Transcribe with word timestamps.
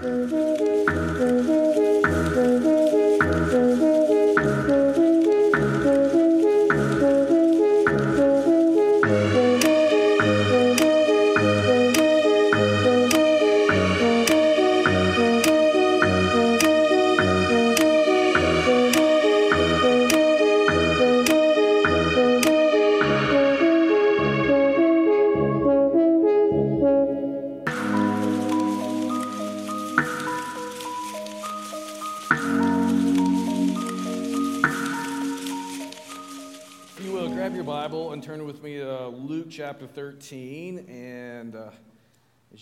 chapter 0.00 0.47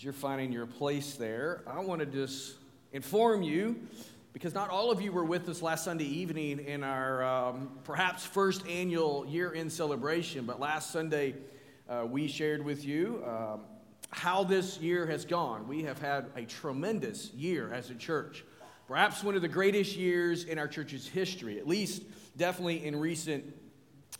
you're 0.07 0.13
finding 0.13 0.53
your 0.53 0.65
place 0.65 1.15
there, 1.15 1.61
I 1.67 1.81
want 1.81 1.99
to 1.99 2.05
just 2.05 2.55
inform 2.93 3.43
you 3.43 3.75
because 4.31 4.53
not 4.53 4.69
all 4.69 4.89
of 4.89 5.01
you 5.01 5.11
were 5.11 5.25
with 5.25 5.49
us 5.49 5.61
last 5.61 5.83
Sunday 5.83 6.05
evening 6.05 6.59
in 6.59 6.81
our 6.81 7.25
um, 7.25 7.71
perhaps 7.83 8.25
first 8.25 8.65
annual 8.67 9.25
year 9.27 9.53
end 9.53 9.69
celebration. 9.69 10.45
But 10.45 10.61
last 10.61 10.91
Sunday, 10.91 11.35
uh, 11.89 12.05
we 12.09 12.29
shared 12.29 12.63
with 12.63 12.85
you 12.85 13.21
um, 13.27 13.59
how 14.11 14.45
this 14.45 14.79
year 14.79 15.05
has 15.07 15.25
gone. 15.25 15.67
We 15.67 15.83
have 15.83 15.99
had 15.99 16.27
a 16.37 16.43
tremendous 16.43 17.33
year 17.33 17.73
as 17.73 17.89
a 17.89 17.95
church. 17.95 18.45
Perhaps 18.87 19.25
one 19.25 19.35
of 19.35 19.41
the 19.41 19.49
greatest 19.49 19.97
years 19.97 20.45
in 20.45 20.57
our 20.57 20.69
church's 20.69 21.05
history, 21.05 21.59
at 21.59 21.67
least 21.67 22.01
definitely 22.37 22.85
in 22.85 22.95
recent 22.95 23.43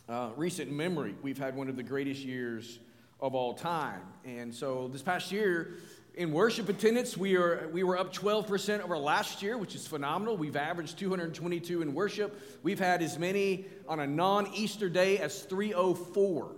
uh, 0.06 0.32
recent 0.36 0.70
memory, 0.70 1.14
we've 1.22 1.38
had 1.38 1.56
one 1.56 1.70
of 1.70 1.76
the 1.76 1.82
greatest 1.82 2.20
years 2.20 2.78
of 3.20 3.34
all 3.34 3.54
time. 3.54 4.00
And 4.24 4.54
so 4.54 4.88
this 4.88 5.02
past 5.02 5.32
year, 5.32 5.74
in 6.14 6.32
worship 6.32 6.68
attendance, 6.68 7.16
we, 7.16 7.36
are, 7.36 7.68
we 7.72 7.82
were 7.82 7.96
up 7.96 8.12
12% 8.12 8.80
over 8.80 8.98
last 8.98 9.42
year, 9.42 9.56
which 9.56 9.74
is 9.74 9.86
phenomenal. 9.86 10.36
We've 10.36 10.56
averaged 10.56 10.98
222 10.98 11.82
in 11.82 11.94
worship. 11.94 12.40
We've 12.62 12.78
had 12.78 13.02
as 13.02 13.18
many 13.18 13.66
on 13.86 14.00
a 14.00 14.06
non 14.06 14.52
Easter 14.54 14.88
day 14.88 15.18
as 15.18 15.42
304. 15.42 16.50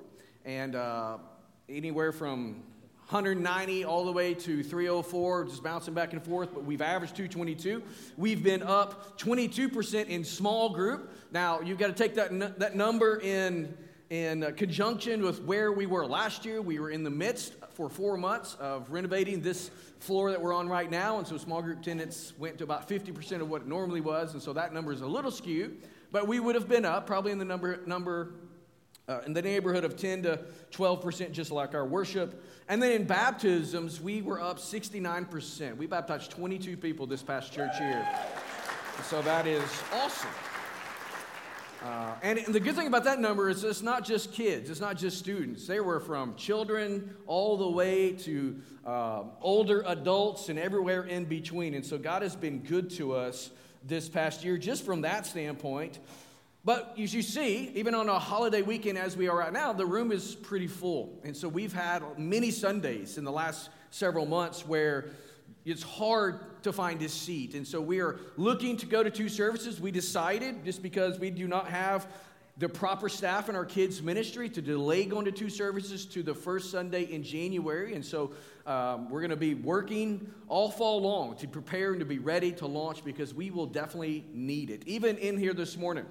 And 0.47 0.75
uh, 0.75 1.19
anywhere 1.69 2.12
from 2.12 2.62
190 3.11 3.84
all 3.84 4.05
the 4.05 4.12
way 4.12 4.34
to 4.34 4.62
304, 4.62 5.47
just 5.47 5.62
bouncing 5.64 5.94
back 5.94 6.12
and 6.12 6.22
forth, 6.22 6.55
but 6.55 6.64
we've 6.64 6.81
averaged 6.81 7.16
222. 7.16 7.83
We've 8.16 8.42
been 8.42 8.62
up 8.62 9.19
22% 9.19 10.06
in 10.06 10.25
small 10.25 10.70
group. 10.70 11.12
Now, 11.33 11.61
you've 11.61 11.78
got 11.78 11.88
to 11.88 11.92
take 11.92 12.14
that, 12.14 12.58
that 12.61 12.77
number 12.77 13.19
in, 13.19 13.77
in 14.11 14.53
conjunction 14.56 15.22
with 15.22 15.41
where 15.44 15.70
we 15.70 15.86
were 15.86 16.05
last 16.05 16.44
year. 16.44 16.61
We 16.61 16.80
were 16.80 16.91
in 16.91 17.05
the 17.05 17.11
midst 17.11 17.55
for 17.75 17.89
four 17.89 18.16
months 18.16 18.56
of 18.58 18.91
renovating 18.91 19.41
this 19.41 19.70
floor 20.00 20.33
that 20.33 20.42
we're 20.42 20.53
on 20.53 20.69
right 20.69 20.91
now, 20.91 21.19
and 21.19 21.27
so 21.27 21.39
small 21.39 21.62
group 21.62 21.80
attendance 21.80 22.33
went 22.36 22.58
to 22.58 22.64
about 22.64 22.88
50% 22.88 23.41
of 23.41 23.48
what 23.48 23.62
it 23.62 23.69
normally 23.69 24.00
was, 24.00 24.33
and 24.33 24.42
so 24.42 24.53
that 24.53 24.75
number 24.75 24.92
is 24.92 25.00
a 25.00 25.06
little 25.06 25.31
skewed. 25.31 25.83
But 26.11 26.27
we 26.27 26.41
would 26.41 26.56
have 26.56 26.69
been 26.69 26.84
up 26.84 27.06
probably 27.06 27.31
in 27.31 27.38
the 27.38 27.44
number, 27.44 27.81
number 27.86 28.34
uh, 29.08 29.20
in 29.27 29.33
the 29.33 29.42
neighborhood 29.42 29.84
of 29.84 29.97
10 29.97 30.25
to 30.25 30.41
12%, 30.72 31.31
just 31.31 31.53
like 31.53 31.75
our 31.75 31.86
worship. 31.86 32.44
And 32.69 32.83
then 32.83 32.92
in 32.92 33.05
baptisms, 33.05 34.00
we 34.00 34.22
were 34.22 34.41
up 34.41 34.58
69%. 34.58 35.77
We 35.77 35.86
baptized 35.86 36.33
22 36.33 36.77
people 36.77 37.06
this 37.06 37.22
past 37.22 37.53
church 37.53 37.78
year. 37.78 38.08
So 39.05 39.22
that 39.22 39.47
is 39.47 39.62
awesome. 39.92 40.31
Uh, 41.83 42.15
and 42.22 42.38
the 42.47 42.60
good 42.60 42.75
thing 42.75 42.87
about 42.87 43.04
that 43.04 43.19
number 43.21 43.49
is 43.49 43.65
it's 43.65 43.81
not 43.81 44.04
just 44.04 44.32
kids, 44.32 44.69
it's 44.69 44.81
not 44.81 44.99
just 44.99 45.19
students. 45.19 45.66
They 45.66 45.81
were 45.81 45.99
from 45.99 46.34
children 46.34 47.15
all 47.27 47.56
the 47.56 47.69
way 47.69 48.12
to 48.12 48.60
uh, 48.84 49.22
older 49.41 49.82
adults 49.87 50.50
and 50.50 50.59
everywhere 50.59 51.04
in 51.04 51.25
between. 51.25 51.72
And 51.75 51.84
so 51.84 51.97
God 51.97 52.21
has 52.21 52.37
been 52.37 52.59
good 52.59 52.91
to 52.91 53.15
us 53.15 53.50
this 53.87 54.10
past 54.10 54.44
year 54.44 54.59
just 54.59 54.84
from 54.84 55.03
that 55.03 55.25
standpoint. 55.25 55.99
But 56.66 56.97
as 56.99 57.15
you 57.15 57.22
see, 57.22 57.71
even 57.75 57.94
on 57.94 58.10
a 58.10 58.19
holiday 58.19 58.60
weekend 58.60 58.99
as 58.99 59.16
we 59.16 59.28
are 59.28 59.38
right 59.38 59.53
now, 59.53 59.72
the 59.72 59.87
room 59.87 60.12
is 60.12 60.34
pretty 60.34 60.66
full. 60.66 61.19
And 61.25 61.34
so 61.34 61.49
we've 61.49 61.72
had 61.72 62.03
many 62.19 62.50
Sundays 62.50 63.16
in 63.16 63.25
the 63.25 63.33
last 63.33 63.71
several 63.91 64.27
months 64.27 64.66
where 64.66 65.06
it's 65.70 65.82
hard 65.82 66.62
to 66.62 66.72
find 66.72 67.00
a 67.03 67.08
seat. 67.08 67.54
And 67.54 67.66
so 67.66 67.81
we 67.81 68.00
are 68.00 68.19
looking 68.36 68.76
to 68.78 68.86
go 68.86 69.03
to 69.03 69.10
two 69.10 69.28
services. 69.28 69.81
We 69.81 69.91
decided, 69.91 70.64
just 70.64 70.82
because 70.82 71.19
we 71.19 71.31
do 71.31 71.48
not 71.48 71.69
have 71.69 72.06
the 72.58 72.69
proper 72.69 73.08
staff 73.08 73.48
in 73.48 73.56
our 73.56 73.64
kids' 73.64 74.03
ministry, 74.03 74.50
to 74.50 74.60
delay 74.60 75.06
going 75.06 75.25
to 75.25 75.32
two 75.32 75.48
services 75.48 76.04
to 76.04 76.22
the 76.22 76.34
first 76.34 76.70
Sunday 76.70 77.04
in 77.04 77.22
January. 77.22 77.94
And 77.94 78.04
so 78.04 78.32
um, 78.66 79.09
we're 79.09 79.20
going 79.20 79.30
to 79.30 79.36
be 79.36 79.54
working 79.54 80.30
all 80.48 80.70
fall 80.70 81.00
long 81.00 81.36
to 81.36 81.48
prepare 81.48 81.92
and 81.92 82.00
to 82.00 82.04
be 82.06 82.19
ready 82.19 82.53
to 82.53 82.66
launch 82.66 83.03
because 83.03 83.32
we 83.32 83.50
will 83.50 83.66
definitely 83.66 84.26
need 84.34 84.69
it. 84.69 84.82
Even 84.86 85.16
in 85.16 85.38
here 85.38 85.54
this 85.54 85.78
morning, 85.78 86.04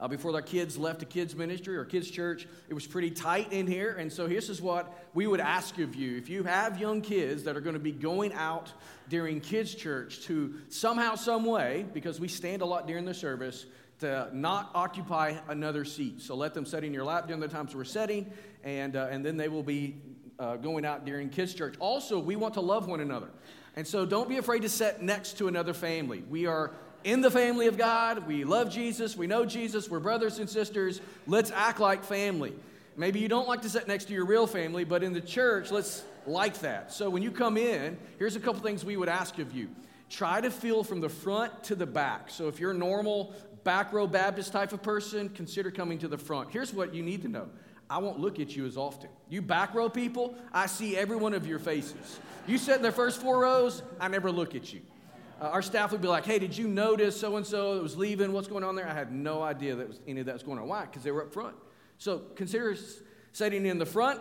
uh, 0.00 0.06
before 0.06 0.32
our 0.34 0.42
kids 0.42 0.78
left 0.78 1.00
the 1.00 1.04
kids' 1.04 1.34
ministry 1.34 1.76
or 1.76 1.84
kids' 1.84 2.10
church, 2.10 2.46
it 2.68 2.74
was 2.74 2.86
pretty 2.86 3.10
tight 3.10 3.52
in 3.52 3.66
here. 3.66 3.96
And 3.98 4.12
so, 4.12 4.28
this 4.28 4.48
is 4.48 4.62
what 4.62 5.06
we 5.12 5.26
would 5.26 5.40
ask 5.40 5.78
of 5.78 5.94
you. 5.94 6.16
If 6.16 6.28
you 6.28 6.44
have 6.44 6.78
young 6.80 7.00
kids 7.00 7.42
that 7.44 7.56
are 7.56 7.60
going 7.60 7.74
to 7.74 7.80
be 7.80 7.92
going 7.92 8.32
out 8.32 8.72
during 9.08 9.40
kids' 9.40 9.74
church 9.74 10.20
to 10.22 10.54
somehow, 10.68 11.16
some 11.16 11.44
way, 11.44 11.84
because 11.92 12.20
we 12.20 12.28
stand 12.28 12.62
a 12.62 12.66
lot 12.66 12.86
during 12.86 13.04
the 13.04 13.14
service, 13.14 13.66
to 13.98 14.28
not 14.32 14.70
occupy 14.74 15.34
another 15.48 15.84
seat. 15.84 16.22
So, 16.22 16.36
let 16.36 16.54
them 16.54 16.64
sit 16.64 16.84
in 16.84 16.94
your 16.94 17.04
lap 17.04 17.26
during 17.26 17.40
the 17.40 17.48
times 17.48 17.74
we're 17.74 17.84
setting, 17.84 18.30
and, 18.62 18.94
uh, 18.94 19.08
and 19.10 19.26
then 19.26 19.36
they 19.36 19.48
will 19.48 19.64
be 19.64 19.96
uh, 20.38 20.56
going 20.56 20.84
out 20.84 21.04
during 21.04 21.28
kids' 21.28 21.54
church. 21.54 21.74
Also, 21.80 22.20
we 22.20 22.36
want 22.36 22.54
to 22.54 22.60
love 22.60 22.86
one 22.86 23.00
another. 23.00 23.30
And 23.74 23.84
so, 23.84 24.06
don't 24.06 24.28
be 24.28 24.36
afraid 24.36 24.62
to 24.62 24.68
sit 24.68 25.02
next 25.02 25.38
to 25.38 25.48
another 25.48 25.74
family. 25.74 26.22
We 26.28 26.46
are 26.46 26.72
in 27.04 27.20
the 27.20 27.30
family 27.30 27.66
of 27.66 27.78
God. 27.78 28.26
We 28.26 28.44
love 28.44 28.70
Jesus. 28.70 29.16
We 29.16 29.26
know 29.26 29.44
Jesus. 29.44 29.88
We're 29.88 30.00
brothers 30.00 30.38
and 30.38 30.48
sisters. 30.48 31.00
Let's 31.26 31.50
act 31.50 31.80
like 31.80 32.04
family. 32.04 32.54
Maybe 32.96 33.20
you 33.20 33.28
don't 33.28 33.46
like 33.46 33.62
to 33.62 33.70
sit 33.70 33.86
next 33.86 34.06
to 34.06 34.12
your 34.12 34.24
real 34.24 34.46
family, 34.46 34.84
but 34.84 35.02
in 35.02 35.12
the 35.12 35.20
church, 35.20 35.70
let's 35.70 36.02
like 36.26 36.58
that. 36.60 36.92
So 36.92 37.08
when 37.08 37.22
you 37.22 37.30
come 37.30 37.56
in, 37.56 37.96
here's 38.18 38.36
a 38.36 38.40
couple 38.40 38.60
things 38.60 38.84
we 38.84 38.96
would 38.96 39.08
ask 39.08 39.38
of 39.38 39.52
you. 39.52 39.68
Try 40.10 40.40
to 40.40 40.50
feel 40.50 40.82
from 40.82 41.00
the 41.00 41.08
front 41.08 41.64
to 41.64 41.74
the 41.74 41.86
back. 41.86 42.30
So 42.30 42.48
if 42.48 42.58
you're 42.58 42.72
a 42.72 42.74
normal 42.74 43.34
back 43.64 43.92
row 43.92 44.06
Baptist 44.06 44.52
type 44.52 44.72
of 44.72 44.82
person, 44.82 45.28
consider 45.28 45.70
coming 45.70 45.98
to 45.98 46.08
the 46.08 46.18
front. 46.18 46.50
Here's 46.50 46.72
what 46.72 46.94
you 46.94 47.02
need 47.02 47.22
to 47.22 47.28
know. 47.28 47.48
I 47.90 47.98
won't 47.98 48.18
look 48.18 48.38
at 48.40 48.54
you 48.54 48.66
as 48.66 48.76
often. 48.76 49.10
You 49.28 49.42
back 49.42 49.74
row 49.74 49.88
people, 49.88 50.34
I 50.52 50.66
see 50.66 50.96
every 50.96 51.16
one 51.16 51.34
of 51.34 51.46
your 51.46 51.58
faces. 51.58 52.20
You 52.46 52.58
sit 52.58 52.76
in 52.76 52.82
the 52.82 52.92
first 52.92 53.20
four 53.20 53.40
rows, 53.40 53.82
I 54.00 54.08
never 54.08 54.30
look 54.30 54.54
at 54.54 54.72
you. 54.72 54.80
Uh, 55.40 55.44
our 55.44 55.62
staff 55.62 55.92
would 55.92 56.02
be 56.02 56.08
like, 56.08 56.26
hey, 56.26 56.38
did 56.38 56.56
you 56.56 56.66
notice 56.66 57.18
so 57.18 57.36
and 57.36 57.46
so 57.46 57.74
that 57.74 57.82
was 57.82 57.96
leaving? 57.96 58.32
What's 58.32 58.48
going 58.48 58.64
on 58.64 58.74
there? 58.74 58.88
I 58.88 58.94
had 58.94 59.12
no 59.12 59.42
idea 59.42 59.76
that 59.76 59.88
was, 59.88 60.00
any 60.06 60.20
of 60.20 60.26
that 60.26 60.34
was 60.34 60.42
going 60.42 60.58
on. 60.58 60.66
Why? 60.66 60.82
Because 60.82 61.02
they 61.02 61.12
were 61.12 61.22
up 61.22 61.32
front. 61.32 61.54
So 61.98 62.18
consider 62.34 62.76
setting 63.32 63.66
in 63.66 63.78
the 63.78 63.86
front. 63.86 64.20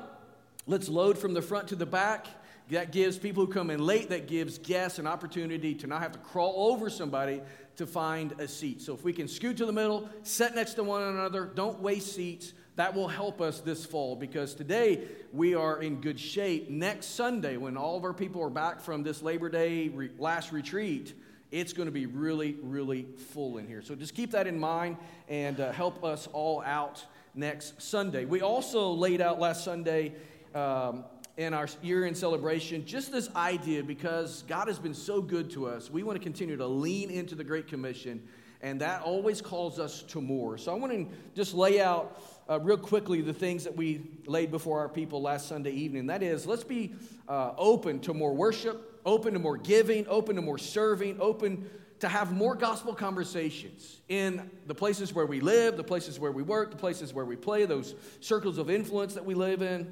Let's 0.67 0.89
load 0.89 1.17
from 1.17 1.33
the 1.33 1.41
front 1.41 1.69
to 1.69 1.75
the 1.75 1.85
back. 1.85 2.27
That 2.69 2.91
gives 2.91 3.17
people 3.17 3.45
who 3.45 3.51
come 3.51 3.69
in 3.69 3.79
late, 3.79 4.09
that 4.09 4.27
gives 4.27 4.57
guests 4.57 4.99
an 4.99 5.07
opportunity 5.07 5.73
to 5.75 5.87
not 5.87 6.01
have 6.01 6.11
to 6.11 6.19
crawl 6.19 6.71
over 6.71 6.89
somebody 6.89 7.41
to 7.77 7.87
find 7.87 8.33
a 8.39 8.47
seat. 8.47 8.81
So 8.81 8.93
if 8.93 9.03
we 9.03 9.13
can 9.13 9.27
scoot 9.27 9.57
to 9.57 9.65
the 9.65 9.71
middle, 9.71 10.09
sit 10.23 10.53
next 10.53 10.73
to 10.73 10.83
one 10.83 11.01
another, 11.01 11.45
don't 11.45 11.79
waste 11.79 12.13
seats, 12.13 12.53
that 12.77 12.93
will 12.93 13.07
help 13.07 13.41
us 13.41 13.59
this 13.59 13.85
fall 13.85 14.15
because 14.15 14.53
today 14.53 15.03
we 15.33 15.55
are 15.55 15.81
in 15.81 15.99
good 15.99 16.19
shape. 16.19 16.69
Next 16.69 17.07
Sunday, 17.07 17.57
when 17.57 17.75
all 17.75 17.97
of 17.97 18.03
our 18.03 18.13
people 18.13 18.43
are 18.43 18.51
back 18.51 18.81
from 18.81 19.01
this 19.01 19.23
Labor 19.23 19.49
Day 19.49 19.89
re- 19.89 20.11
last 20.19 20.51
retreat, 20.51 21.15
it's 21.51 21.73
going 21.73 21.87
to 21.87 21.91
be 21.91 22.05
really, 22.05 22.55
really 22.61 23.07
full 23.33 23.57
in 23.57 23.67
here. 23.67 23.81
So 23.81 23.95
just 23.95 24.13
keep 24.13 24.31
that 24.31 24.45
in 24.45 24.59
mind 24.59 24.97
and 25.27 25.59
uh, 25.59 25.71
help 25.71 26.03
us 26.03 26.27
all 26.33 26.61
out 26.61 27.03
next 27.33 27.81
Sunday. 27.81 28.25
We 28.25 28.41
also 28.41 28.91
laid 28.91 29.21
out 29.21 29.39
last 29.39 29.63
Sunday 29.63 30.13
um, 30.53 31.03
in 31.35 31.55
our 31.55 31.67
year 31.81 32.05
in 32.05 32.13
celebration 32.13 32.85
just 32.85 33.11
this 33.11 33.27
idea 33.35 33.81
because 33.81 34.43
God 34.47 34.67
has 34.67 34.77
been 34.77 34.93
so 34.93 35.19
good 35.19 35.49
to 35.51 35.65
us. 35.65 35.89
We 35.89 36.03
want 36.03 36.19
to 36.19 36.23
continue 36.23 36.57
to 36.57 36.67
lean 36.67 37.09
into 37.09 37.33
the 37.33 37.43
Great 37.43 37.67
Commission, 37.67 38.21
and 38.61 38.81
that 38.81 39.01
always 39.01 39.41
calls 39.41 39.79
us 39.79 40.03
to 40.03 40.21
more. 40.21 40.59
So 40.59 40.71
I 40.71 40.75
want 40.75 40.93
to 40.93 41.07
just 41.33 41.55
lay 41.55 41.81
out 41.81 42.21
uh, 42.49 42.59
real 42.59 42.77
quickly 42.77 43.21
the 43.21 43.33
things 43.33 43.63
that 43.63 43.75
we 43.75 44.01
laid 44.25 44.51
before 44.51 44.79
our 44.79 44.89
people 44.89 45.21
last 45.21 45.47
Sunday 45.47 45.71
evening. 45.71 46.07
That 46.07 46.23
is, 46.23 46.45
let's 46.45 46.63
be 46.63 46.93
uh, 47.27 47.51
open 47.57 47.99
to 48.01 48.13
more 48.13 48.33
worship, 48.33 48.99
open 49.05 49.33
to 49.33 49.39
more 49.39 49.57
giving, 49.57 50.07
open 50.07 50.35
to 50.35 50.41
more 50.41 50.57
serving, 50.57 51.19
open 51.19 51.69
to 51.99 52.07
have 52.07 52.31
more 52.31 52.55
gospel 52.55 52.93
conversations 52.93 54.01
in 54.07 54.49
the 54.67 54.75
places 54.75 55.13
where 55.13 55.25
we 55.25 55.39
live, 55.39 55.77
the 55.77 55.83
places 55.83 56.19
where 56.19 56.31
we 56.31 56.43
work, 56.43 56.71
the 56.71 56.77
places 56.77 57.13
where 57.13 57.25
we 57.25 57.35
play, 57.35 57.65
those 57.65 57.95
circles 58.21 58.57
of 58.57 58.69
influence 58.69 59.15
that 59.15 59.25
we 59.25 59.33
live 59.33 59.61
in. 59.61 59.91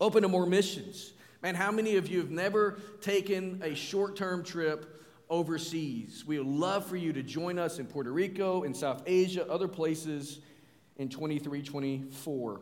Open 0.00 0.22
to 0.22 0.28
more 0.28 0.46
missions. 0.46 1.12
Man, 1.42 1.54
how 1.54 1.70
many 1.70 1.96
of 1.96 2.08
you 2.08 2.18
have 2.18 2.30
never 2.30 2.80
taken 3.00 3.60
a 3.62 3.74
short 3.74 4.16
term 4.16 4.42
trip 4.42 5.00
overseas? 5.30 6.24
We 6.26 6.38
would 6.38 6.48
love 6.48 6.86
for 6.86 6.96
you 6.96 7.12
to 7.12 7.22
join 7.22 7.58
us 7.58 7.78
in 7.78 7.86
Puerto 7.86 8.10
Rico, 8.10 8.64
in 8.64 8.74
South 8.74 9.02
Asia, 9.06 9.48
other 9.48 9.68
places 9.68 10.40
in 10.98 11.08
23, 11.08 11.62
24. 11.62 12.60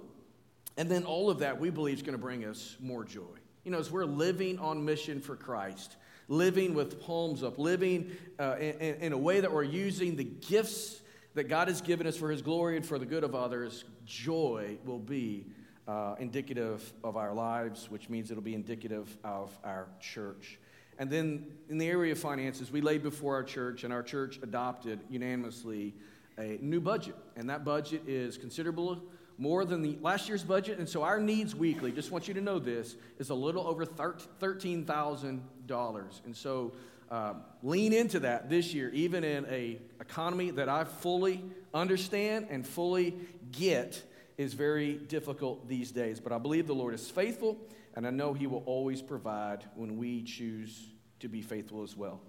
And 0.76 0.90
then 0.90 1.04
all 1.04 1.30
of 1.30 1.38
that 1.40 1.58
we 1.58 1.70
believe 1.70 1.96
is 1.96 2.02
going 2.02 2.16
to 2.16 2.22
bring 2.22 2.44
us 2.44 2.76
more 2.80 3.04
joy. 3.04 3.22
You 3.64 3.72
know, 3.72 3.78
as 3.78 3.90
we're 3.90 4.04
living 4.04 4.58
on 4.58 4.84
mission 4.84 5.20
for 5.20 5.34
Christ, 5.34 5.96
living 6.28 6.74
with 6.74 7.00
palms 7.00 7.42
up, 7.42 7.58
living 7.58 8.12
uh, 8.38 8.56
in, 8.58 8.96
in 8.96 9.12
a 9.12 9.18
way 9.18 9.40
that 9.40 9.52
we're 9.52 9.64
using 9.64 10.16
the 10.16 10.24
gifts 10.24 11.00
that 11.34 11.44
God 11.44 11.68
has 11.68 11.80
given 11.80 12.06
us 12.06 12.16
for 12.16 12.30
His 12.30 12.42
glory 12.42 12.76
and 12.76 12.86
for 12.86 12.98
the 12.98 13.06
good 13.06 13.24
of 13.24 13.34
others, 13.34 13.84
joy 14.04 14.78
will 14.84 14.98
be 14.98 15.46
uh, 15.88 16.14
indicative 16.18 16.92
of 17.04 17.16
our 17.16 17.32
lives, 17.32 17.90
which 17.90 18.08
means 18.08 18.30
it'll 18.30 18.42
be 18.42 18.54
indicative 18.54 19.16
of 19.24 19.56
our 19.64 19.86
church. 20.00 20.58
And 20.98 21.10
then 21.10 21.46
in 21.68 21.78
the 21.78 21.88
area 21.88 22.12
of 22.12 22.18
finances, 22.18 22.72
we 22.72 22.80
laid 22.80 23.02
before 23.02 23.34
our 23.34 23.44
church, 23.44 23.84
and 23.84 23.92
our 23.92 24.02
church 24.02 24.38
adopted 24.42 25.00
unanimously 25.10 25.94
a 26.38 26.58
new 26.60 26.80
budget. 26.80 27.16
And 27.36 27.50
that 27.50 27.64
budget 27.64 28.02
is 28.06 28.36
considerable 28.36 29.02
more 29.38 29.64
than 29.64 29.82
the 29.82 29.98
last 30.00 30.28
year's 30.28 30.42
budget. 30.42 30.78
And 30.78 30.88
so 30.88 31.02
our 31.02 31.20
needs 31.20 31.54
weekly, 31.54 31.92
just 31.92 32.10
want 32.10 32.26
you 32.28 32.34
to 32.34 32.40
know 32.40 32.58
this, 32.58 32.96
is 33.18 33.30
a 33.30 33.34
little 33.34 33.66
over 33.66 33.84
$13,000. 33.84 36.24
And 36.24 36.36
so 36.36 36.72
uh, 37.10 37.34
lean 37.62 37.92
into 37.92 38.20
that 38.20 38.48
this 38.48 38.72
year, 38.74 38.90
even 38.90 39.24
in 39.24 39.46
a 39.46 39.78
economy 40.00 40.50
that 40.52 40.68
I 40.68 40.84
fully 40.84 41.44
understand 41.74 42.46
and 42.50 42.66
fully 42.66 43.14
get 43.52 44.02
is 44.38 44.54
very 44.54 44.94
difficult 44.94 45.68
these 45.68 45.92
days. 45.92 46.20
But 46.20 46.32
I 46.32 46.38
believe 46.38 46.66
the 46.66 46.74
Lord 46.74 46.94
is 46.94 47.10
faithful, 47.10 47.58
and 47.94 48.06
I 48.06 48.10
know 48.10 48.34
He 48.34 48.46
will 48.46 48.62
always 48.66 49.02
provide 49.02 49.64
when 49.74 49.96
we 49.96 50.22
choose 50.22 50.88
to 51.20 51.28
be 51.28 51.42
faithful 51.42 51.82
as 51.82 51.96
well. 51.96 52.20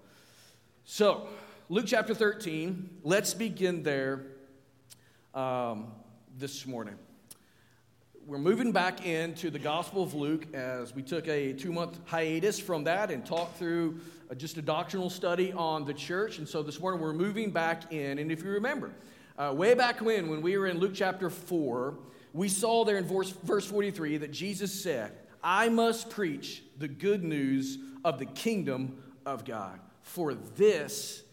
So, 0.84 1.28
Luke 1.70 1.84
chapter 1.86 2.14
13, 2.14 2.88
let's 3.02 3.34
begin 3.34 3.82
there 3.82 4.22
um, 5.34 5.88
this 6.38 6.66
morning. 6.66 6.94
We're 8.26 8.38
moving 8.38 8.72
back 8.72 9.04
into 9.04 9.50
the 9.50 9.58
Gospel 9.58 10.02
of 10.02 10.14
Luke 10.14 10.46
as 10.54 10.94
we 10.94 11.02
took 11.02 11.28
a 11.28 11.52
two 11.52 11.70
month 11.70 11.98
hiatus 12.06 12.58
from 12.58 12.84
that 12.84 13.10
and 13.10 13.26
talked 13.26 13.58
through 13.58 14.00
uh, 14.30 14.34
just 14.34 14.56
a 14.56 14.62
doctrinal 14.62 15.10
study 15.10 15.52
on 15.52 15.84
the 15.84 15.92
church. 15.92 16.38
And 16.38 16.48
so 16.48 16.62
this 16.62 16.80
morning 16.80 17.02
we're 17.02 17.12
moving 17.12 17.50
back 17.50 17.92
in. 17.92 18.18
And 18.18 18.32
if 18.32 18.42
you 18.42 18.48
remember, 18.48 18.94
uh, 19.36 19.52
way 19.54 19.74
back 19.74 20.00
when, 20.00 20.30
when 20.30 20.40
we 20.40 20.56
were 20.56 20.68
in 20.68 20.78
Luke 20.78 20.94
chapter 20.94 21.28
4, 21.28 21.98
we 22.32 22.48
saw 22.48 22.86
there 22.86 22.96
in 22.96 23.04
verse, 23.04 23.28
verse 23.42 23.66
43 23.66 24.16
that 24.16 24.32
Jesus 24.32 24.72
said, 24.72 25.12
I 25.44 25.68
must 25.68 26.08
preach 26.08 26.62
the 26.78 26.88
good 26.88 27.22
news 27.22 27.76
of 28.06 28.18
the 28.18 28.24
kingdom 28.24 29.02
of 29.26 29.44
God, 29.44 29.80
for 30.00 30.32
this 30.32 31.24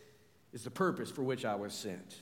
is 0.56 0.64
the 0.64 0.72
purpose 0.72 1.12
for 1.12 1.22
which 1.22 1.44
I 1.44 1.54
was 1.56 1.74
sent. 1.74 2.16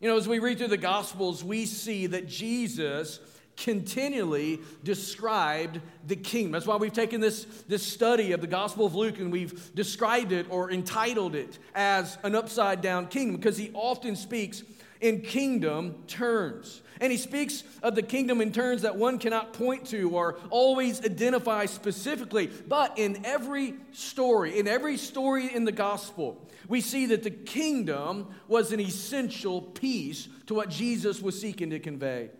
You 0.00 0.08
know, 0.08 0.16
as 0.16 0.26
we 0.26 0.40
read 0.40 0.58
through 0.58 0.68
the 0.68 0.76
Gospels, 0.76 1.44
we 1.44 1.66
see 1.66 2.08
that 2.08 2.26
Jesus 2.26 3.20
continually 3.56 4.58
described 4.82 5.80
the 6.04 6.16
kingdom. 6.16 6.50
That's 6.50 6.66
why 6.66 6.76
we've 6.76 6.92
taken 6.92 7.20
this, 7.20 7.44
this 7.68 7.86
study 7.86 8.32
of 8.32 8.40
the 8.40 8.48
Gospel 8.48 8.86
of 8.86 8.96
Luke 8.96 9.18
and 9.18 9.30
we've 9.30 9.72
described 9.76 10.32
it 10.32 10.46
or 10.50 10.70
entitled 10.72 11.36
it 11.36 11.60
as 11.76 12.18
an 12.24 12.34
upside 12.34 12.82
down 12.82 13.06
kingdom 13.06 13.36
because 13.36 13.56
he 13.56 13.70
often 13.72 14.16
speaks 14.16 14.64
in 15.00 15.20
kingdom 15.20 16.02
terms. 16.06 16.82
And 17.00 17.12
he 17.12 17.18
speaks 17.18 17.62
of 17.82 17.94
the 17.94 18.02
kingdom 18.02 18.40
in 18.40 18.52
terms 18.52 18.82
that 18.82 18.96
one 18.96 19.18
cannot 19.18 19.52
point 19.52 19.86
to 19.88 20.10
or 20.10 20.38
always 20.50 21.04
identify 21.04 21.66
specifically. 21.66 22.46
But 22.46 22.98
in 22.98 23.24
every 23.24 23.74
story, 23.92 24.58
in 24.58 24.66
every 24.66 24.96
story 24.96 25.54
in 25.54 25.64
the 25.64 25.72
gospel, 25.72 26.48
we 26.68 26.80
see 26.80 27.06
that 27.06 27.22
the 27.22 27.30
kingdom 27.30 28.28
was 28.48 28.72
an 28.72 28.80
essential 28.80 29.60
piece 29.60 30.28
to 30.46 30.54
what 30.54 30.70
Jesus 30.70 31.20
was 31.20 31.38
seeking 31.40 31.70
to 31.70 31.78
convey. 31.78 32.30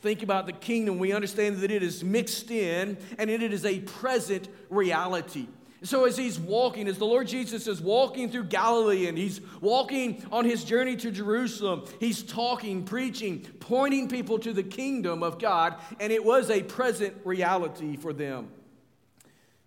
Think 0.00 0.22
about 0.22 0.46
the 0.46 0.52
kingdom, 0.52 0.98
we 0.98 1.12
understand 1.12 1.58
that 1.60 1.70
it 1.70 1.82
is 1.82 2.04
mixed 2.04 2.50
in 2.50 2.98
and 3.18 3.30
it 3.30 3.42
is 3.42 3.64
a 3.64 3.80
present 3.80 4.48
reality. 4.68 5.48
So, 5.84 6.06
as 6.06 6.16
he's 6.16 6.40
walking, 6.40 6.88
as 6.88 6.96
the 6.96 7.04
Lord 7.04 7.28
Jesus 7.28 7.66
is 7.66 7.78
walking 7.78 8.30
through 8.30 8.44
Galilee 8.44 9.06
and 9.06 9.18
he's 9.18 9.42
walking 9.60 10.24
on 10.32 10.46
his 10.46 10.64
journey 10.64 10.96
to 10.96 11.10
Jerusalem, 11.10 11.84
he's 12.00 12.22
talking, 12.22 12.84
preaching, 12.84 13.46
pointing 13.60 14.08
people 14.08 14.38
to 14.38 14.54
the 14.54 14.62
kingdom 14.62 15.22
of 15.22 15.38
God, 15.38 15.76
and 16.00 16.10
it 16.10 16.24
was 16.24 16.48
a 16.48 16.62
present 16.62 17.14
reality 17.24 17.96
for 17.96 18.14
them. 18.14 18.48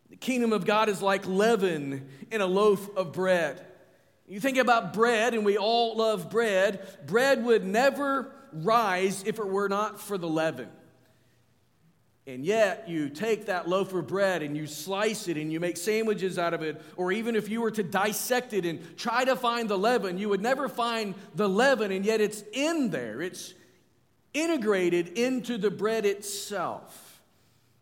The 0.10 0.16
kingdom 0.16 0.54
of 0.54 0.66
God 0.66 0.90
is 0.90 1.04
like 1.04 1.28
leaven 1.28 2.10
in 2.32 2.42
a 2.42 2.48
loaf 2.48 2.98
of 2.98 3.14
bread. 3.14 3.64
You 4.28 4.40
think 4.40 4.58
about 4.58 4.94
bread, 4.94 5.36
and 5.36 5.46
we 5.46 5.60
all 5.60 5.98
love 5.98 6.32
bread. 6.32 6.86
Bread 7.06 7.46
would 7.46 7.64
never 7.64 8.34
rise 8.52 9.24
if 9.28 9.38
it 9.38 9.48
were 9.48 9.70
not 9.70 10.02
for 10.02 10.18
the 10.18 10.28
leaven. 10.28 10.70
And 12.28 12.44
yet, 12.46 12.90
you 12.90 13.08
take 13.08 13.46
that 13.46 13.70
loaf 13.70 13.94
of 13.94 14.06
bread 14.06 14.44
and 14.44 14.56
you 14.58 14.68
slice 14.68 15.30
it 15.30 15.38
and 15.38 15.52
you 15.52 15.62
make 15.62 15.78
sandwiches 15.78 16.38
out 16.38 16.54
of 16.54 16.62
it. 16.62 16.82
Or 16.98 17.14
even 17.14 17.38
if 17.38 17.48
you 17.48 17.62
were 17.62 17.72
to 17.72 17.84
dissect 17.84 18.52
it 18.52 18.66
and 18.66 18.98
try 18.98 19.24
to 19.24 19.38
find 19.38 19.70
the 19.70 19.78
leaven, 19.78 20.18
you 20.18 20.28
would 20.28 20.42
never 20.42 20.68
find 20.68 21.16
the 21.36 21.48
leaven, 21.48 21.90
and 21.94 22.06
yet 22.06 22.20
it's 22.20 22.44
in 22.52 22.90
there. 22.90 23.22
It's 23.22 23.54
integrated 24.34 25.18
into 25.18 25.58
the 25.58 25.72
bread 25.72 26.06
itself. 26.06 27.22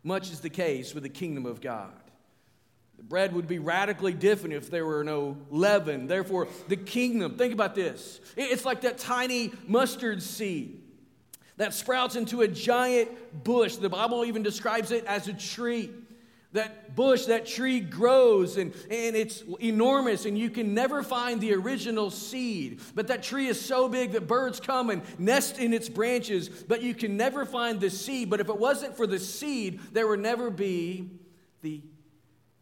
Much 0.04 0.30
is 0.30 0.42
the 0.42 0.50
case 0.52 0.94
with 0.94 1.02
the 1.02 1.10
kingdom 1.10 1.48
of 1.48 1.60
God. 1.60 1.92
The 2.98 3.04
bread 3.04 3.34
would 3.34 3.48
be 3.48 3.58
radically 3.58 4.14
different 4.14 4.54
if 4.54 4.70
there 4.70 4.86
were 4.86 5.04
no 5.04 5.38
leaven. 5.50 6.06
Therefore, 6.06 6.48
the 6.68 6.78
kingdom, 6.78 7.36
think 7.36 7.52
about 7.52 7.74
this 7.74 8.20
it's 8.38 8.64
like 8.64 8.82
that 8.82 9.00
tiny 9.00 9.52
mustard 9.68 10.22
seed 10.22 10.84
that 11.58 11.74
sprouts 11.74 12.16
into 12.16 12.42
a 12.42 12.48
giant 12.48 13.44
bush. 13.44 13.76
The 13.76 13.90
Bible 13.90 14.26
even 14.26 14.44
describes 14.44 14.92
it 14.92 15.06
as 15.06 15.28
a 15.28 15.34
tree. 15.34 15.92
That 16.52 16.96
bush, 16.96 17.26
that 17.26 17.46
tree 17.46 17.82
grows 17.82 18.56
and, 18.56 18.74
and 18.90 19.16
it's 19.16 19.44
enormous, 19.60 20.26
and 20.26 20.38
you 20.38 20.50
can 20.50 20.74
never 20.74 21.04
find 21.04 21.42
the 21.42 21.54
original 21.54 22.10
seed. 22.10 22.80
But 22.94 23.08
that 23.08 23.24
tree 23.24 23.48
is 23.48 23.60
so 23.60 23.90
big 23.90 24.14
that 24.14 24.26
birds 24.26 24.62
come 24.62 24.90
and 24.90 25.02
nest 25.20 25.60
in 25.60 25.74
its 25.74 25.90
branches, 25.90 26.48
but 26.48 26.82
you 26.82 26.94
can 26.94 27.18
never 27.18 27.46
find 27.46 27.82
the 27.82 27.90
seed. 27.90 28.30
But 28.30 28.40
if 28.40 28.48
it 28.48 28.58
wasn't 28.58 28.96
for 28.96 29.06
the 29.06 29.20
seed, 29.20 29.82
there 29.92 30.08
would 30.08 30.22
never 30.22 30.50
be 30.50 31.10
the 31.62 31.82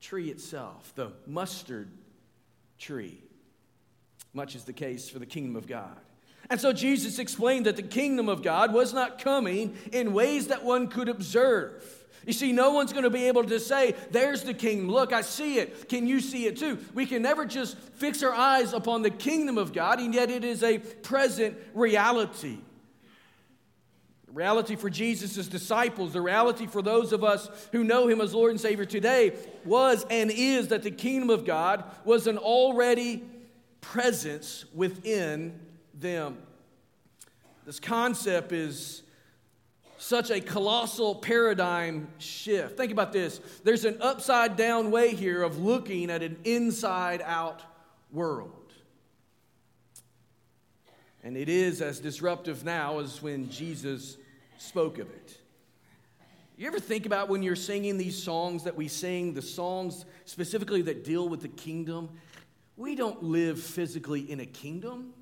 tree 0.01 0.29
itself, 0.29 0.91
the 0.95 1.11
mustard 1.27 1.91
tree. 2.79 3.21
Much 4.33 4.55
is 4.55 4.63
the 4.63 4.73
case 4.73 5.07
for 5.07 5.19
the 5.19 5.25
kingdom 5.27 5.55
of 5.55 5.67
God. 5.67 5.99
And 6.49 6.59
so 6.59 6.73
Jesus 6.73 7.19
explained 7.19 7.65
that 7.65 7.75
the 7.75 7.83
kingdom 7.83 8.29
of 8.29 8.43
God 8.43 8.73
was 8.73 8.93
not 8.93 9.19
coming 9.19 9.75
in 9.91 10.13
ways 10.13 10.47
that 10.47 10.63
one 10.63 10.87
could 10.87 11.09
observe. 11.09 12.03
You 12.25 12.33
see, 12.33 12.53
no 12.53 12.71
one's 12.71 12.93
going 12.93 13.03
to 13.03 13.09
be 13.09 13.25
able 13.25 13.43
to 13.43 13.59
say, 13.59 13.95
There's 14.11 14.43
the 14.43 14.53
kingdom. 14.53 14.89
Look, 14.89 15.11
I 15.11 15.21
see 15.21 15.59
it. 15.59 15.89
Can 15.89 16.07
you 16.07 16.19
see 16.19 16.45
it 16.45 16.57
too? 16.57 16.79
We 16.93 17.05
can 17.05 17.21
never 17.21 17.45
just 17.45 17.77
fix 17.77 18.23
our 18.23 18.31
eyes 18.31 18.73
upon 18.73 19.01
the 19.01 19.09
kingdom 19.09 19.57
of 19.57 19.73
God, 19.73 19.99
and 19.99 20.13
yet 20.13 20.29
it 20.29 20.43
is 20.43 20.63
a 20.63 20.79
present 20.79 21.57
reality. 21.73 22.59
The 24.27 24.31
reality 24.31 24.75
for 24.75 24.89
Jesus' 24.89 25.47
disciples, 25.47 26.13
the 26.13 26.21
reality 26.21 26.65
for 26.65 26.81
those 26.81 27.11
of 27.11 27.23
us 27.23 27.49
who 27.71 27.83
know 27.83 28.07
him 28.07 28.21
as 28.21 28.33
Lord 28.33 28.51
and 28.51 28.59
Savior 28.59 28.85
today 28.85 29.33
was 29.65 30.05
and 30.09 30.31
is 30.31 30.69
that 30.69 30.83
the 30.83 30.91
kingdom 30.91 31.29
of 31.29 31.45
God 31.45 31.83
was 32.05 32.27
an 32.27 32.37
already 32.37 33.23
presence 33.81 34.63
within 34.73 35.59
them. 35.93 36.37
This 37.65 37.79
concept 37.79 38.51
is 38.51 39.03
such 39.97 40.31
a 40.31 40.41
colossal 40.41 41.15
paradigm 41.15 42.09
shift. 42.17 42.75
Think 42.75 42.91
about 42.91 43.13
this 43.13 43.39
there's 43.63 43.85
an 43.85 43.97
upside 44.01 44.57
down 44.57 44.91
way 44.91 45.15
here 45.15 45.41
of 45.41 45.59
looking 45.59 46.09
at 46.09 46.21
an 46.21 46.37
inside 46.43 47.21
out 47.21 47.61
world. 48.11 48.51
And 51.23 51.37
it 51.37 51.47
is 51.47 51.81
as 51.81 51.99
disruptive 51.99 52.65
now 52.65 52.99
as 52.99 53.21
when 53.21 53.49
Jesus 53.49 54.17
spoke 54.57 54.99
of 54.99 55.09
it. 55.09 55.37
You 56.57 56.67
ever 56.67 56.79
think 56.79 57.05
about 57.05 57.29
when 57.29 57.41
you're 57.41 57.55
singing 57.55 57.97
these 57.97 58.21
songs 58.21 58.65
that 58.65 58.75
we 58.75 58.89
sing, 58.89 59.33
the 59.33 59.41
songs 59.41 60.05
specifically 60.25 60.81
that 60.83 61.05
deal 61.05 61.29
with 61.29 61.41
the 61.41 61.47
kingdom? 61.47 62.09
We 62.75 62.95
don't 62.95 63.23
live 63.23 63.59
physically 63.59 64.29
in 64.29 64.41
a 64.41 64.45
kingdom. 64.45 65.12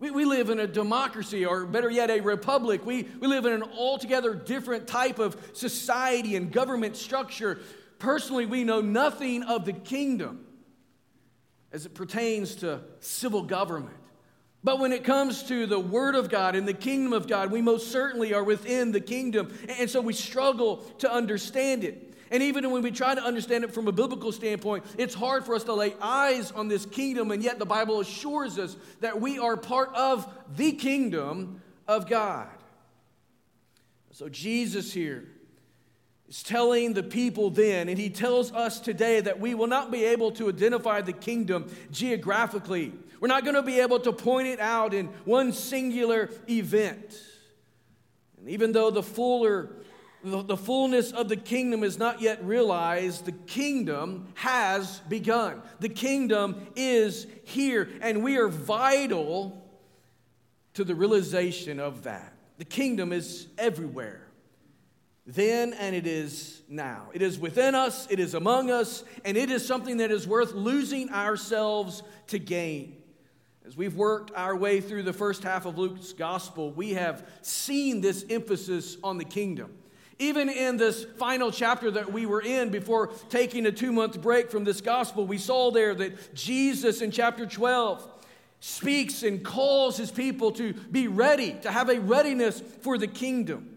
We, 0.00 0.10
we 0.12 0.24
live 0.24 0.48
in 0.50 0.60
a 0.60 0.66
democracy, 0.66 1.44
or 1.44 1.66
better 1.66 1.90
yet, 1.90 2.10
a 2.10 2.20
republic. 2.20 2.86
We, 2.86 3.08
we 3.20 3.26
live 3.26 3.46
in 3.46 3.52
an 3.52 3.62
altogether 3.62 4.34
different 4.34 4.86
type 4.86 5.18
of 5.18 5.36
society 5.54 6.36
and 6.36 6.52
government 6.52 6.96
structure. 6.96 7.60
Personally, 7.98 8.46
we 8.46 8.62
know 8.62 8.80
nothing 8.80 9.42
of 9.42 9.64
the 9.64 9.72
kingdom 9.72 10.44
as 11.72 11.84
it 11.84 11.94
pertains 11.94 12.56
to 12.56 12.80
civil 13.00 13.42
government. 13.42 13.96
But 14.64 14.80
when 14.80 14.92
it 14.92 15.04
comes 15.04 15.44
to 15.44 15.66
the 15.66 15.78
Word 15.78 16.14
of 16.14 16.28
God 16.28 16.56
and 16.56 16.66
the 16.66 16.74
kingdom 16.74 17.12
of 17.12 17.28
God, 17.28 17.50
we 17.50 17.62
most 17.62 17.90
certainly 17.92 18.34
are 18.34 18.42
within 18.42 18.92
the 18.92 19.00
kingdom. 19.00 19.56
And 19.68 19.88
so 19.88 20.00
we 20.00 20.12
struggle 20.12 20.78
to 20.98 21.12
understand 21.12 21.84
it. 21.84 22.07
And 22.30 22.42
even 22.42 22.70
when 22.70 22.82
we 22.82 22.90
try 22.90 23.14
to 23.14 23.22
understand 23.22 23.64
it 23.64 23.72
from 23.72 23.88
a 23.88 23.92
biblical 23.92 24.32
standpoint, 24.32 24.84
it's 24.98 25.14
hard 25.14 25.44
for 25.44 25.54
us 25.54 25.64
to 25.64 25.74
lay 25.74 25.94
eyes 26.00 26.52
on 26.52 26.68
this 26.68 26.84
kingdom, 26.84 27.30
and 27.30 27.42
yet 27.42 27.58
the 27.58 27.66
Bible 27.66 28.00
assures 28.00 28.58
us 28.58 28.76
that 29.00 29.20
we 29.20 29.38
are 29.38 29.56
part 29.56 29.94
of 29.94 30.30
the 30.56 30.72
kingdom 30.72 31.62
of 31.86 32.08
God. 32.08 32.48
So 34.12 34.28
Jesus 34.28 34.92
here 34.92 35.28
is 36.28 36.42
telling 36.42 36.92
the 36.92 37.02
people 37.02 37.50
then, 37.50 37.88
and 37.88 37.98
he 37.98 38.10
tells 38.10 38.52
us 38.52 38.80
today 38.80 39.20
that 39.20 39.40
we 39.40 39.54
will 39.54 39.66
not 39.66 39.90
be 39.90 40.04
able 40.04 40.30
to 40.32 40.48
identify 40.48 41.00
the 41.00 41.12
kingdom 41.12 41.70
geographically. 41.90 42.92
We're 43.20 43.28
not 43.28 43.44
going 43.44 43.56
to 43.56 43.62
be 43.62 43.80
able 43.80 44.00
to 44.00 44.12
point 44.12 44.48
it 44.48 44.60
out 44.60 44.92
in 44.92 45.06
one 45.24 45.52
singular 45.52 46.30
event. 46.48 47.16
And 48.38 48.48
even 48.50 48.72
though 48.72 48.90
the 48.90 49.02
fuller 49.02 49.70
the, 50.22 50.56
fullness 50.56 51.12
of 51.12 51.28
the 51.28 51.36
kingdom 51.36 51.84
is 51.84 51.98
not 51.98 52.20
yet 52.20 52.42
realized, 52.44 53.24
the 53.24 53.32
kingdom 53.32 54.28
has 54.34 55.00
begun. 55.08 55.62
The 55.80 55.88
kingdom 55.88 56.66
is 56.74 57.26
here, 57.44 57.88
and 58.00 58.22
we 58.22 58.36
are 58.36 58.48
vital 58.48 59.64
to 60.74 60.84
the 60.84 60.94
realization 60.94 61.78
of 61.78 62.04
that. 62.04 62.32
The 62.58 62.64
kingdom 62.64 63.12
is 63.12 63.46
everywhere. 63.56 64.26
Then 65.26 65.74
and 65.74 65.94
it 65.94 66.06
is 66.06 66.62
now. 66.68 67.10
It 67.12 67.20
is 67.20 67.38
within 67.38 67.74
us, 67.74 68.06
it 68.10 68.18
is 68.18 68.34
among 68.34 68.70
us, 68.70 69.04
and 69.24 69.36
it 69.36 69.50
is 69.50 69.66
something 69.66 69.98
that 69.98 70.10
is 70.10 70.26
worth 70.26 70.52
losing 70.54 71.10
ourselves 71.10 72.02
to 72.28 72.38
gain. 72.38 72.96
As 73.66 73.76
we've 73.76 73.94
worked 73.94 74.32
our 74.34 74.56
way 74.56 74.80
through 74.80 75.02
the 75.02 75.12
first 75.12 75.42
half 75.42 75.66
of 75.66 75.76
Luke's 75.76 76.14
gospel, 76.14 76.72
we 76.72 76.94
have 76.94 77.28
seen 77.42 78.00
this 78.00 78.24
emphasis 78.30 78.96
on 79.04 79.18
the 79.18 79.24
kingdom. 79.24 79.74
Even 80.18 80.48
in 80.48 80.76
this 80.76 81.04
final 81.04 81.52
chapter 81.52 81.90
that 81.92 82.12
we 82.12 82.26
were 82.26 82.40
in 82.40 82.70
before 82.70 83.08
taking 83.28 83.66
a 83.66 83.72
two 83.72 83.92
month 83.92 84.20
break 84.20 84.50
from 84.50 84.64
this 84.64 84.80
gospel, 84.80 85.26
we 85.26 85.38
saw 85.38 85.70
there 85.70 85.94
that 85.94 86.34
Jesus 86.34 87.00
in 87.00 87.10
chapter 87.12 87.46
12 87.46 88.06
speaks 88.60 89.22
and 89.22 89.44
calls 89.44 89.96
his 89.96 90.10
people 90.10 90.50
to 90.52 90.72
be 90.72 91.06
ready, 91.06 91.52
to 91.62 91.70
have 91.70 91.88
a 91.88 92.00
readiness 92.00 92.60
for 92.80 92.98
the 92.98 93.06
kingdom. 93.06 93.76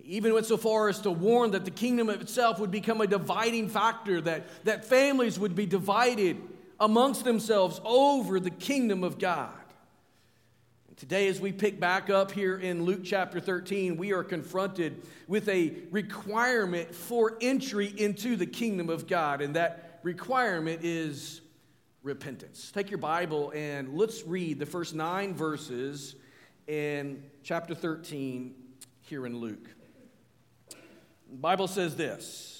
He 0.00 0.12
even 0.16 0.34
went 0.34 0.46
so 0.46 0.56
far 0.56 0.88
as 0.88 1.00
to 1.00 1.10
warn 1.10 1.50
that 1.52 1.64
the 1.64 1.70
kingdom 1.72 2.10
itself 2.10 2.60
would 2.60 2.70
become 2.70 3.00
a 3.00 3.06
dividing 3.06 3.68
factor, 3.68 4.20
that, 4.20 4.64
that 4.64 4.84
families 4.84 5.38
would 5.38 5.56
be 5.56 5.66
divided 5.66 6.40
amongst 6.78 7.24
themselves 7.24 7.80
over 7.84 8.38
the 8.38 8.50
kingdom 8.50 9.02
of 9.02 9.18
God. 9.18 9.50
Today, 10.96 11.26
as 11.26 11.40
we 11.40 11.50
pick 11.50 11.80
back 11.80 12.08
up 12.08 12.30
here 12.30 12.56
in 12.56 12.84
Luke 12.84 13.00
chapter 13.02 13.40
13, 13.40 13.96
we 13.96 14.12
are 14.12 14.22
confronted 14.22 15.02
with 15.26 15.48
a 15.48 15.72
requirement 15.90 16.94
for 16.94 17.36
entry 17.40 17.92
into 17.96 18.36
the 18.36 18.46
kingdom 18.46 18.88
of 18.88 19.08
God, 19.08 19.40
and 19.40 19.56
that 19.56 19.98
requirement 20.04 20.84
is 20.84 21.40
repentance. 22.04 22.70
Take 22.72 22.90
your 22.90 22.98
Bible 22.98 23.52
and 23.56 23.96
let's 23.96 24.22
read 24.22 24.60
the 24.60 24.66
first 24.66 24.94
nine 24.94 25.34
verses 25.34 26.14
in 26.68 27.24
chapter 27.42 27.74
13 27.74 28.54
here 29.00 29.26
in 29.26 29.38
Luke. 29.38 29.68
The 30.68 31.36
Bible 31.38 31.66
says 31.66 31.96
this 31.96 32.53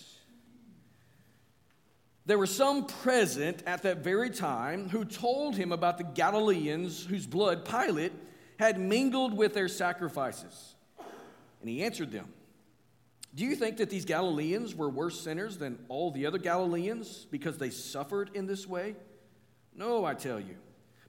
There 2.26 2.38
were 2.38 2.46
some 2.46 2.86
present 2.86 3.62
at 3.66 3.82
that 3.82 3.98
very 3.98 4.30
time 4.30 4.88
who 4.88 5.04
told 5.04 5.56
him 5.56 5.72
about 5.72 5.98
the 5.98 6.04
Galileans 6.04 7.04
whose 7.04 7.26
blood 7.26 7.66
Pilate 7.66 8.12
had 8.58 8.78
mingled 8.78 9.36
with 9.36 9.52
their 9.52 9.68
sacrifices. 9.68 10.74
And 11.60 11.68
he 11.68 11.82
answered 11.82 12.12
them 12.12 12.28
Do 13.34 13.44
you 13.44 13.54
think 13.56 13.76
that 13.76 13.90
these 13.90 14.06
Galileans 14.06 14.74
were 14.74 14.88
worse 14.88 15.20
sinners 15.20 15.58
than 15.58 15.78
all 15.88 16.10
the 16.10 16.24
other 16.24 16.38
Galileans 16.38 17.26
because 17.30 17.58
they 17.58 17.70
suffered 17.70 18.30
in 18.32 18.46
this 18.46 18.66
way? 18.66 18.96
No, 19.76 20.04
I 20.04 20.14
tell 20.14 20.40
you. 20.40 20.56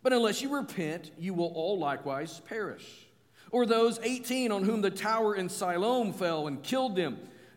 But 0.03 0.11
unless 0.11 0.41
you 0.41 0.53
repent, 0.55 1.11
you 1.17 1.33
will 1.33 1.51
all 1.55 1.79
likewise 1.79 2.41
perish. 2.41 3.07
Or 3.51 3.65
those 3.65 3.99
18 3.99 4.51
on 4.51 4.63
whom 4.63 4.81
the 4.81 4.91
tower 4.91 5.33
in 5.33 5.47
Siloam 5.47 6.11
fell 6.11 6.47
and 6.47 6.61
killed 6.61 6.95
them, 6.95 7.19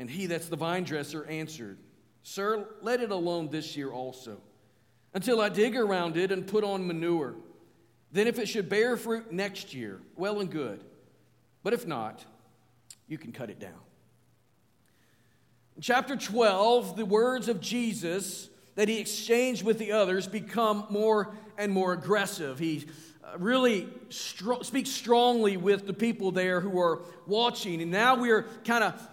And 0.00 0.08
he, 0.08 0.24
that's 0.24 0.48
the 0.48 0.56
vine 0.56 0.84
dresser, 0.84 1.26
answered, 1.26 1.76
Sir, 2.22 2.66
let 2.80 3.02
it 3.02 3.10
alone 3.10 3.50
this 3.50 3.76
year 3.76 3.90
also, 3.90 4.38
until 5.12 5.42
I 5.42 5.50
dig 5.50 5.76
around 5.76 6.16
it 6.16 6.32
and 6.32 6.46
put 6.46 6.64
on 6.64 6.86
manure. 6.86 7.34
Then 8.10 8.26
if 8.26 8.38
it 8.38 8.48
should 8.48 8.70
bear 8.70 8.96
fruit 8.96 9.30
next 9.30 9.74
year, 9.74 10.00
well 10.16 10.40
and 10.40 10.50
good. 10.50 10.82
But 11.62 11.74
if 11.74 11.86
not, 11.86 12.24
you 13.08 13.18
can 13.18 13.30
cut 13.30 13.50
it 13.50 13.60
down. 13.60 13.78
In 15.76 15.82
chapter 15.82 16.16
12, 16.16 16.96
the 16.96 17.04
words 17.04 17.50
of 17.50 17.60
Jesus 17.60 18.48
that 18.76 18.88
he 18.88 19.00
exchanged 19.00 19.64
with 19.64 19.78
the 19.78 19.92
others 19.92 20.26
become 20.26 20.86
more 20.88 21.34
and 21.58 21.70
more 21.70 21.92
aggressive. 21.92 22.58
He 22.58 22.86
uh, 23.22 23.36
really 23.38 23.82
stro- 24.08 24.64
speaks 24.64 24.88
strongly 24.88 25.58
with 25.58 25.86
the 25.86 25.92
people 25.92 26.30
there 26.30 26.62
who 26.62 26.80
are 26.80 27.02
watching. 27.26 27.82
And 27.82 27.90
now 27.90 28.14
we're 28.14 28.44
kind 28.64 28.82
of 28.82 29.06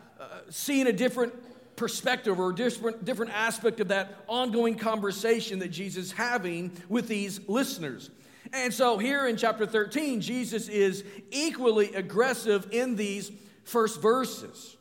seeing 0.50 0.88
a 0.88 0.94
different 0.94 1.34
perspective 1.76 2.40
or 2.40 2.52
different, 2.52 3.06
different 3.06 3.32
aspect 3.34 3.80
of 3.80 3.90
that 3.90 4.16
ongoing 4.28 4.76
conversation 4.76 5.60
that 5.60 5.70
Jesus 5.70 6.06
is 6.08 6.12
having 6.12 6.72
with 6.90 7.08
these 7.08 7.40
listeners. 7.48 8.10
And 8.54 8.74
so 8.74 8.98
here 8.98 9.28
in 9.28 9.38
chapter 9.38 9.66
13, 9.66 10.22
Jesus 10.22 10.68
is 10.68 11.04
equally 11.32 11.94
aggressive 11.94 12.68
in 12.72 12.96
these 12.96 13.32
first 13.64 14.02
verses. 14.02 14.76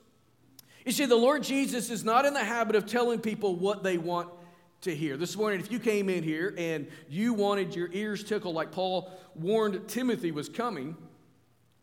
You 0.85 0.93
see, 0.93 1.07
the 1.07 1.17
Lord 1.17 1.43
Jesus 1.43 1.91
is 1.91 2.05
not 2.05 2.25
in 2.25 2.33
the 2.33 2.45
habit 2.45 2.77
of 2.77 2.87
telling 2.87 3.21
people 3.21 3.57
what 3.57 3.83
they 3.83 3.99
want 3.99 4.29
to 4.83 4.95
hear. 4.95 5.17
This 5.17 5.37
morning, 5.37 5.59
if 5.59 5.73
you 5.73 5.81
came 5.81 6.09
in 6.09 6.23
here 6.23 6.55
and 6.57 6.87
you 7.09 7.35
wanted 7.35 7.75
your 7.75 7.89
ears 7.93 8.23
tickled 8.23 8.55
like 8.55 8.71
Paul 8.71 9.11
warned 9.35 9.89
Timothy 9.89 10.31
was 10.31 10.49
coming, 10.49 10.97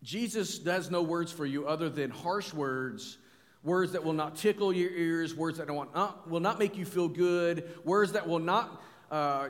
Jesus 0.01 0.63
has 0.63 0.89
no 0.89 1.01
words 1.01 1.31
for 1.31 1.45
you 1.45 1.67
other 1.67 1.89
than 1.89 2.11
harsh 2.11 2.53
words, 2.53 3.17
words 3.63 3.93
that 3.93 4.03
will 4.03 4.13
not 4.13 4.36
tickle 4.36 4.74
your 4.74 4.91
ears, 4.91 5.34
words 5.36 5.58
that 5.58 5.70
will 5.70 5.88
not, 5.93 6.29
will 6.29 6.39
not 6.39 6.60
make 6.60 6.77
you 6.77 6.86
feel 6.86 7.08
good, 7.08 7.70
words 7.86 8.12
that 8.12 8.27
will 8.27 8.39
not 8.39 8.82
uh, 9.10 9.50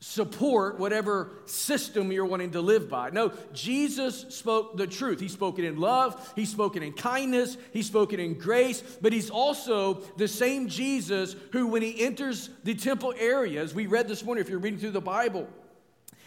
support 0.00 0.78
whatever 0.78 1.30
system 1.46 2.12
you're 2.12 2.26
wanting 2.26 2.52
to 2.52 2.60
live 2.60 2.88
by. 2.88 3.10
No, 3.10 3.32
Jesus 3.52 4.26
spoke 4.28 4.76
the 4.76 4.86
truth. 4.86 5.20
He 5.20 5.28
spoke 5.28 5.58
it 5.58 5.64
in 5.64 5.78
love, 5.78 6.32
he 6.36 6.44
spoke 6.44 6.76
it 6.76 6.82
in 6.82 6.92
kindness, 6.92 7.56
he 7.72 7.82
spoke 7.82 8.12
it 8.12 8.20
in 8.20 8.34
grace, 8.34 8.82
but 9.00 9.12
he's 9.12 9.30
also 9.30 9.94
the 10.16 10.28
same 10.28 10.68
Jesus 10.68 11.34
who, 11.52 11.66
when 11.68 11.82
he 11.82 12.00
enters 12.04 12.50
the 12.64 12.74
temple 12.74 13.14
area, 13.18 13.62
as 13.62 13.74
we 13.74 13.86
read 13.86 14.06
this 14.06 14.24
morning, 14.24 14.42
if 14.42 14.50
you're 14.50 14.58
reading 14.58 14.78
through 14.78 14.90
the 14.90 15.00
Bible, 15.00 15.48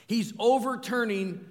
he's 0.08 0.34
overturning 0.40 1.46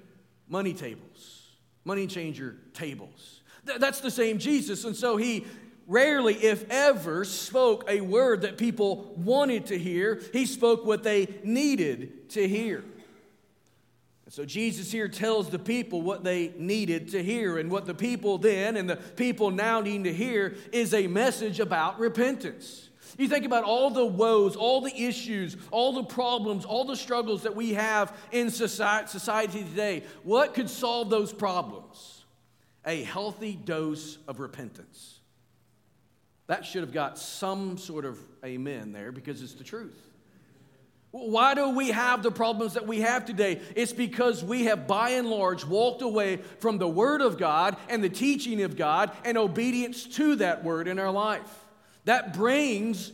money 0.49 0.75
tables, 0.75 1.47
money 1.85 2.07
changer 2.07 2.57
tables. 2.75 3.40
That's 3.79 4.01
the 4.01 4.11
same 4.11 4.39
Jesus. 4.39 4.85
And 4.85 4.97
so 4.97 5.17
he 5.17 5.47
rarely, 5.87 6.35
if 6.35 6.65
ever, 6.71 7.25
spoke 7.25 7.85
a 7.89 8.01
word 8.01 8.43
that 8.43 8.59
people 8.59 9.13
wanted 9.17 9.67
to 9.67 9.79
hear. 9.79 10.21
He 10.33 10.47
spoke 10.47 10.85
what 10.85 11.03
they 11.03 11.29
needed 11.43 12.31
to 12.31 12.47
hear. 12.47 12.85
And 14.25 14.33
so 14.33 14.45
Jesus 14.45 14.93
here 14.93 15.09
tells 15.09 15.51
the 15.51 15.59
people 15.59 16.03
what 16.03 16.23
they 16.23 16.55
needed 16.57 17.11
to 17.11 17.23
hear. 17.23 17.59
And 17.59 17.71
what 17.71 17.87
the 17.87 17.95
people 17.95 18.39
then 18.39 18.77
and 18.77 18.89
the 18.89 18.97
people 18.97 19.51
now 19.51 19.81
need 19.81 20.05
to 20.05 20.13
hear 20.13 20.55
is 20.73 20.95
a 20.95 21.09
message 21.09 21.59
about 21.59 21.99
repentance. 21.99 22.89
You 23.19 23.29
think 23.29 23.45
about 23.45 23.65
all 23.65 23.91
the 23.91 24.07
woes, 24.07 24.55
all 24.55 24.81
the 24.81 24.97
issues, 24.97 25.57
all 25.73 25.93
the 25.93 26.05
problems, 26.05 26.65
all 26.65 26.85
the 26.85 26.97
struggles 26.97 27.43
that 27.43 27.57
we 27.57 27.75
have 27.75 28.17
in 28.31 28.51
society 28.51 29.65
today. 29.65 30.05
What 30.23 30.55
could 30.55 30.71
solve 30.71 31.11
those 31.11 31.33
problems? 31.33 32.20
A 32.87 33.03
healthy 33.03 33.55
dose 33.55 34.19
of 34.27 34.41
repentance. 34.41 35.19
That 36.47 36.65
should 36.65 36.83
have 36.83 36.93
got 36.93 37.19
some 37.19 37.79
sort 37.79 38.05
of 38.05 38.19
amen 38.45 38.93
there 38.93 39.13
because 39.13 39.43
it's 39.43 39.55
the 39.55 39.65
truth. 39.65 40.11
Why 41.13 41.55
do 41.55 41.71
we 41.71 41.89
have 41.89 42.23
the 42.23 42.31
problems 42.31 42.75
that 42.75 42.87
we 42.87 43.01
have 43.01 43.25
today? 43.25 43.61
It's 43.75 43.93
because 43.93 44.45
we 44.45 44.65
have, 44.65 44.87
by 44.87 45.11
and 45.11 45.29
large, 45.29 45.65
walked 45.65 46.03
away 46.03 46.37
from 46.59 46.79
the 46.79 46.89
Word 46.89 47.21
of 47.21 47.37
God 47.37 47.77
and 47.89 48.03
the 48.03 48.09
teaching 48.09 48.63
of 48.63 48.77
God 48.77 49.11
and 49.25 49.37
obedience 49.37 50.05
to 50.17 50.37
that 50.37 50.63
Word 50.63 50.87
in 50.87 51.01
our 51.01 51.11
life. 51.11 51.65
That 52.05 52.33
brings 52.33 53.13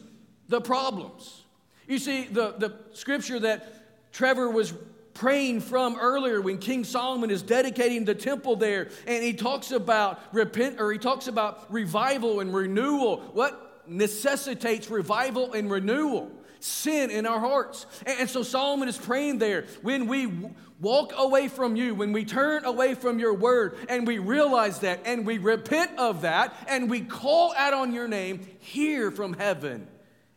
the 0.48 0.60
problems. 0.60 1.42
You 1.88 1.98
see, 1.98 2.24
the, 2.24 2.54
the 2.58 2.74
scripture 2.92 3.38
that 3.40 4.12
Trevor 4.12 4.50
was 4.50 4.74
praying 5.16 5.60
from 5.60 5.96
earlier 5.98 6.40
when 6.40 6.58
King 6.58 6.84
Solomon 6.84 7.30
is 7.30 7.42
dedicating 7.42 8.04
the 8.04 8.14
temple 8.14 8.56
there, 8.56 8.88
and 9.06 9.24
he 9.24 9.32
talks 9.32 9.70
about 9.70 10.20
repent 10.32 10.78
or 10.78 10.92
he 10.92 10.98
talks 10.98 11.26
about 11.26 11.72
revival 11.72 12.40
and 12.40 12.54
renewal. 12.54 13.18
What 13.32 13.82
necessitates 13.88 14.90
revival 14.90 15.54
and 15.54 15.70
renewal? 15.70 16.30
Sin 16.60 17.10
in 17.10 17.26
our 17.26 17.40
hearts. 17.40 17.86
And, 18.06 18.28
so 18.28 18.42
Solomon 18.42 18.88
is 18.88 18.98
praying 18.98 19.38
there 19.38 19.66
when 19.82 20.06
we 20.06 20.32
walk 20.80 21.12
away 21.16 21.48
from 21.48 21.76
you, 21.76 21.94
when 21.94 22.12
we 22.12 22.24
turn 22.24 22.64
away 22.64 22.94
from 22.94 23.18
your 23.18 23.34
word, 23.34 23.76
and 23.88 24.06
we 24.06 24.18
realize 24.18 24.80
that, 24.80 25.00
and 25.06 25.24
we 25.24 25.38
repent 25.38 25.98
of 25.98 26.22
that, 26.22 26.54
and 26.68 26.90
we 26.90 27.00
call 27.00 27.54
out 27.56 27.72
on 27.72 27.92
your 27.92 28.08
name, 28.08 28.46
hear 28.58 29.10
from 29.10 29.32
heaven 29.32 29.86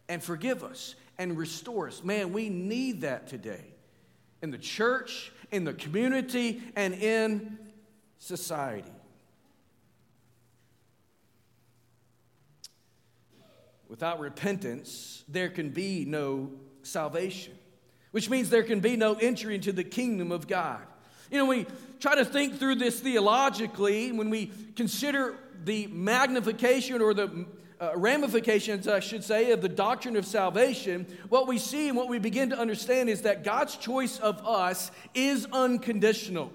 and 0.08 0.24
forgive 0.24 0.64
us 0.64 0.96
and 1.18 1.38
restore 1.38 1.88
us. 1.88 2.04
Man, 2.04 2.32
we 2.32 2.50
need 2.50 3.02
that 3.02 3.28
today 3.28 3.74
in 4.42 4.52
the 4.52 4.58
church, 4.58 5.32
in 5.52 5.64
the 5.64 5.74
community, 5.74 6.62
and 6.76 6.94
in 6.94 7.58
society. 8.18 8.92
Without 13.88 14.20
repentance, 14.20 15.24
there 15.28 15.50
can 15.50 15.70
be 15.70 16.06
no 16.06 16.52
salvation, 16.84 17.54
which 18.12 18.30
means 18.30 18.50
there 18.50 18.64
can 18.64 18.80
be 18.80 18.96
no 18.96 19.16
entry 19.16 19.56
into 19.56 19.72
the 19.72 19.84
kingdom 19.84 20.32
of 20.32 20.48
God. 20.48 20.82
You 21.32 21.38
know, 21.38 21.46
we 21.46 21.66
try 22.00 22.16
to 22.16 22.26
think 22.26 22.60
through 22.60 22.76
this 22.76 23.00
theologically 23.00 24.12
when 24.12 24.30
we 24.30 24.52
consider 24.76 25.36
the 25.64 25.88
magnification 25.88 27.02
or 27.02 27.14
the 27.14 27.46
uh, 27.80 27.92
ramifications, 27.96 28.88
I 28.88 29.00
should 29.00 29.24
say, 29.24 29.52
of 29.52 29.62
the 29.62 29.70
doctrine 29.70 30.16
of 30.16 30.26
salvation, 30.26 31.08
what 31.30 31.48
we 31.48 31.58
see 31.58 31.88
and 31.88 31.96
what 31.96 32.10
we 32.10 32.20
begin 32.20 32.50
to 32.50 32.60
understand 32.60 33.10
is 33.10 33.22
that 33.22 33.44
God's 33.44 33.78
choice 33.78 34.20
of 34.20 34.46
us 34.46 34.92
is 35.14 35.48
unconditional, 35.52 36.52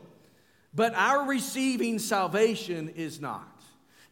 but 0.75 0.95
our 0.95 1.26
receiving 1.26 1.99
salvation 1.99 2.90
is 2.90 3.21
not. 3.21 3.49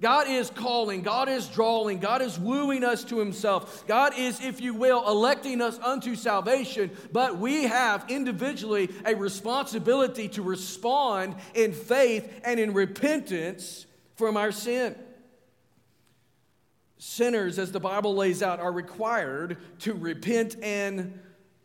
God 0.00 0.26
is 0.26 0.50
calling, 0.50 1.02
God 1.02 1.28
is 1.28 1.46
drawing, 1.46 2.00
God 2.00 2.22
is 2.22 2.36
wooing 2.36 2.82
us 2.82 3.04
to 3.04 3.20
Himself. 3.20 3.86
God 3.86 4.18
is, 4.18 4.44
if 4.44 4.60
you 4.60 4.74
will, 4.74 5.06
electing 5.06 5.60
us 5.60 5.78
unto 5.78 6.16
salvation, 6.16 6.90
but 7.12 7.38
we 7.38 7.64
have 7.64 8.06
individually 8.08 8.90
a 9.04 9.14
responsibility 9.14 10.28
to 10.30 10.42
respond 10.42 11.36
in 11.54 11.72
faith 11.72 12.40
and 12.42 12.58
in 12.58 12.72
repentance 12.72 13.86
from 14.16 14.36
our 14.36 14.50
sin. 14.50 14.96
Sinners, 17.04 17.58
as 17.58 17.72
the 17.72 17.80
Bible 17.80 18.14
lays 18.14 18.44
out, 18.44 18.60
are 18.60 18.70
required 18.70 19.56
to 19.80 19.92
repent 19.92 20.54
and 20.62 21.18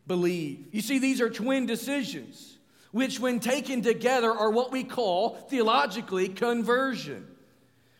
believe. 0.07 0.65
You 0.71 0.81
see, 0.81 0.97
these 0.97 1.21
are 1.21 1.29
twin 1.29 1.67
decisions, 1.67 2.57
which, 2.89 3.19
when 3.19 3.39
taken 3.39 3.83
together, 3.83 4.31
are 4.31 4.49
what 4.49 4.71
we 4.71 4.83
call 4.83 5.35
theologically 5.35 6.27
conversion. 6.27 7.27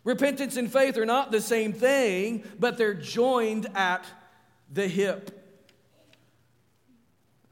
Repentance 0.04 0.58
and 0.58 0.74
faith 0.74 0.98
are 0.98 1.06
not 1.06 1.32
the 1.32 1.40
same 1.40 1.74
thing, 1.74 2.44
but 2.60 2.76
they're 2.80 2.96
joined 2.96 3.68
at 3.76 4.04
the 4.74 4.88
hip. 4.88 5.48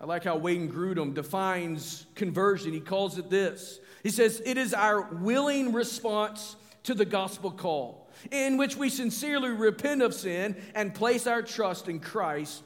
I 0.01 0.06
like 0.06 0.24
how 0.24 0.38
Wayne 0.38 0.68
Grudem 0.68 1.13
defines 1.13 2.08
conversion. 2.15 2.74
He 2.74 2.80
calls 2.80 3.20
it 3.20 3.30
this 3.30 3.80
He 4.01 4.10
says, 4.10 4.42
It 4.48 4.58
is 4.58 4.74
our 4.74 5.01
willing 5.01 5.74
response 5.74 6.56
to 6.86 6.96
the 6.96 7.06
gospel 7.06 7.51
call 7.51 8.05
in 8.32 8.58
which 8.58 8.75
we 8.75 8.89
sincerely 8.89 9.50
repent 9.50 10.01
of 10.01 10.13
sin 10.13 10.55
and 10.74 10.94
place 10.94 11.27
our 11.27 11.41
trust 11.41 11.88
in 11.88 12.00
Christ 12.00 12.63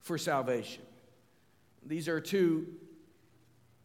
for 0.00 0.18
salvation. 0.18 0.82
These 1.84 2.08
are 2.08 2.20
two 2.20 2.66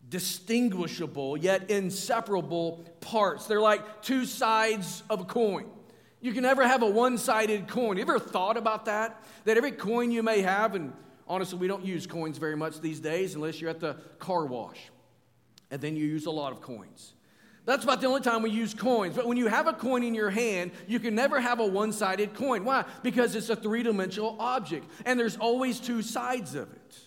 distinguishable 0.09 1.37
yet 1.37 1.69
inseparable 1.69 2.85
parts. 3.01 3.47
They're 3.47 3.61
like 3.61 4.01
two 4.01 4.25
sides 4.25 5.03
of 5.09 5.21
a 5.21 5.25
coin. 5.25 5.65
You 6.21 6.33
can 6.33 6.43
never 6.43 6.65
have 6.65 6.83
a 6.83 6.87
one 6.87 7.17
sided 7.17 7.67
coin. 7.67 7.97
You 7.97 8.03
ever 8.03 8.19
thought 8.19 8.55
about 8.55 8.85
that? 8.85 9.23
That 9.45 9.57
every 9.57 9.71
coin 9.71 10.11
you 10.11 10.23
may 10.23 10.41
have, 10.41 10.75
and 10.75 10.93
honestly, 11.27 11.57
we 11.57 11.67
don't 11.67 11.83
use 11.83 12.07
coins 12.07 12.37
very 12.37 12.55
much 12.55 12.79
these 12.79 12.99
days 12.99 13.35
unless 13.35 13.59
you're 13.59 13.69
at 13.69 13.79
the 13.79 13.95
car 14.19 14.45
wash, 14.45 14.91
and 15.71 15.81
then 15.81 15.95
you 15.95 16.05
use 16.05 16.25
a 16.25 16.31
lot 16.31 16.53
of 16.53 16.61
coins. 16.61 17.13
That's 17.65 17.83
about 17.83 18.01
the 18.01 18.07
only 18.07 18.21
time 18.21 18.41
we 18.41 18.49
use 18.49 18.73
coins. 18.73 19.15
But 19.15 19.25
when 19.25 19.37
you 19.37 19.47
have 19.47 19.67
a 19.67 19.73
coin 19.73 20.03
in 20.03 20.13
your 20.13 20.29
hand, 20.29 20.71
you 20.85 20.99
can 20.99 21.15
never 21.15 21.39
have 21.39 21.59
a 21.59 21.65
one 21.65 21.93
sided 21.93 22.33
coin. 22.33 22.65
Why? 22.65 22.83
Because 23.03 23.35
it's 23.35 23.49
a 23.49 23.55
three 23.55 23.83
dimensional 23.83 24.35
object, 24.39 24.85
and 25.05 25.17
there's 25.19 25.37
always 25.37 25.79
two 25.79 26.01
sides 26.01 26.55
of 26.55 26.71
it. 26.71 26.97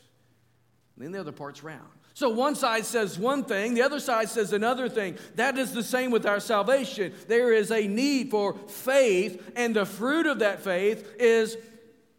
And 0.96 1.04
then 1.04 1.12
the 1.12 1.20
other 1.20 1.32
part's 1.32 1.62
round. 1.62 1.88
So 2.14 2.30
one 2.30 2.54
side 2.54 2.86
says 2.86 3.18
one 3.18 3.44
thing, 3.44 3.74
the 3.74 3.82
other 3.82 4.00
side 4.00 4.30
says 4.30 4.54
another 4.54 4.88
thing. 4.88 5.18
That 5.34 5.58
is 5.58 5.74
the 5.74 5.82
same 5.82 6.10
with 6.10 6.24
our 6.24 6.40
salvation. 6.40 7.12
There 7.28 7.52
is 7.52 7.70
a 7.70 7.86
need 7.86 8.30
for 8.30 8.54
faith, 8.68 9.52
and 9.54 9.76
the 9.76 9.84
fruit 9.84 10.24
of 10.24 10.38
that 10.38 10.62
faith 10.64 11.06
is 11.18 11.58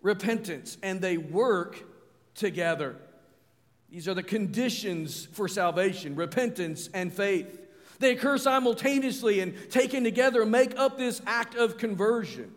repentance, 0.04 0.78
and 0.84 1.02
they 1.02 1.18
work 1.18 1.84
together. 2.36 2.98
These 3.90 4.08
are 4.08 4.14
the 4.14 4.22
conditions 4.22 5.26
for 5.26 5.48
salvation 5.48 6.16
repentance 6.16 6.90
and 6.94 7.12
faith. 7.12 7.67
They 8.00 8.12
occur 8.12 8.38
simultaneously 8.38 9.40
and 9.40 9.56
taken 9.70 10.04
together 10.04 10.46
make 10.46 10.78
up 10.78 10.98
this 10.98 11.22
act 11.26 11.56
of 11.56 11.78
conversion. 11.78 12.54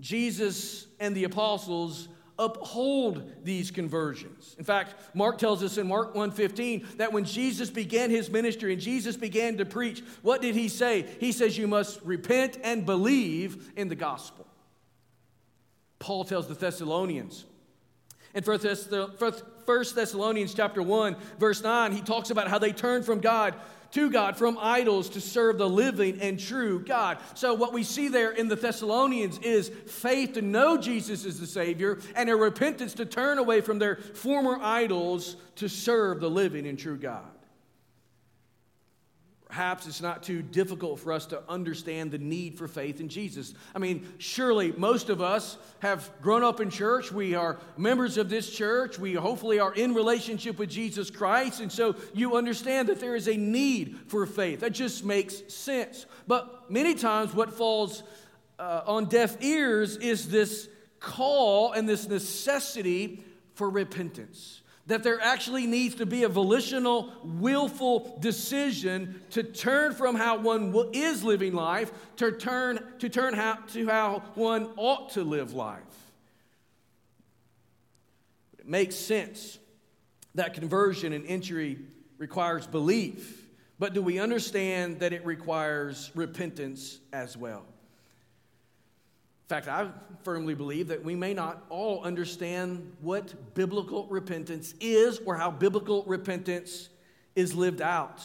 Jesus 0.00 0.86
and 1.00 1.16
the 1.16 1.24
apostles 1.24 2.08
uphold 2.38 3.32
these 3.44 3.70
conversions. 3.70 4.54
In 4.58 4.64
fact, 4.64 4.94
Mark 5.14 5.38
tells 5.38 5.62
us 5.62 5.78
in 5.78 5.86
Mark 5.86 6.14
1:15 6.14 6.98
that 6.98 7.12
when 7.12 7.24
Jesus 7.24 7.70
began 7.70 8.10
his 8.10 8.30
ministry 8.30 8.74
and 8.74 8.82
Jesus 8.82 9.16
began 9.16 9.56
to 9.56 9.64
preach, 9.64 10.02
what 10.22 10.42
did 10.42 10.54
he 10.54 10.68
say? 10.68 11.06
He 11.18 11.32
says 11.32 11.56
you 11.56 11.66
must 11.66 12.00
repent 12.02 12.58
and 12.62 12.84
believe 12.84 13.72
in 13.76 13.88
the 13.88 13.94
gospel. 13.94 14.46
Paul 15.98 16.24
tells 16.24 16.46
the 16.46 16.54
Thessalonians 16.54 17.46
in 18.36 18.42
1 18.44 18.58
Thessalonians 19.94 20.54
chapter 20.54 20.82
1 20.82 21.16
verse 21.38 21.62
9, 21.62 21.92
he 21.92 22.02
talks 22.02 22.28
about 22.28 22.48
how 22.48 22.58
they 22.58 22.70
turned 22.70 23.06
from 23.06 23.20
God 23.20 23.54
to 23.96 24.10
God 24.10 24.36
from 24.36 24.58
idols 24.60 25.08
to 25.08 25.22
serve 25.22 25.56
the 25.56 25.68
living 25.68 26.20
and 26.20 26.38
true 26.38 26.84
God. 26.84 27.16
So, 27.32 27.54
what 27.54 27.72
we 27.72 27.82
see 27.82 28.08
there 28.08 28.30
in 28.30 28.46
the 28.46 28.54
Thessalonians 28.54 29.38
is 29.38 29.70
faith 29.86 30.34
to 30.34 30.42
know 30.42 30.76
Jesus 30.76 31.24
is 31.24 31.40
the 31.40 31.46
Savior 31.46 31.98
and 32.14 32.28
a 32.28 32.36
repentance 32.36 32.92
to 32.94 33.06
turn 33.06 33.38
away 33.38 33.62
from 33.62 33.78
their 33.78 33.96
former 33.96 34.58
idols 34.60 35.36
to 35.56 35.68
serve 35.68 36.20
the 36.20 36.28
living 36.28 36.66
and 36.66 36.78
true 36.78 36.98
God. 36.98 37.24
Perhaps 39.56 39.86
it's 39.86 40.02
not 40.02 40.22
too 40.22 40.42
difficult 40.42 41.00
for 41.00 41.14
us 41.14 41.24
to 41.24 41.42
understand 41.48 42.10
the 42.10 42.18
need 42.18 42.58
for 42.58 42.68
faith 42.68 43.00
in 43.00 43.08
Jesus. 43.08 43.54
I 43.74 43.78
mean, 43.78 44.06
surely 44.18 44.72
most 44.72 45.08
of 45.08 45.22
us 45.22 45.56
have 45.78 46.10
grown 46.20 46.44
up 46.44 46.60
in 46.60 46.68
church. 46.68 47.10
We 47.10 47.34
are 47.34 47.58
members 47.78 48.18
of 48.18 48.28
this 48.28 48.50
church. 48.50 48.98
We 48.98 49.14
hopefully 49.14 49.58
are 49.58 49.72
in 49.72 49.94
relationship 49.94 50.58
with 50.58 50.68
Jesus 50.68 51.10
Christ. 51.10 51.60
And 51.60 51.72
so 51.72 51.96
you 52.12 52.36
understand 52.36 52.90
that 52.90 53.00
there 53.00 53.16
is 53.16 53.28
a 53.28 53.36
need 53.38 53.96
for 54.08 54.26
faith. 54.26 54.60
That 54.60 54.72
just 54.72 55.06
makes 55.06 55.42
sense. 55.48 56.04
But 56.26 56.70
many 56.70 56.94
times, 56.94 57.32
what 57.32 57.50
falls 57.50 58.02
uh, 58.58 58.82
on 58.86 59.06
deaf 59.06 59.42
ears 59.42 59.96
is 59.96 60.28
this 60.28 60.68
call 61.00 61.72
and 61.72 61.88
this 61.88 62.06
necessity 62.06 63.24
for 63.54 63.70
repentance 63.70 64.60
that 64.86 65.02
there 65.02 65.20
actually 65.20 65.66
needs 65.66 65.96
to 65.96 66.06
be 66.06 66.22
a 66.22 66.28
volitional, 66.28 67.12
willful 67.24 68.16
decision 68.20 69.20
to 69.30 69.42
turn 69.42 69.92
from 69.92 70.14
how 70.14 70.38
one 70.38 70.74
is 70.92 71.24
living 71.24 71.52
life 71.52 71.92
to 72.16 72.32
turn 72.32 72.78
to 72.98 73.08
turn 73.08 73.34
how, 73.34 73.54
to 73.54 73.86
how 73.86 74.22
one 74.34 74.70
ought 74.76 75.10
to 75.10 75.24
live 75.24 75.52
life. 75.52 75.82
It 78.58 78.68
makes 78.68 78.94
sense 78.94 79.58
that 80.34 80.54
conversion 80.54 81.12
and 81.12 81.26
entry 81.26 81.78
requires 82.18 82.66
belief, 82.66 83.48
but 83.78 83.92
do 83.92 84.02
we 84.02 84.18
understand 84.18 85.00
that 85.00 85.12
it 85.12 85.24
requires 85.24 86.10
repentance 86.14 87.00
as 87.12 87.36
well? 87.36 87.66
In 89.46 89.48
fact, 89.48 89.68
I 89.68 89.88
firmly 90.24 90.54
believe 90.54 90.88
that 90.88 91.04
we 91.04 91.14
may 91.14 91.32
not 91.32 91.64
all 91.68 92.02
understand 92.02 92.92
what 93.00 93.54
biblical 93.54 94.08
repentance 94.08 94.74
is 94.80 95.20
or 95.24 95.36
how 95.36 95.52
biblical 95.52 96.02
repentance 96.02 96.88
is 97.36 97.54
lived 97.54 97.80
out. 97.80 98.24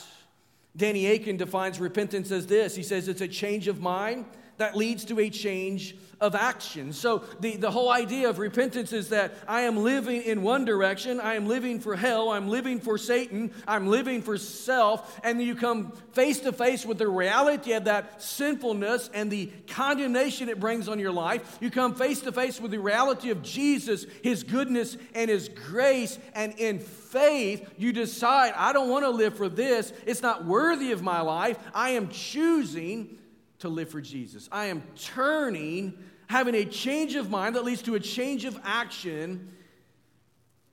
Danny 0.75 1.05
Akin 1.05 1.37
defines 1.37 1.79
repentance 1.79 2.31
as 2.31 2.47
this 2.47 2.75
he 2.75 2.81
says 2.81 3.07
it's 3.07 3.21
a 3.21 3.27
change 3.27 3.67
of 3.67 3.79
mind 3.81 4.25
that 4.57 4.75
leads 4.75 5.05
to 5.05 5.19
a 5.19 5.29
change 5.29 5.95
of 6.21 6.35
action. 6.35 6.93
So, 6.93 7.23
the, 7.39 7.57
the 7.57 7.71
whole 7.71 7.89
idea 7.89 8.29
of 8.29 8.37
repentance 8.37 8.93
is 8.93 9.09
that 9.09 9.33
I 9.47 9.61
am 9.61 9.77
living 9.77 10.21
in 10.21 10.43
one 10.43 10.65
direction, 10.65 11.19
I 11.19 11.33
am 11.33 11.47
living 11.47 11.79
for 11.79 11.95
hell, 11.95 12.29
I'm 12.29 12.47
living 12.47 12.79
for 12.79 12.99
Satan, 12.99 13.51
I'm 13.67 13.87
living 13.87 14.21
for 14.21 14.37
self, 14.37 15.19
and 15.23 15.41
you 15.41 15.55
come 15.55 15.93
face 16.13 16.39
to 16.41 16.53
face 16.53 16.85
with 16.85 16.99
the 16.99 17.07
reality 17.07 17.73
of 17.73 17.85
that 17.85 18.21
sinfulness 18.21 19.09
and 19.15 19.31
the 19.31 19.47
condemnation 19.67 20.47
it 20.47 20.59
brings 20.59 20.87
on 20.87 20.99
your 20.99 21.11
life. 21.11 21.57
You 21.59 21.71
come 21.71 21.95
face 21.95 22.21
to 22.21 22.31
face 22.31 22.61
with 22.61 22.69
the 22.69 22.79
reality 22.79 23.31
of 23.31 23.41
Jesus, 23.41 24.05
his 24.21 24.43
goodness, 24.43 24.97
and 25.15 25.27
his 25.27 25.49
grace, 25.49 26.19
and 26.35 26.53
in 26.59 26.77
faith, 26.77 27.67
you 27.79 27.91
decide, 27.91 28.53
I 28.55 28.73
don't 28.73 28.89
want 28.89 29.05
to 29.05 29.09
live 29.09 29.35
for 29.35 29.49
this. 29.49 29.91
It's 30.05 30.21
not 30.21 30.45
worthy 30.45 30.91
of 30.91 31.01
my 31.01 31.21
life. 31.21 31.57
I 31.73 31.91
am 31.91 32.09
choosing 32.09 33.17
to 33.61 33.69
live 33.69 33.89
for 33.89 34.01
Jesus. 34.01 34.49
I 34.51 34.65
am 34.65 34.83
turning, 34.95 35.97
having 36.27 36.55
a 36.55 36.65
change 36.65 37.15
of 37.15 37.29
mind 37.29 37.55
that 37.55 37.63
leads 37.63 37.81
to 37.83 37.95
a 37.95 37.99
change 37.99 38.45
of 38.45 38.59
action, 38.63 39.51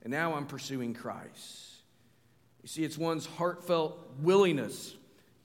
and 0.03 0.11
now 0.11 0.33
I'm 0.33 0.45
pursuing 0.45 0.93
Christ. 0.93 1.67
You 2.61 2.67
see, 2.67 2.83
it's 2.83 2.97
one's 2.97 3.25
heartfelt 3.25 3.99
willingness 4.21 4.95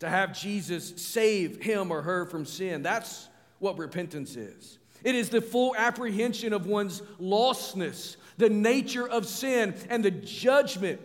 to 0.01 0.09
have 0.09 0.39
Jesus 0.39 0.95
save 0.97 1.63
him 1.63 1.91
or 1.91 2.03
her 2.03 2.27
from 2.27 2.45
sin. 2.45 2.83
That's 2.83 3.29
what 3.59 3.79
repentance 3.79 4.37
is. 4.37 4.79
It 5.05 5.15
is 5.15 5.29
the 5.29 5.41
full 5.41 5.75
apprehension 5.77 6.53
of 6.53 6.67
one's 6.67 7.03
lostness, 7.21 8.17
the 8.39 8.49
nature 8.49 9.09
of 9.09 9.27
sin, 9.27 9.75
and 9.91 10.05
the 10.05 10.11
judgment, 10.11 11.01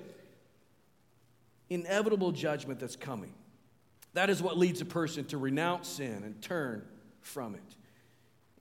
inevitable 1.70 2.32
judgment 2.32 2.80
that's 2.80 2.96
coming. 2.96 3.34
That 4.14 4.30
is 4.30 4.42
what 4.42 4.58
leads 4.58 4.82
a 4.82 4.86
person 4.86 5.26
to 5.26 5.38
renounce 5.38 5.88
sin 5.88 6.24
and 6.24 6.42
turn 6.42 6.84
from 7.22 7.56
it. 7.56 7.62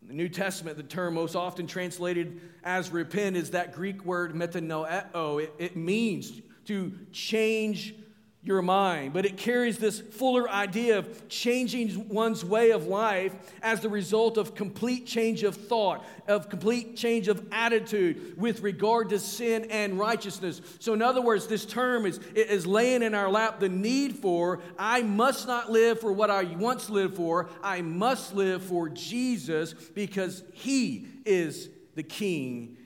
In 0.02 0.08
the 0.08 0.14
New 0.14 0.28
Testament, 0.28 0.76
the 0.76 0.82
term 0.82 1.14
most 1.14 1.34
often 1.34 1.66
translated 1.66 2.40
as 2.62 2.90
repent 2.90 3.36
is 3.36 3.50
that 3.50 3.72
Greek 3.74 4.04
word 4.04 4.34
metanoeo. 4.34 5.42
It, 5.42 5.54
it 5.58 5.76
means 5.76 6.40
to 6.66 6.92
change 7.12 7.94
your 8.44 8.62
mind, 8.62 9.12
but 9.12 9.26
it 9.26 9.36
carries 9.36 9.78
this 9.78 10.00
fuller 10.00 10.48
idea 10.48 10.96
of 10.96 11.28
changing 11.28 12.08
one's 12.08 12.44
way 12.44 12.70
of 12.70 12.86
life 12.86 13.34
as 13.62 13.80
the 13.80 13.88
result 13.88 14.38
of 14.38 14.54
complete 14.54 15.06
change 15.06 15.42
of 15.42 15.56
thought, 15.56 16.06
of 16.28 16.48
complete 16.48 16.96
change 16.96 17.26
of 17.26 17.44
attitude 17.50 18.38
with 18.38 18.60
regard 18.60 19.08
to 19.08 19.18
sin 19.18 19.66
and 19.70 19.98
righteousness. 19.98 20.60
So, 20.78 20.94
in 20.94 21.02
other 21.02 21.20
words, 21.20 21.48
this 21.48 21.66
term 21.66 22.06
is, 22.06 22.18
is 22.34 22.64
laying 22.64 23.02
in 23.02 23.12
our 23.12 23.28
lap 23.28 23.58
the 23.58 23.68
need 23.68 24.16
for 24.16 24.60
I 24.78 25.02
must 25.02 25.48
not 25.48 25.70
live 25.70 26.00
for 26.00 26.12
what 26.12 26.30
I 26.30 26.44
once 26.44 26.88
lived 26.88 27.16
for, 27.16 27.50
I 27.60 27.82
must 27.82 28.34
live 28.34 28.62
for 28.62 28.88
Jesus 28.88 29.74
because 29.74 30.44
He 30.52 31.08
is 31.26 31.68
the 31.96 32.04
King 32.04 32.76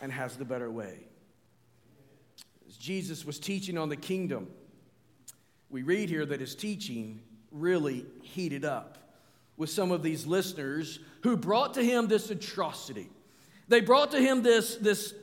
and 0.00 0.12
has 0.12 0.36
the 0.36 0.44
better 0.44 0.70
way. 0.70 1.08
As 2.68 2.76
Jesus 2.76 3.24
was 3.24 3.40
teaching 3.40 3.76
on 3.76 3.88
the 3.88 3.96
kingdom, 3.96 4.46
we 5.70 5.82
read 5.82 6.08
here 6.08 6.26
that 6.26 6.40
his 6.40 6.54
teaching 6.54 7.20
really 7.52 8.04
heated 8.22 8.64
up 8.64 8.98
with 9.56 9.70
some 9.70 9.92
of 9.92 10.02
these 10.02 10.26
listeners 10.26 10.98
who 11.22 11.36
brought 11.36 11.74
to 11.74 11.82
him 11.82 12.08
this 12.08 12.30
atrocity. 12.30 13.08
They 13.68 13.80
brought 13.80 14.10
to 14.12 14.20
him 14.20 14.42
this, 14.42 14.76
this 14.76 15.14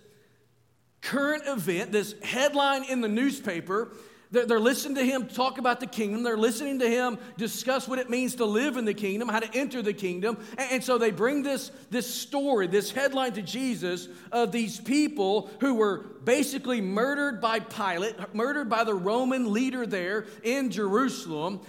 current 1.01 1.43
event, 1.47 1.91
this 1.91 2.15
headline 2.23 2.85
in 2.85 3.01
the 3.01 3.07
newspaper 3.07 3.91
they're 4.31 4.59
listening 4.59 4.95
to 4.95 5.05
him 5.05 5.27
talk 5.27 5.57
about 5.57 5.79
the 5.79 5.87
kingdom. 5.87 6.23
They're 6.23 6.37
listening 6.37 6.79
to 6.79 6.89
him 6.89 7.17
discuss 7.37 7.87
what 7.87 7.99
it 7.99 8.09
means 8.09 8.35
to 8.35 8.45
live 8.45 8.77
in 8.77 8.85
the 8.85 8.93
kingdom, 8.93 9.29
how 9.29 9.39
to 9.39 9.53
enter 9.57 9.81
the 9.81 9.93
kingdom. 9.93 10.37
And 10.57 10.83
so 10.83 10.97
they 10.97 11.11
bring 11.11 11.43
this, 11.43 11.71
this 11.89 12.13
story, 12.13 12.67
this 12.67 12.91
headline 12.91 13.33
to 13.33 13.41
Jesus 13.41 14.09
of 14.31 14.51
these 14.51 14.79
people 14.79 15.49
who 15.61 15.75
were 15.75 15.99
basically 16.23 16.81
murdered 16.81 17.39
by 17.39 17.59
Pilate, 17.59 18.15
murdered 18.33 18.69
by 18.69 18.83
the 18.83 18.95
Roman 18.95 19.53
leader 19.53 19.85
there 19.85 20.25
in 20.43 20.71
Jerusalem 20.71 21.61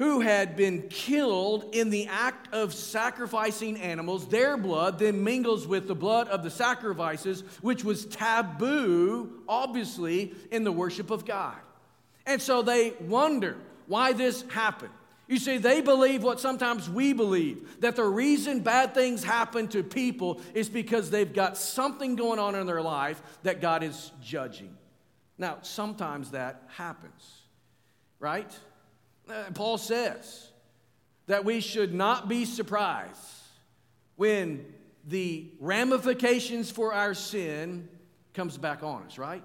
who 0.00 0.20
had 0.20 0.56
been 0.56 0.80
killed 0.88 1.62
in 1.74 1.90
the 1.90 2.06
act 2.06 2.54
of 2.54 2.72
sacrificing 2.72 3.78
animals. 3.78 4.26
Their 4.28 4.56
blood 4.56 4.98
then 4.98 5.22
mingles 5.22 5.66
with 5.66 5.86
the 5.86 5.94
blood 5.94 6.26
of 6.28 6.42
the 6.42 6.50
sacrifices, 6.50 7.42
which 7.60 7.84
was 7.84 8.06
taboo, 8.06 9.42
obviously, 9.46 10.32
in 10.50 10.64
the 10.64 10.72
worship 10.72 11.10
of 11.10 11.26
God. 11.26 11.58
And 12.24 12.40
so 12.40 12.62
they 12.62 12.94
wonder 12.98 13.58
why 13.88 14.14
this 14.14 14.40
happened. 14.48 14.94
You 15.28 15.36
see, 15.36 15.58
they 15.58 15.82
believe 15.82 16.22
what 16.22 16.40
sometimes 16.40 16.88
we 16.88 17.12
believe 17.12 17.80
that 17.80 17.94
the 17.94 18.04
reason 18.04 18.60
bad 18.60 18.94
things 18.94 19.22
happen 19.22 19.68
to 19.68 19.82
people 19.82 20.40
is 20.54 20.70
because 20.70 21.10
they've 21.10 21.30
got 21.30 21.58
something 21.58 22.16
going 22.16 22.38
on 22.38 22.54
in 22.54 22.66
their 22.66 22.80
life 22.80 23.22
that 23.42 23.60
God 23.60 23.82
is 23.82 24.12
judging. 24.22 24.74
Now, 25.36 25.58
sometimes 25.60 26.30
that 26.30 26.62
happens, 26.74 27.42
right? 28.18 28.50
Uh, 29.30 29.44
Paul 29.54 29.78
says 29.78 30.48
that 31.26 31.44
we 31.44 31.60
should 31.60 31.94
not 31.94 32.28
be 32.28 32.44
surprised 32.44 33.16
when 34.16 34.64
the 35.06 35.48
ramifications 35.60 36.70
for 36.70 36.92
our 36.92 37.14
sin 37.14 37.88
comes 38.34 38.58
back 38.58 38.82
on 38.82 39.04
us, 39.04 39.18
right? 39.18 39.44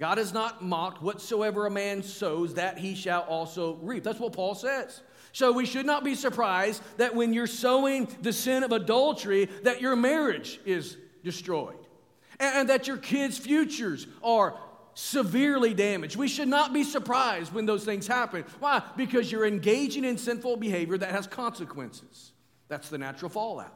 God 0.00 0.18
is 0.18 0.32
not 0.32 0.64
mocked. 0.64 1.00
Whatsoever 1.00 1.66
a 1.66 1.70
man 1.70 2.02
sows, 2.02 2.54
that 2.54 2.76
he 2.76 2.96
shall 2.96 3.22
also 3.22 3.74
reap. 3.82 4.02
That's 4.02 4.18
what 4.18 4.32
Paul 4.32 4.56
says. 4.56 5.00
So 5.30 5.52
we 5.52 5.64
should 5.64 5.86
not 5.86 6.02
be 6.02 6.16
surprised 6.16 6.82
that 6.96 7.14
when 7.14 7.32
you're 7.32 7.46
sowing 7.46 8.08
the 8.20 8.32
sin 8.32 8.64
of 8.64 8.72
adultery, 8.72 9.48
that 9.62 9.80
your 9.80 9.94
marriage 9.94 10.60
is 10.64 10.96
destroyed. 11.22 11.76
And 12.40 12.68
that 12.68 12.88
your 12.88 12.96
kids' 12.96 13.38
futures 13.38 14.08
are 14.24 14.56
severely 14.94 15.74
damaged. 15.74 16.16
We 16.16 16.28
should 16.28 16.48
not 16.48 16.72
be 16.72 16.84
surprised 16.84 17.52
when 17.52 17.66
those 17.66 17.84
things 17.84 18.06
happen. 18.06 18.44
Why? 18.60 18.82
Because 18.96 19.30
you're 19.30 19.46
engaging 19.46 20.04
in 20.04 20.18
sinful 20.18 20.56
behavior 20.56 20.98
that 20.98 21.10
has 21.10 21.26
consequences. 21.26 22.32
That's 22.68 22.88
the 22.88 22.98
natural 22.98 23.28
fallout. 23.28 23.74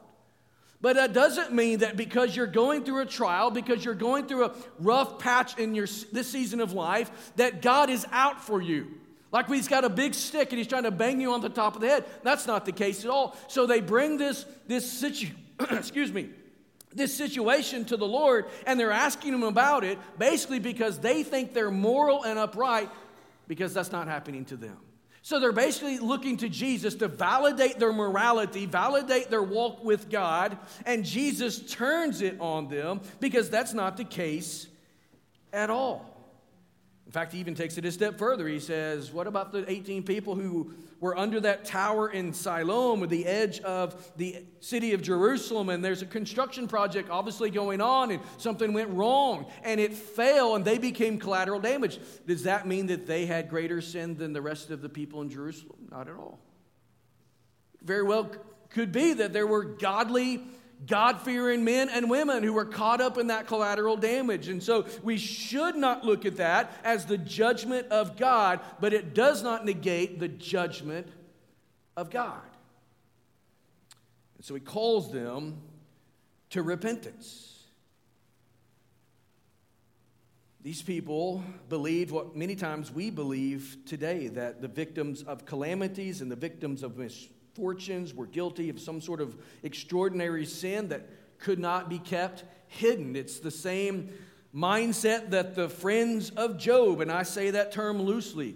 But 0.79 0.95
that 0.95 1.13
doesn't 1.13 1.53
mean 1.53 1.79
that 1.79 1.97
because 1.97 2.35
you're 2.35 2.45
going 2.45 2.83
through 2.83 3.01
a 3.01 3.05
trial, 3.05 3.49
because 3.49 3.83
you're 3.83 3.95
going 3.95 4.27
through 4.27 4.45
a 4.45 4.55
rough 4.79 5.17
patch 5.17 5.57
in 5.57 5.73
your 5.73 5.87
this 6.11 6.29
season 6.29 6.61
of 6.61 6.73
life, 6.73 7.31
that 7.35 7.61
God 7.61 7.89
is 7.89 8.05
out 8.11 8.43
for 8.43 8.61
you. 8.61 8.87
Like 9.31 9.47
he's 9.47 9.67
got 9.67 9.83
a 9.83 9.89
big 9.89 10.13
stick 10.13 10.49
and 10.51 10.57
he's 10.57 10.67
trying 10.67 10.83
to 10.83 10.91
bang 10.91 11.19
you 11.19 11.33
on 11.33 11.41
the 11.41 11.49
top 11.49 11.75
of 11.75 11.81
the 11.81 11.87
head. 11.87 12.05
That's 12.23 12.45
not 12.45 12.65
the 12.65 12.71
case 12.71 13.03
at 13.03 13.09
all. 13.09 13.35
So 13.47 13.65
they 13.65 13.81
bring 13.81 14.17
this 14.17 14.45
this 14.67 14.89
situ- 14.91 15.33
excuse 15.71 16.11
me 16.11 16.29
this 16.97 17.15
situation 17.15 17.85
to 17.85 17.97
the 17.97 18.07
Lord 18.07 18.45
and 18.65 18.79
they're 18.79 18.91
asking 18.91 19.33
him 19.33 19.43
about 19.43 19.83
it 19.83 19.97
basically 20.17 20.59
because 20.59 20.99
they 20.99 21.23
think 21.23 21.53
they're 21.53 21.71
moral 21.71 22.23
and 22.23 22.37
upright 22.37 22.89
because 23.47 23.73
that's 23.73 23.91
not 23.91 24.07
happening 24.07 24.45
to 24.45 24.57
them. 24.57 24.77
So 25.21 25.39
they're 25.39 25.51
basically 25.51 25.99
looking 25.99 26.37
to 26.37 26.49
Jesus 26.49 26.95
to 26.95 27.09
validate 27.09 27.79
their 27.79 27.91
morality, 27.91 28.65
validate 28.65 29.29
their 29.29 29.43
walk 29.43 29.83
with 29.83 30.09
God, 30.09 30.57
and 30.85 31.03
Jesus 31.03 31.59
turns 31.59 32.21
it 32.21 32.37
on 32.39 32.69
them 32.69 33.01
because 33.19 33.49
that's 33.49 33.73
not 33.73 33.97
the 33.97 34.05
case 34.05 34.67
at 35.51 35.69
all. 35.69 36.16
In 37.07 37.13
fact, 37.13 37.31
he 37.31 37.39
even 37.39 37.55
takes 37.55 37.77
it 37.77 37.85
a 37.85 37.91
step 37.91 38.17
further. 38.17 38.49
He 38.49 38.59
says, 38.59 39.13
What 39.13 39.27
about 39.27 39.53
the 39.53 39.63
18 39.71 40.03
people 40.03 40.35
who 40.35 40.73
were 40.99 41.17
under 41.17 41.39
that 41.39 41.63
tower 41.63 42.09
in 42.09 42.33
Siloam 42.33 43.01
at 43.01 43.09
the 43.09 43.25
edge 43.25 43.61
of 43.61 44.11
the 44.17 44.43
city 44.59 44.91
of 44.91 45.01
Jerusalem? 45.01 45.69
And 45.69 45.83
there's 45.83 46.01
a 46.01 46.05
construction 46.05 46.67
project 46.67 47.09
obviously 47.09 47.49
going 47.49 47.79
on, 47.79 48.11
and 48.11 48.21
something 48.37 48.73
went 48.73 48.89
wrong, 48.89 49.45
and 49.63 49.79
it 49.79 49.93
fell, 49.93 50.55
and 50.55 50.65
they 50.65 50.77
became 50.77 51.17
collateral 51.17 51.61
damage. 51.61 51.97
Does 52.27 52.43
that 52.43 52.67
mean 52.67 52.87
that 52.87 53.07
they 53.07 53.25
had 53.25 53.49
greater 53.49 53.79
sin 53.79 54.17
than 54.17 54.33
the 54.33 54.41
rest 54.41 54.69
of 54.69 54.81
the 54.81 54.89
people 54.89 55.21
in 55.21 55.29
Jerusalem? 55.29 55.87
Not 55.89 56.09
at 56.09 56.15
all. 56.15 56.39
Very 57.81 58.03
well 58.03 58.29
could 58.69 58.91
be 58.91 59.13
that 59.13 59.31
there 59.31 59.47
were 59.47 59.63
godly 59.63 60.43
God 60.85 61.21
fearing 61.21 61.63
men 61.63 61.89
and 61.89 62.09
women 62.09 62.43
who 62.43 62.53
were 62.53 62.65
caught 62.65 63.01
up 63.01 63.17
in 63.17 63.27
that 63.27 63.47
collateral 63.47 63.97
damage. 63.97 64.47
And 64.47 64.61
so 64.61 64.85
we 65.01 65.17
should 65.17 65.75
not 65.75 66.05
look 66.05 66.25
at 66.25 66.37
that 66.37 66.71
as 66.83 67.05
the 67.05 67.17
judgment 67.17 67.87
of 67.87 68.17
God, 68.17 68.59
but 68.79 68.93
it 68.93 69.13
does 69.13 69.41
not 69.41 69.65
negate 69.65 70.19
the 70.19 70.27
judgment 70.27 71.07
of 71.95 72.09
God. 72.11 72.41
And 74.35 74.45
so 74.45 74.53
he 74.53 74.61
calls 74.61 75.11
them 75.11 75.61
to 76.51 76.61
repentance. 76.61 77.47
These 80.61 80.81
people 80.81 81.43
believed 81.69 82.11
what 82.11 82.35
many 82.35 82.55
times 82.55 82.91
we 82.91 83.09
believe 83.09 83.77
today 83.85 84.27
that 84.27 84.61
the 84.61 84.67
victims 84.67 85.23
of 85.23 85.45
calamities 85.45 86.21
and 86.21 86.29
the 86.29 86.35
victims 86.35 86.83
of 86.83 86.97
mis- 86.97 87.29
fortunes, 87.57 88.13
were 88.13 88.27
guilty 88.27 88.69
of 88.69 88.79
some 88.79 89.01
sort 89.01 89.19
of 89.19 89.35
extraordinary 89.63 90.45
sin 90.45 90.87
that 90.89 91.09
could 91.39 91.59
not 91.59 91.89
be 91.89 91.99
kept 91.99 92.45
hidden. 92.67 93.15
It's 93.15 93.39
the 93.39 93.51
same 93.51 94.09
mindset 94.55 95.31
that 95.31 95.55
the 95.55 95.67
friends 95.67 96.29
of 96.31 96.57
Job, 96.57 97.01
and 97.01 97.11
I 97.11 97.23
say 97.23 97.51
that 97.51 97.71
term 97.71 98.01
loosely, 98.01 98.55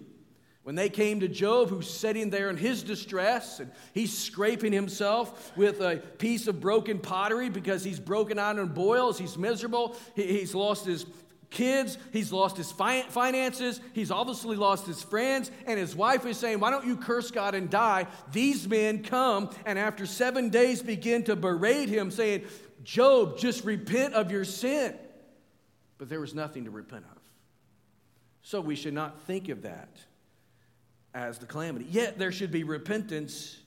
When 0.64 0.76
they 0.76 0.90
came 0.90 1.22
to 1.22 1.28
Job, 1.28 1.70
who's 1.70 1.90
sitting 1.90 2.30
there 2.30 2.50
in 2.52 2.56
his 2.56 2.84
distress, 2.84 3.60
and 3.60 3.72
he's 3.94 4.16
scraping 4.16 4.72
himself 4.72 5.52
with 5.58 5.82
a 5.82 5.98
piece 5.98 6.46
of 6.46 6.60
broken 6.60 7.00
pottery 7.00 7.50
because 7.50 7.84
he's 7.84 8.00
broken 8.00 8.38
out 8.38 8.60
in 8.60 8.68
boils, 8.68 9.18
he's 9.18 9.40
miserable, 9.40 9.96
he's 10.16 10.54
lost 10.54 10.86
his 10.86 11.06
kids, 11.52 11.98
he's 12.12 12.32
lost 12.32 12.58
his 12.58 12.72
fi- 12.72 13.04
finances, 13.04 13.80
he's 13.94 14.10
obviously 14.10 14.56
lost 14.56 14.88
his 14.88 15.04
friends, 15.04 15.52
and 15.68 15.78
his 15.78 15.96
wife 15.96 16.26
is 16.26 16.38
saying, 16.38 16.60
Why 16.60 16.72
don't 16.72 16.88
you 16.88 16.98
curse 16.98 17.30
God 17.30 17.54
and 17.54 17.70
die? 17.70 18.08
These 18.32 18.68
men 18.68 19.04
come 19.04 19.52
and 19.66 19.78
after 19.78 20.08
seven 20.08 20.50
days 20.50 20.82
begin 20.82 21.24
to 21.26 21.36
berate 21.36 21.90
him, 21.90 22.10
saying, 22.10 22.46
Job, 22.84 23.38
just 23.38 23.64
repent 23.64 24.16
of 24.16 24.32
your 24.32 24.46
sin. 24.46 24.96
But 26.00 26.10
there 26.10 26.20
was 26.20 26.34
nothing 26.34 26.66
to 26.66 26.72
repent 26.72 27.06
of. 27.12 27.22
So 28.42 28.60
we 28.60 28.76
should 28.76 28.96
not 28.96 29.22
think 29.22 29.50
of 29.50 29.62
that 29.62 29.90
as 31.14 31.38
the 31.38 31.46
calamity. 31.46 31.86
Yet 31.92 32.18
there 32.18 32.32
should 32.32 32.52
be 32.52 32.64
repentance 32.64 33.60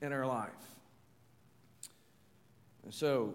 in 0.00 0.12
our 0.12 0.26
life. 0.26 0.50
And 2.84 2.94
so 2.94 3.34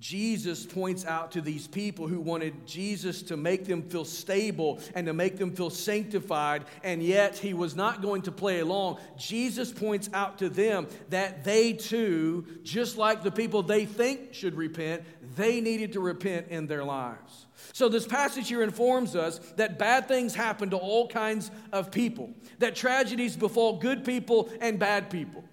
Jesus 0.00 0.64
points 0.64 1.04
out 1.04 1.32
to 1.32 1.42
these 1.42 1.68
people 1.68 2.08
who 2.08 2.22
wanted 2.22 2.66
Jesus 2.66 3.20
to 3.24 3.36
make 3.36 3.66
them 3.66 3.82
feel 3.82 4.06
stable 4.06 4.80
and 4.94 5.06
to 5.06 5.12
make 5.12 5.36
them 5.36 5.52
feel 5.52 5.68
sanctified, 5.68 6.64
and 6.82 7.02
yet 7.02 7.36
he 7.36 7.52
was 7.52 7.76
not 7.76 8.00
going 8.00 8.22
to 8.22 8.32
play 8.32 8.60
along. 8.60 8.98
Jesus 9.18 9.70
points 9.70 10.08
out 10.14 10.38
to 10.38 10.48
them 10.48 10.88
that 11.10 11.44
they 11.44 11.74
too, 11.74 12.46
just 12.62 12.96
like 12.96 13.22
the 13.22 13.30
people 13.30 13.62
they 13.62 13.84
think 13.84 14.32
should 14.32 14.54
repent, 14.54 15.02
they 15.36 15.60
needed 15.60 15.92
to 15.92 16.00
repent 16.00 16.48
in 16.48 16.66
their 16.66 16.82
lives. 16.82 17.46
So, 17.74 17.90
this 17.90 18.06
passage 18.06 18.48
here 18.48 18.62
informs 18.62 19.14
us 19.14 19.38
that 19.56 19.78
bad 19.78 20.08
things 20.08 20.34
happen 20.34 20.70
to 20.70 20.78
all 20.78 21.08
kinds 21.08 21.50
of 21.72 21.90
people, 21.90 22.30
that 22.58 22.74
tragedies 22.74 23.36
befall 23.36 23.76
good 23.76 24.06
people 24.06 24.48
and 24.62 24.78
bad 24.78 25.10
people, 25.10 25.44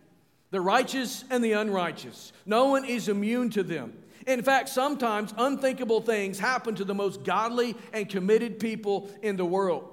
the 0.52 0.62
righteous 0.62 1.26
and 1.30 1.44
the 1.44 1.52
unrighteous. 1.52 2.32
No 2.46 2.70
one 2.70 2.86
is 2.86 3.10
immune 3.10 3.50
to 3.50 3.64
them. 3.64 3.92
In 4.28 4.44
fact, 4.44 4.68
sometimes 4.68 5.34
unthinkable 5.38 6.02
things 6.02 6.38
happen 6.38 6.76
to 6.76 6.84
the 6.84 6.94
most 6.94 7.24
godly 7.24 7.76
and 7.94 8.10
committed 8.10 8.60
people 8.60 9.10
in 9.22 9.38
the 9.38 9.46
world. 9.46 9.90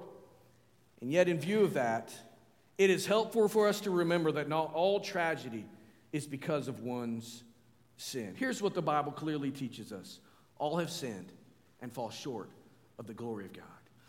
And 0.99 1.09
yet, 1.09 1.29
in 1.29 1.39
view 1.39 1.63
of 1.63 1.75
that, 1.75 2.13
it 2.77 2.89
is 2.89 3.05
helpful 3.05 3.47
for 3.47 3.69
us 3.69 3.79
to 3.81 3.91
remember 3.91 4.33
that 4.33 4.49
not 4.49 4.73
all 4.73 4.99
tragedy 4.99 5.65
is 6.11 6.27
because 6.27 6.67
of 6.67 6.81
one's 6.81 7.43
sin. 7.95 8.35
Here's 8.37 8.61
what 8.61 8.73
the 8.73 8.81
Bible 8.81 9.13
clearly 9.13 9.51
teaches 9.51 9.93
us 9.93 10.19
all 10.57 10.77
have 10.77 10.91
sinned 10.91 11.31
and 11.81 11.91
fall 11.91 12.09
short 12.09 12.49
of 12.99 13.07
the 13.07 13.13
glory 13.13 13.45
of 13.45 13.53
God. 13.53 13.65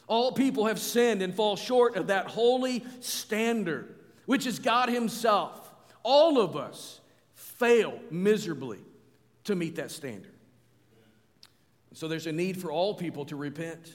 All 0.09 0.33
people 0.33 0.67
have 0.67 0.81
sinned 0.81 1.23
and 1.23 1.35
fall 1.35 1.55
short 1.55 1.97
of 1.97 2.09
that 2.09 2.27
holy 2.27 2.85
standard, 2.99 3.95
which 4.25 4.45
is 4.45 4.59
God 4.59 4.89
Himself. 4.89 5.73
All 6.03 6.41
of 6.41 6.57
us 6.57 7.01
fail 7.35 8.01
miserably 8.11 8.79
to 9.47 9.57
meet 9.57 9.77
that 9.77 9.91
standard. 9.91 10.33
So 11.93 12.09
there's 12.09 12.27
a 12.27 12.33
need 12.33 12.61
for 12.61 12.71
all 12.71 12.95
people 12.95 13.25
to 13.27 13.37
repent. 13.37 13.93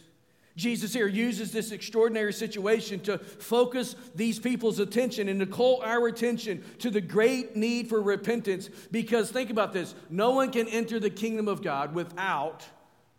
Jesus 0.55 0.93
here 0.93 1.07
uses 1.07 1.51
this 1.51 1.71
extraordinary 1.71 2.33
situation 2.33 2.99
to 3.01 3.17
focus 3.17 3.95
these 4.15 4.39
people's 4.39 4.79
attention 4.79 5.29
and 5.29 5.39
to 5.39 5.45
call 5.45 5.81
our 5.81 6.07
attention 6.07 6.63
to 6.79 6.89
the 6.89 6.99
great 6.99 7.55
need 7.55 7.87
for 7.87 8.01
repentance 8.01 8.69
because 8.91 9.31
think 9.31 9.49
about 9.49 9.71
this 9.71 9.95
no 10.09 10.31
one 10.31 10.51
can 10.51 10.67
enter 10.67 10.99
the 10.99 11.09
kingdom 11.09 11.47
of 11.47 11.61
God 11.61 11.93
without 11.93 12.65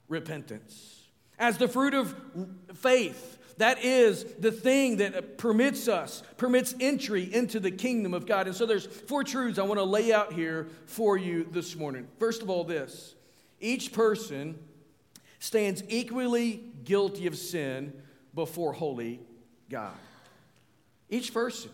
repentance. 0.09 0.99
As 1.39 1.59
the 1.59 1.69
fruit 1.69 1.95
of 1.95 2.15
faith, 2.75 3.39
that 3.59 3.85
is 3.85 4.25
the 4.39 4.53
thing 4.53 4.97
that 4.99 5.39
permits 5.39 5.89
us, 5.89 6.23
permits 6.37 6.75
entry 6.81 7.33
into 7.33 7.61
the 7.61 7.71
kingdom 7.71 8.15
of 8.15 8.27
God. 8.27 8.47
And 8.47 8.57
so 8.57 8.67
there's 8.67 8.87
four 8.87 9.25
truths 9.25 9.59
I 9.59 9.63
want 9.63 9.79
to 9.79 9.85
lay 9.85 10.13
out 10.13 10.33
here 10.33 10.69
for 10.87 11.17
you 11.17 11.47
this 11.51 11.77
morning. 11.77 12.09
First 12.19 12.43
of 12.43 12.51
all, 12.51 12.65
this 12.65 13.15
each 13.61 13.93
person 13.93 14.59
stands 15.39 15.83
equally 15.89 16.63
guilty 16.85 17.27
of 17.27 17.37
sin 17.37 17.93
before 18.35 18.73
holy 18.73 19.21
God. 19.69 19.97
Each 21.09 21.33
person. 21.33 21.71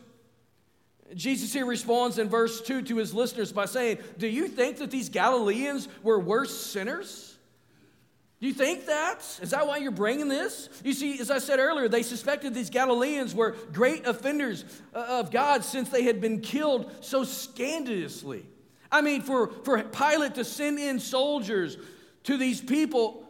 Jesus 1.15 1.53
here 1.53 1.65
responds 1.65 2.19
in 2.19 2.29
verse 2.29 2.61
2 2.61 2.83
to 2.83 2.97
his 2.97 3.15
listeners 3.15 3.53
by 3.53 3.65
saying, 3.65 3.99
Do 4.19 4.27
you 4.27 4.49
think 4.49 4.79
that 4.79 4.91
these 4.91 5.09
Galileans 5.09 5.89
were 6.03 6.19
worse 6.19 6.55
sinners? 6.55 7.38
Do 8.41 8.47
you 8.47 8.53
think 8.53 8.87
that? 8.87 9.19
Is 9.43 9.51
that 9.51 9.67
why 9.67 9.79
you're 9.79 9.91
bringing 9.91 10.29
this? 10.29 10.69
You 10.85 10.93
see, 10.93 11.19
as 11.19 11.29
I 11.31 11.39
said 11.39 11.59
earlier, 11.59 11.89
they 11.89 12.05
suspected 12.05 12.55
these 12.55 12.71
Galileans 12.71 13.35
were 13.35 13.57
great 13.73 14.07
offenders 14.07 14.65
uh, 14.95 14.99
of 15.09 15.33
God 15.33 15.65
since 15.65 15.89
they 15.89 16.05
had 16.05 16.21
been 16.21 16.41
killed 16.41 16.93
so 17.01 17.25
scandalously. 17.25 18.47
I 18.93 19.01
mean, 19.01 19.23
for, 19.23 19.49
for 19.65 19.83
Pilate 19.83 20.37
to 20.37 20.45
send 20.45 20.79
in 20.79 21.01
soldiers 21.01 21.79
to 22.25 22.37
these 22.37 22.61
people 22.61 23.25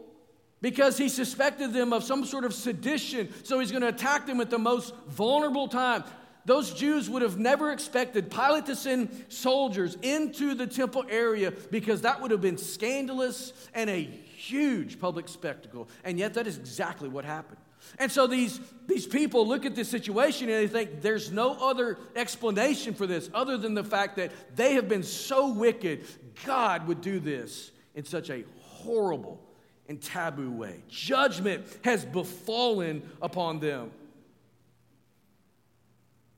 because 0.61 0.99
he 0.99 1.09
suspected 1.09 1.73
them 1.73 1.93
of 1.95 2.05
some 2.05 2.27
sort 2.27 2.45
of 2.45 2.53
sedition, 2.53 3.33
so 3.45 3.61
he's 3.61 3.71
going 3.71 3.83
to 3.83 3.89
attack 3.89 4.27
them 4.27 4.41
at 4.41 4.51
the 4.51 4.59
most 4.59 4.95
vulnerable 5.07 5.69
time. 5.69 6.05
Those 6.45 6.73
Jews 6.73 7.09
would 7.09 7.23
have 7.23 7.39
never 7.39 7.73
expected 7.73 8.31
Pilate 8.31 8.67
to 8.67 8.77
send 8.77 9.25
soldiers 9.29 9.97
into 10.03 10.55
the 10.55 10.67
temple 10.67 11.05
area 11.09 11.53
because 11.71 12.03
that 12.03 12.21
would 12.21 12.31
have 12.31 12.41
been 12.41 12.59
scandalous 12.59 13.53
and 13.75 13.89
a 13.89 14.09
huge 14.39 15.01
public 15.01 15.29
spectacle. 15.29 15.89
And 16.05 16.19
yet, 16.19 16.35
that 16.35 16.47
is 16.47 16.57
exactly 16.57 17.09
what 17.09 17.25
happened. 17.25 17.59
And 17.99 18.11
so 18.11 18.27
these, 18.27 18.61
these 18.87 19.07
people 19.07 19.47
look 19.47 19.65
at 19.65 19.75
this 19.75 19.89
situation 19.89 20.49
and 20.49 20.57
they 20.59 20.67
think 20.67 21.01
there's 21.01 21.31
no 21.31 21.55
other 21.55 21.99
explanation 22.17 22.95
for 22.95 23.07
this 23.07 23.31
other 23.33 23.57
than 23.57 23.75
the 23.75 23.85
fact 23.85 24.17
that 24.17 24.33
they 24.57 24.75
have 24.75 24.89
been 24.89 25.03
so 25.03 25.53
wicked, 25.53 26.05
God 26.45 26.87
would 26.87 27.01
do 27.01 27.21
this 27.21 27.71
in 27.95 28.05
such 28.05 28.31
a 28.31 28.45
horrible 28.61 29.41
and 29.89 30.01
taboo 30.01 30.51
way. 30.51 30.83
Judgment 30.89 31.65
has 31.83 32.05
befallen 32.05 33.03
upon 33.23 33.61
them. 33.61 33.91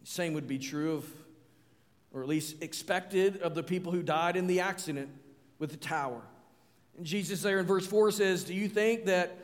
Same 0.05 0.35
would 0.35 0.49
be 0.49 0.59
true 0.59 0.95
of, 0.95 1.07
or 2.13 2.23
at 2.23 2.29
least 2.29 2.63
expected, 2.63 3.41
of 3.43 3.55
the 3.55 3.63
people 3.63 3.93
who 3.93 4.03
died 4.03 4.37
in 4.37 4.47
the 4.47 4.61
accident 4.61 5.09
with 5.59 5.71
the 5.71 5.77
tower. 5.77 6.23
And 7.01 7.07
Jesus, 7.07 7.41
there 7.41 7.59
in 7.59 7.65
verse 7.65 7.87
4, 7.87 8.11
says, 8.11 8.45
Do 8.45 8.53
you 8.53 8.69
think 8.69 9.07
that 9.07 9.35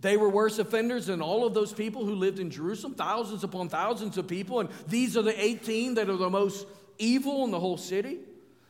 they 0.00 0.18
were 0.18 0.28
worse 0.28 0.58
offenders 0.58 1.06
than 1.06 1.22
all 1.22 1.46
of 1.46 1.54
those 1.54 1.72
people 1.72 2.04
who 2.04 2.14
lived 2.14 2.38
in 2.38 2.50
Jerusalem? 2.50 2.92
Thousands 2.92 3.42
upon 3.42 3.70
thousands 3.70 4.18
of 4.18 4.28
people, 4.28 4.60
and 4.60 4.68
these 4.86 5.16
are 5.16 5.22
the 5.22 5.42
18 5.42 5.94
that 5.94 6.10
are 6.10 6.18
the 6.18 6.28
most 6.28 6.66
evil 6.98 7.42
in 7.46 7.50
the 7.50 7.58
whole 7.58 7.78
city? 7.78 8.18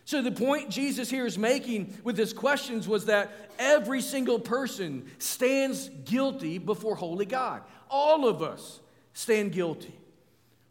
So, 0.05 0.23
the 0.23 0.31
point 0.31 0.71
Jesus 0.71 1.11
here 1.11 1.27
is 1.27 1.37
making 1.37 1.99
with 2.05 2.17
his 2.17 2.33
questions 2.33 2.87
was 2.87 3.07
that 3.07 3.33
every 3.59 4.01
single 4.01 4.39
person 4.39 5.11
stands 5.19 5.89
guilty 6.05 6.59
before 6.59 6.95
holy 6.95 7.27
God. 7.27 7.63
All 7.91 8.29
of 8.29 8.45
us 8.45 8.79
stand 9.13 9.51
guilty. 9.51 9.99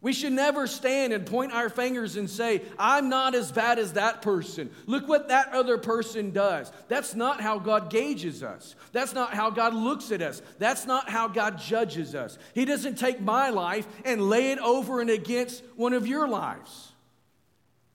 We 0.02 0.14
should 0.14 0.32
never 0.32 0.66
stand 0.66 1.12
and 1.12 1.26
point 1.26 1.52
our 1.52 1.68
fingers 1.68 2.16
and 2.16 2.28
say, 2.28 2.62
I'm 2.78 3.10
not 3.10 3.34
as 3.34 3.52
bad 3.52 3.78
as 3.78 3.92
that 3.94 4.22
person. 4.22 4.70
Look 4.86 5.06
what 5.06 5.28
that 5.28 5.52
other 5.52 5.76
person 5.76 6.30
does. 6.30 6.72
That's 6.88 7.14
not 7.14 7.42
how 7.42 7.58
God 7.58 7.90
gauges 7.90 8.42
us. 8.42 8.76
That's 8.92 9.12
not 9.12 9.34
how 9.34 9.50
God 9.50 9.74
looks 9.74 10.10
at 10.10 10.22
us. 10.22 10.40
That's 10.58 10.86
not 10.86 11.10
how 11.10 11.28
God 11.28 11.58
judges 11.58 12.14
us. 12.14 12.38
He 12.54 12.64
doesn't 12.64 12.96
take 12.96 13.20
my 13.20 13.50
life 13.50 13.86
and 14.06 14.30
lay 14.30 14.52
it 14.52 14.58
over 14.58 15.02
and 15.02 15.10
against 15.10 15.62
one 15.76 15.92
of 15.92 16.06
your 16.06 16.26
lives. 16.26 16.92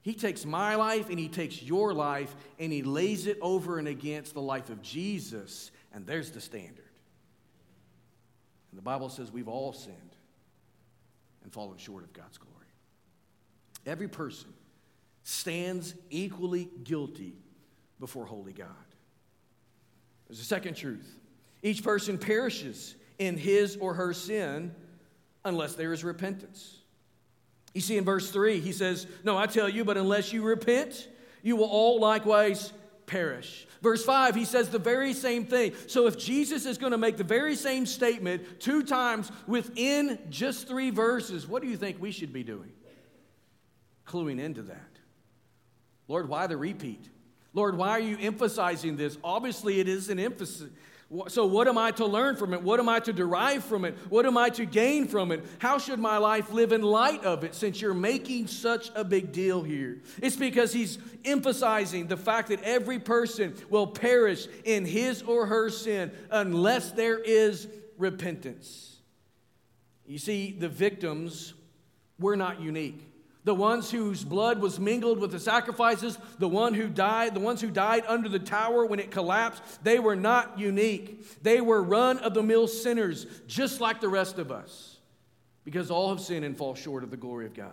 He 0.02 0.14
takes 0.14 0.46
my 0.46 0.76
life 0.76 1.10
and 1.10 1.18
He 1.18 1.28
takes 1.28 1.60
your 1.60 1.92
life 1.92 2.32
and 2.60 2.72
He 2.72 2.84
lays 2.84 3.26
it 3.26 3.38
over 3.40 3.80
and 3.80 3.88
against 3.88 4.34
the 4.34 4.40
life 4.40 4.70
of 4.70 4.80
Jesus. 4.80 5.72
And 5.92 6.06
there's 6.06 6.30
the 6.30 6.40
standard. 6.40 6.84
And 8.70 8.78
the 8.78 8.82
Bible 8.82 9.08
says 9.08 9.32
we've 9.32 9.48
all 9.48 9.72
sinned 9.72 10.05
and 11.46 11.52
fallen 11.52 11.78
short 11.78 12.02
of 12.02 12.12
God's 12.12 12.38
glory. 12.38 12.66
Every 13.86 14.08
person 14.08 14.52
stands 15.22 15.94
equally 16.10 16.68
guilty 16.82 17.36
before 18.00 18.26
holy 18.26 18.52
God. 18.52 18.66
There's 20.26 20.40
a 20.40 20.44
second 20.44 20.74
truth 20.74 21.08
each 21.62 21.84
person 21.84 22.18
perishes 22.18 22.96
in 23.18 23.36
his 23.36 23.76
or 23.76 23.94
her 23.94 24.12
sin 24.12 24.74
unless 25.44 25.74
there 25.74 25.92
is 25.92 26.02
repentance. 26.02 26.78
You 27.74 27.80
see, 27.80 27.96
in 27.96 28.04
verse 28.04 28.30
3, 28.30 28.58
he 28.60 28.72
says, 28.72 29.06
No, 29.22 29.38
I 29.38 29.46
tell 29.46 29.68
you, 29.68 29.84
but 29.84 29.96
unless 29.96 30.32
you 30.32 30.42
repent, 30.42 31.08
you 31.42 31.54
will 31.54 31.66
all 31.66 32.00
likewise 32.00 32.72
perish. 33.06 33.65
Verse 33.82 34.04
5, 34.04 34.34
he 34.34 34.44
says 34.44 34.68
the 34.68 34.78
very 34.78 35.12
same 35.12 35.44
thing. 35.44 35.72
So 35.86 36.06
if 36.06 36.18
Jesus 36.18 36.66
is 36.66 36.78
going 36.78 36.92
to 36.92 36.98
make 36.98 37.16
the 37.16 37.24
very 37.24 37.56
same 37.56 37.86
statement 37.86 38.60
two 38.60 38.82
times 38.82 39.30
within 39.46 40.18
just 40.30 40.66
three 40.66 40.90
verses, 40.90 41.46
what 41.46 41.62
do 41.62 41.68
you 41.68 41.76
think 41.76 42.00
we 42.00 42.10
should 42.10 42.32
be 42.32 42.42
doing? 42.42 42.72
Cluing 44.06 44.40
into 44.40 44.62
that. 44.62 44.80
Lord, 46.08 46.28
why 46.28 46.46
the 46.46 46.56
repeat? 46.56 47.08
Lord, 47.52 47.76
why 47.76 47.90
are 47.90 48.00
you 48.00 48.18
emphasizing 48.20 48.96
this? 48.96 49.16
Obviously, 49.24 49.80
it 49.80 49.88
is 49.88 50.08
an 50.08 50.18
emphasis. 50.18 50.70
So, 51.28 51.46
what 51.46 51.68
am 51.68 51.78
I 51.78 51.92
to 51.92 52.04
learn 52.04 52.34
from 52.34 52.52
it? 52.52 52.62
What 52.62 52.80
am 52.80 52.88
I 52.88 52.98
to 53.00 53.12
derive 53.12 53.62
from 53.64 53.84
it? 53.84 53.96
What 54.08 54.26
am 54.26 54.36
I 54.36 54.50
to 54.50 54.64
gain 54.64 55.06
from 55.06 55.30
it? 55.30 55.44
How 55.60 55.78
should 55.78 56.00
my 56.00 56.18
life 56.18 56.50
live 56.50 56.72
in 56.72 56.82
light 56.82 57.24
of 57.24 57.44
it 57.44 57.54
since 57.54 57.80
you're 57.80 57.94
making 57.94 58.48
such 58.48 58.90
a 58.96 59.04
big 59.04 59.30
deal 59.30 59.62
here? 59.62 60.02
It's 60.20 60.34
because 60.34 60.72
he's 60.72 60.98
emphasizing 61.24 62.08
the 62.08 62.16
fact 62.16 62.48
that 62.48 62.60
every 62.64 62.98
person 62.98 63.54
will 63.70 63.86
perish 63.86 64.48
in 64.64 64.84
his 64.84 65.22
or 65.22 65.46
her 65.46 65.70
sin 65.70 66.10
unless 66.28 66.90
there 66.90 67.18
is 67.18 67.68
repentance. 67.98 68.96
You 70.06 70.18
see, 70.18 70.56
the 70.58 70.68
victims 70.68 71.54
were 72.18 72.36
not 72.36 72.60
unique 72.60 73.00
the 73.46 73.54
ones 73.54 73.92
whose 73.92 74.24
blood 74.24 74.60
was 74.60 74.80
mingled 74.80 75.20
with 75.20 75.30
the 75.30 75.38
sacrifices, 75.38 76.18
the 76.40 76.48
one 76.48 76.74
who 76.74 76.88
died, 76.88 77.32
the 77.32 77.40
ones 77.40 77.60
who 77.60 77.70
died 77.70 78.02
under 78.08 78.28
the 78.28 78.40
tower 78.40 78.84
when 78.84 78.98
it 78.98 79.12
collapsed, 79.12 79.62
they 79.84 80.00
were 80.00 80.16
not 80.16 80.58
unique. 80.58 81.42
They 81.44 81.60
were 81.60 81.80
run 81.80 82.18
of 82.18 82.34
the 82.34 82.42
mill 82.42 82.66
sinners, 82.66 83.24
just 83.46 83.80
like 83.80 84.00
the 84.00 84.08
rest 84.08 84.38
of 84.38 84.50
us, 84.50 84.96
because 85.64 85.92
all 85.92 86.08
have 86.08 86.20
sinned 86.20 86.44
and 86.44 86.58
fall 86.58 86.74
short 86.74 87.04
of 87.04 87.12
the 87.12 87.16
glory 87.16 87.46
of 87.46 87.54
God. 87.54 87.70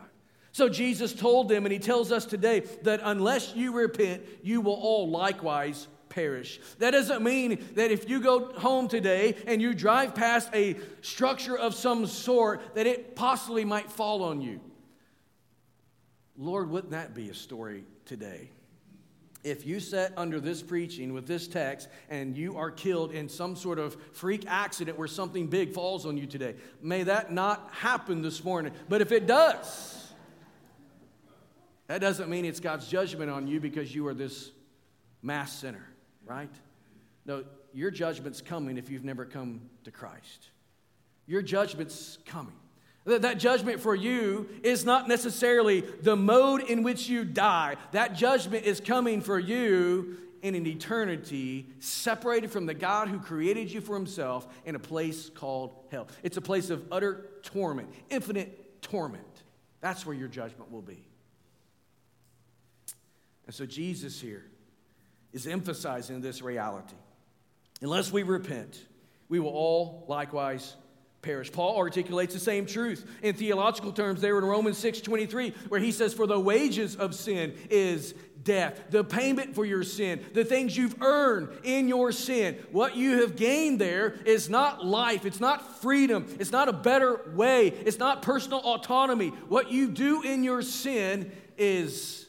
So 0.52 0.70
Jesus 0.70 1.12
told 1.12 1.50
them, 1.50 1.66
and 1.66 1.74
he 1.74 1.80
tells 1.80 2.12
us 2.12 2.28
today, 2.28 2.60
that 2.84 3.02
unless 3.04 3.56
you 3.56 3.72
repent, 3.72 4.22
you 4.44 4.62
will 4.62 4.74
all 4.74 5.10
likewise 5.10 5.88
perish. 6.10 6.60
That 6.78 6.92
doesn't 6.92 7.24
mean 7.24 7.66
that 7.74 7.90
if 7.90 8.08
you 8.08 8.20
go 8.20 8.54
home 8.60 8.88
today 8.88 9.38
and 9.48 9.60
you 9.60 9.74
drive 9.74 10.14
past 10.14 10.52
a 10.54 10.76
structure 11.02 11.58
of 11.58 11.74
some 11.74 12.06
sort, 12.06 12.76
that 12.76 12.86
it 12.86 13.16
possibly 13.16 13.66
might 13.66 13.92
fall 13.92 14.22
on 14.22 14.40
you. 14.40 14.62
Lord, 16.38 16.70
wouldn't 16.70 16.92
that 16.92 17.14
be 17.14 17.30
a 17.30 17.34
story 17.34 17.86
today? 18.06 18.50
If 19.44 19.66
you 19.66 19.82
sat 19.82 20.14
under 20.16 20.40
this 20.40 20.62
preaching 20.62 21.14
with 21.14 21.28
this 21.28 21.48
text 21.48 21.90
and 22.10 22.38
you 22.38 22.56
are 22.58 22.72
killed 22.72 23.12
in 23.12 23.28
some 23.28 23.56
sort 23.58 23.78
of 23.78 23.98
freak 24.14 24.46
accident 24.48 24.98
where 24.98 25.08
something 25.08 25.48
big 25.48 25.74
falls 25.74 26.06
on 26.06 26.18
you 26.18 26.26
today, 26.26 26.56
may 26.82 27.04
that 27.04 27.32
not 27.32 27.70
happen 27.72 28.22
this 28.22 28.44
morning. 28.44 28.72
But 28.88 29.02
if 29.02 29.12
it 29.12 29.28
does, 29.28 30.14
that 31.88 32.00
doesn't 32.00 32.30
mean 32.30 32.46
it's 32.46 32.62
God's 32.62 32.88
judgment 32.88 33.30
on 33.30 33.48
you 33.48 33.60
because 33.60 33.94
you 33.94 34.08
are 34.08 34.14
this 34.14 34.52
mass 35.22 35.52
sinner, 35.52 35.86
right? 36.26 36.52
No, 37.26 37.44
your 37.74 37.92
judgment's 37.92 38.42
coming 38.42 38.78
if 38.78 38.90
you've 38.90 39.04
never 39.04 39.26
come 39.26 39.62
to 39.84 39.92
Christ. 39.92 40.50
Your 41.26 41.42
judgment's 41.42 42.18
coming. 42.26 42.56
That 43.06 43.38
judgment 43.38 43.82
for 43.82 43.94
you 43.94 44.48
is 44.64 44.86
not 44.86 45.10
necessarily 45.10 45.82
the 45.82 46.16
mode 46.16 46.62
in 46.62 46.84
which 46.84 47.10
you 47.10 47.26
die. 47.26 47.76
That 47.92 48.16
judgment 48.16 48.66
is 48.66 48.80
coming 48.80 49.22
for 49.22 49.38
you 49.38 50.18
in 50.42 50.56
an 50.56 50.66
eternity 50.66 51.68
separated 51.80 52.52
from 52.52 52.66
the 52.66 52.74
God 52.74 53.10
who 53.10 53.20
created 53.20 53.72
you 53.72 53.82
for 53.82 53.96
himself 53.96 54.48
in 54.66 54.76
a 54.76 54.80
place 54.80 55.30
called 55.30 55.76
hell. 55.92 56.08
It's 56.22 56.38
a 56.38 56.42
place 56.42 56.70
of 56.70 56.84
utter 56.92 57.26
torment, 57.44 57.90
infinite 58.10 58.82
torment. 58.82 59.44
That's 59.82 60.06
where 60.06 60.16
your 60.16 60.30
judgment 60.30 60.72
will 60.72 60.82
be. 60.82 61.06
And 63.46 63.54
so 63.54 63.66
Jesus 63.66 64.22
here 64.22 64.46
is 65.34 65.46
emphasizing 65.46 66.22
this 66.22 66.42
reality. 66.42 66.96
Unless 67.82 68.14
we 68.14 68.24
repent, 68.24 68.82
we 69.28 69.40
will 69.40 69.50
all 69.50 70.06
likewise 70.08 70.76
perish. 71.24 71.52
Paul 71.52 71.78
articulates 71.78 72.34
the 72.34 72.40
same 72.40 72.68
truth 72.68 73.10
in 73.24 73.34
theological 73.34 73.92
terms 73.92 74.22
there 74.22 74.38
in 74.38 74.46
Romans 74.46 74.78
6 74.78 75.02
23, 75.02 75.52
where 75.70 75.80
he 75.80 75.92
says, 75.92 76.14
For 76.14 76.28
the 76.28 76.40
wages 76.40 76.96
of 76.96 77.16
sin 77.16 77.56
is 77.72 78.14
death. 78.44 78.80
The 78.92 79.04
payment 79.04 79.56
for 79.56 79.66
your 79.66 79.84
sin, 79.84 80.24
the 80.34 80.46
things 80.46 80.78
you've 80.78 81.02
earned 81.02 81.50
in 81.64 81.88
your 81.88 82.12
sin, 82.12 82.58
what 82.72 82.96
you 82.96 83.22
have 83.22 83.36
gained 83.36 83.80
there 83.80 84.16
is 84.26 84.50
not 84.50 84.86
life, 84.86 85.26
it's 85.26 85.40
not 85.40 85.82
freedom, 85.82 86.28
it's 86.40 86.52
not 86.52 86.68
a 86.68 86.74
better 86.74 87.22
way, 87.34 87.70
it's 87.70 88.00
not 88.00 88.22
personal 88.22 88.60
autonomy. 88.60 89.30
What 89.48 89.72
you 89.72 89.90
do 89.90 90.22
in 90.22 90.44
your 90.44 90.62
sin 90.62 91.32
is 91.58 92.28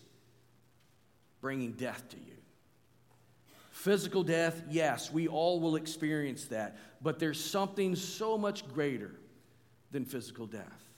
bringing 1.40 1.72
death 1.72 2.09
to 2.11 2.16
you. 2.16 2.34
Physical 3.85 4.23
death, 4.23 4.62
yes, 4.70 5.12
we 5.12 5.29
all 5.29 5.61
will 5.61 5.77
experience 5.77 6.47
that. 6.47 6.79
But 7.03 7.18
there's 7.18 7.38
something 7.38 7.94
so 7.94 8.38
much 8.38 8.66
greater 8.66 9.11
than 9.90 10.07
physical 10.07 10.47
death, 10.47 10.88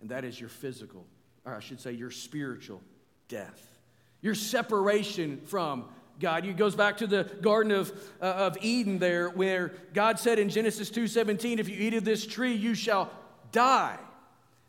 and 0.00 0.08
that 0.08 0.24
is 0.24 0.40
your 0.40 0.48
physical, 0.48 1.06
or 1.44 1.54
I 1.54 1.60
should 1.60 1.78
say, 1.78 1.92
your 1.92 2.10
spiritual 2.10 2.80
death. 3.28 3.78
Your 4.22 4.34
separation 4.34 5.42
from 5.44 5.84
God. 6.20 6.46
It 6.46 6.56
goes 6.56 6.74
back 6.74 6.96
to 6.98 7.06
the 7.06 7.24
Garden 7.42 7.70
of, 7.70 7.92
uh, 8.22 8.24
of 8.24 8.56
Eden 8.62 8.98
there, 8.98 9.28
where 9.28 9.74
God 9.92 10.18
said 10.18 10.38
in 10.38 10.48
Genesis 10.48 10.88
2:17, 10.88 11.58
if 11.58 11.68
you 11.68 11.76
eat 11.76 11.92
of 11.92 12.04
this 12.04 12.26
tree, 12.26 12.54
you 12.54 12.74
shall 12.74 13.12
die. 13.50 13.98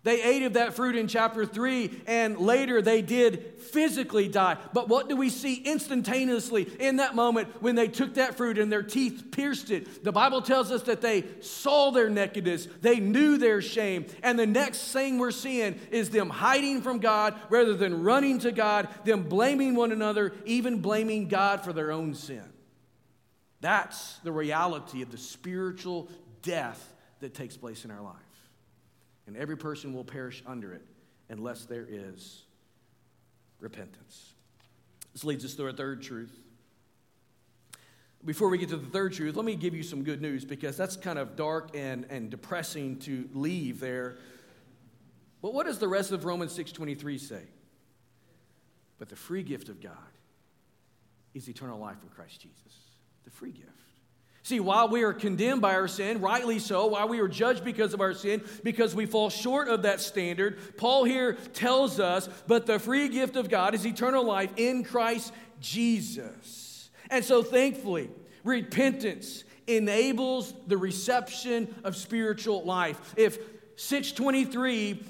They 0.03 0.21
ate 0.21 0.43
of 0.43 0.53
that 0.53 0.73
fruit 0.73 0.97
in 0.97 1.07
chapter 1.07 1.45
3, 1.45 2.01
and 2.07 2.37
later 2.37 2.81
they 2.81 3.01
did 3.01 3.61
physically 3.61 4.27
die. 4.27 4.57
But 4.73 4.89
what 4.89 5.07
do 5.07 5.15
we 5.15 5.29
see 5.29 5.55
instantaneously 5.55 6.63
in 6.77 6.97
that 6.97 7.15
moment 7.15 7.61
when 7.61 7.75
they 7.75 7.87
took 7.87 8.15
that 8.15 8.35
fruit 8.35 8.57
and 8.57 8.69
their 8.69 8.83
teeth 8.83 9.29
pierced 9.31 9.71
it? 9.71 10.03
The 10.03 10.11
Bible 10.11 10.41
tells 10.41 10.71
us 10.71 10.83
that 10.83 10.99
they 10.99 11.23
saw 11.39 11.91
their 11.91 12.09
nakedness, 12.09 12.67
they 12.81 12.99
knew 12.99 13.37
their 13.37 13.61
shame. 13.61 14.05
And 14.21 14.37
the 14.37 14.45
next 14.45 14.91
thing 14.91 15.19
we're 15.19 15.31
seeing 15.31 15.79
is 15.89 16.09
them 16.09 16.29
hiding 16.29 16.81
from 16.81 16.99
God 16.99 17.35
rather 17.49 17.73
than 17.73 18.03
running 18.03 18.39
to 18.39 18.51
God, 18.51 18.89
them 19.05 19.23
blaming 19.23 19.73
one 19.73 19.93
another, 19.93 20.33
even 20.43 20.81
blaming 20.81 21.29
God 21.29 21.63
for 21.63 21.71
their 21.71 21.93
own 21.93 22.13
sin. 22.13 22.43
That's 23.61 24.17
the 24.19 24.33
reality 24.33 25.01
of 25.01 25.11
the 25.11 25.17
spiritual 25.17 26.09
death 26.41 26.93
that 27.21 27.33
takes 27.33 27.55
place 27.55 27.85
in 27.85 27.91
our 27.91 28.01
life 28.01 28.22
and 29.27 29.37
every 29.37 29.57
person 29.57 29.93
will 29.93 30.03
perish 30.03 30.43
under 30.45 30.73
it 30.73 30.85
unless 31.29 31.65
there 31.65 31.87
is 31.89 32.43
repentance. 33.59 34.33
This 35.13 35.23
leads 35.23 35.45
us 35.45 35.55
to 35.55 35.65
our 35.65 35.71
third 35.71 36.01
truth. 36.01 36.37
Before 38.25 38.49
we 38.49 38.57
get 38.57 38.69
to 38.69 38.77
the 38.77 38.89
third 38.89 39.13
truth, 39.13 39.35
let 39.35 39.45
me 39.45 39.55
give 39.55 39.75
you 39.75 39.83
some 39.83 40.03
good 40.03 40.21
news 40.21 40.45
because 40.45 40.77
that's 40.77 40.95
kind 40.95 41.19
of 41.19 41.35
dark 41.35 41.75
and, 41.75 42.05
and 42.09 42.29
depressing 42.29 42.97
to 42.99 43.29
leave 43.33 43.79
there. 43.79 44.17
But 45.41 45.53
what 45.53 45.65
does 45.65 45.77
the 45.77 45.89
rest 45.89 46.11
of 46.11 46.23
Romans 46.23 46.57
6:23 46.57 47.19
say? 47.19 47.43
But 48.97 49.09
the 49.09 49.15
free 49.15 49.43
gift 49.43 49.67
of 49.67 49.81
God 49.81 49.97
is 51.33 51.49
eternal 51.49 51.79
life 51.79 51.97
in 52.01 52.09
Christ 52.09 52.39
Jesus. 52.39 52.79
The 53.25 53.31
free 53.31 53.51
gift. 53.51 53.69
See, 54.45 54.59
while 54.59 54.89
we 54.89 55.03
are 55.03 55.13
condemned 55.13 55.61
by 55.61 55.73
our 55.73 55.87
sin, 55.87 56.19
rightly 56.19 56.59
so, 56.59 56.87
while 56.87 57.07
we 57.07 57.21
are 57.21 57.29
judged 57.29 57.63
because 57.63 57.93
of 57.93 58.01
our 58.01 58.13
sin, 58.13 58.43
because 58.61 58.93
we 58.93 59.05
fall 59.05 59.29
short 59.29 59.69
of 59.69 59.83
that 59.83 60.01
standard, 60.01 60.75
Paul 60.75 61.05
here 61.05 61.33
tells 61.53 61.97
us, 61.97 62.27
but 62.45 62.65
the 62.65 62.77
free 62.77 63.07
gift 63.07 63.37
of 63.37 63.49
God 63.49 63.73
is 63.73 63.85
eternal 63.85 64.25
life 64.25 64.51
in 64.57 64.83
Christ 64.83 65.31
Jesus. 65.61 66.89
And 67.09 67.23
so, 67.23 67.41
thankfully, 67.41 68.09
repentance 68.43 69.45
enables 69.65 70.53
the 70.67 70.77
reception 70.77 71.73
of 71.85 71.95
spiritual 71.95 72.65
life. 72.65 73.13
If 73.15 73.37
623 73.77 75.03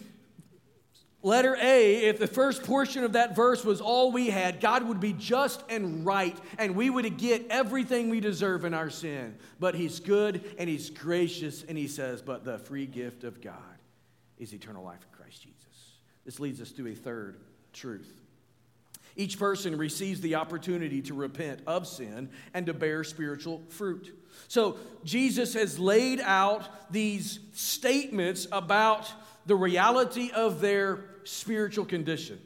Letter 1.26 1.56
A, 1.62 2.04
if 2.04 2.20
the 2.20 2.28
first 2.28 2.64
portion 2.64 3.06
of 3.06 3.14
that 3.14 3.34
verse 3.34 3.64
was 3.64 3.80
all 3.80 4.12
we 4.12 4.28
had, 4.28 4.60
God 4.60 4.84
would 4.84 5.00
be 5.00 5.14
just 5.14 5.64
and 5.70 6.06
right, 6.06 6.38
and 6.58 6.76
we 6.76 6.90
would 6.90 7.18
get 7.18 7.48
everything 7.50 8.10
we 8.10 8.20
deserve 8.20 8.66
in 8.66 8.74
our 8.74 8.90
sin. 8.90 9.38
But 9.58 9.74
He's 9.74 10.02
good 10.02 10.44
and 10.60 10.70
He's 10.70 10.90
gracious, 10.90 11.64
and 11.64 11.78
He 11.78 11.88
says, 11.88 12.22
But 12.22 12.44
the 12.44 12.58
free 12.58 12.86
gift 12.86 13.24
of 13.24 13.42
God 13.42 13.56
is 14.38 14.54
eternal 14.54 14.84
life 14.84 15.00
in 15.02 15.18
Christ 15.18 15.42
Jesus. 15.42 15.94
This 16.26 16.42
leads 16.42 16.60
us 16.60 16.74
to 16.74 16.88
a 16.90 16.94
third 16.94 17.40
truth. 17.72 18.20
Each 19.16 19.40
person 19.40 19.78
receives 19.78 20.20
the 20.20 20.36
opportunity 20.36 21.02
to 21.04 21.14
repent 21.14 21.62
of 21.66 21.88
sin 21.88 22.32
and 22.54 22.66
to 22.66 22.74
bear 22.74 23.06
spiritual 23.06 23.62
fruit. 23.70 24.14
So, 24.50 24.76
Jesus 25.06 25.54
has 25.54 25.80
laid 25.80 26.20
out 26.20 26.92
these 26.92 27.40
statements 27.54 28.46
about 28.52 29.10
the 29.46 29.56
reality 29.56 30.32
of 30.32 30.60
their 30.60 31.06
spiritual 31.26 31.86
condition. 31.86 32.40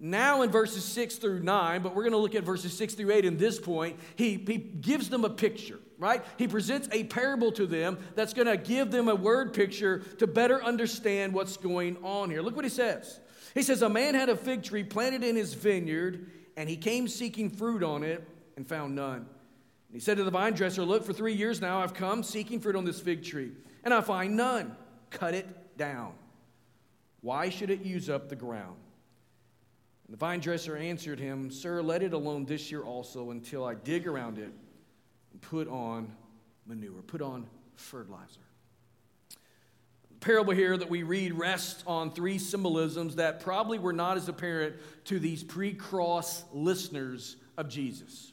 Now, 0.00 0.42
in 0.42 0.50
verses 0.50 0.84
6 0.84 1.16
through 1.16 1.40
9, 1.40 1.82
but 1.82 1.94
we're 1.94 2.04
going 2.04 2.12
to 2.12 2.18
look 2.18 2.36
at 2.36 2.44
verses 2.44 2.76
6 2.76 2.94
through 2.94 3.10
8 3.10 3.24
in 3.24 3.36
this 3.36 3.58
point, 3.58 3.98
he, 4.14 4.34
he 4.34 4.56
gives 4.56 5.08
them 5.08 5.24
a 5.24 5.30
picture, 5.30 5.80
right? 5.98 6.24
He 6.36 6.46
presents 6.46 6.88
a 6.92 7.04
parable 7.04 7.50
to 7.52 7.66
them 7.66 7.98
that's 8.14 8.32
going 8.32 8.46
to 8.46 8.56
give 8.56 8.92
them 8.92 9.08
a 9.08 9.14
word 9.14 9.52
picture 9.52 9.98
to 10.18 10.28
better 10.28 10.62
understand 10.62 11.34
what's 11.34 11.56
going 11.56 11.96
on 12.04 12.30
here. 12.30 12.42
Look 12.42 12.54
what 12.54 12.64
he 12.64 12.70
says. 12.70 13.18
He 13.54 13.62
says, 13.62 13.82
A 13.82 13.88
man 13.88 14.14
had 14.14 14.28
a 14.28 14.36
fig 14.36 14.62
tree 14.62 14.84
planted 14.84 15.24
in 15.24 15.34
his 15.34 15.54
vineyard, 15.54 16.30
and 16.56 16.68
he 16.68 16.76
came 16.76 17.08
seeking 17.08 17.50
fruit 17.50 17.82
on 17.82 18.04
it 18.04 18.26
and 18.56 18.64
found 18.66 18.94
none. 18.94 19.16
And 19.16 19.94
he 19.94 20.00
said 20.00 20.18
to 20.18 20.24
the 20.24 20.30
vine 20.30 20.52
dresser, 20.52 20.84
Look, 20.84 21.04
for 21.04 21.12
three 21.12 21.34
years 21.34 21.60
now 21.60 21.80
I've 21.82 21.94
come 21.94 22.22
seeking 22.22 22.60
fruit 22.60 22.76
on 22.76 22.84
this 22.84 23.00
fig 23.00 23.24
tree, 23.24 23.50
and 23.82 23.92
I 23.92 24.00
find 24.02 24.36
none. 24.36 24.76
Cut 25.10 25.34
it 25.34 25.76
down. 25.76 26.12
Why 27.20 27.48
should 27.48 27.70
it 27.70 27.82
use 27.82 28.08
up 28.08 28.28
the 28.28 28.36
ground? 28.36 28.76
The 30.08 30.16
vine 30.16 30.40
dresser 30.40 30.76
answered 30.76 31.20
him, 31.20 31.50
Sir, 31.50 31.82
let 31.82 32.02
it 32.02 32.14
alone 32.14 32.46
this 32.46 32.70
year 32.70 32.82
also 32.82 33.30
until 33.30 33.64
I 33.64 33.74
dig 33.74 34.06
around 34.06 34.38
it 34.38 34.50
and 35.32 35.40
put 35.42 35.68
on 35.68 36.10
manure, 36.66 37.02
put 37.02 37.20
on 37.20 37.46
fertilizer. 37.74 38.40
The 40.10 40.18
parable 40.20 40.54
here 40.54 40.76
that 40.76 40.88
we 40.88 41.02
read 41.02 41.34
rests 41.34 41.84
on 41.86 42.10
three 42.10 42.38
symbolisms 42.38 43.16
that 43.16 43.40
probably 43.40 43.78
were 43.78 43.92
not 43.92 44.16
as 44.16 44.28
apparent 44.28 44.76
to 45.04 45.18
these 45.18 45.44
pre 45.44 45.74
cross 45.74 46.44
listeners 46.54 47.36
of 47.58 47.68
Jesus. 47.68 48.32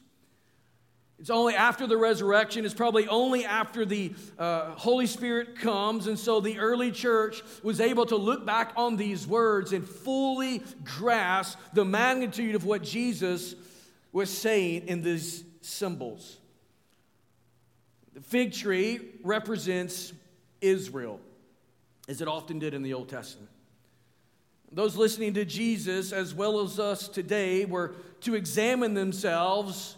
It's 1.18 1.30
only 1.30 1.54
after 1.54 1.86
the 1.86 1.96
resurrection, 1.96 2.64
it's 2.66 2.74
probably 2.74 3.08
only 3.08 3.46
after 3.46 3.86
the 3.86 4.12
uh, 4.38 4.72
Holy 4.72 5.06
Spirit 5.06 5.58
comes. 5.58 6.08
And 6.08 6.18
so 6.18 6.40
the 6.40 6.58
early 6.58 6.92
church 6.92 7.42
was 7.62 7.80
able 7.80 8.04
to 8.06 8.16
look 8.16 8.44
back 8.44 8.72
on 8.76 8.96
these 8.96 9.26
words 9.26 9.72
and 9.72 9.86
fully 9.86 10.62
grasp 10.84 11.58
the 11.72 11.84
magnitude 11.84 12.54
of 12.54 12.64
what 12.64 12.82
Jesus 12.82 13.54
was 14.12 14.30
saying 14.30 14.88
in 14.88 15.02
these 15.02 15.42
symbols. 15.62 16.36
The 18.14 18.20
fig 18.20 18.52
tree 18.52 19.00
represents 19.22 20.12
Israel, 20.60 21.20
as 22.08 22.20
it 22.20 22.28
often 22.28 22.58
did 22.58 22.74
in 22.74 22.82
the 22.82 22.94
Old 22.94 23.08
Testament. 23.08 23.50
Those 24.72 24.96
listening 24.96 25.34
to 25.34 25.44
Jesus, 25.44 26.12
as 26.12 26.34
well 26.34 26.60
as 26.60 26.78
us 26.78 27.08
today, 27.08 27.64
were 27.64 27.94
to 28.22 28.34
examine 28.34 28.94
themselves 28.94 29.95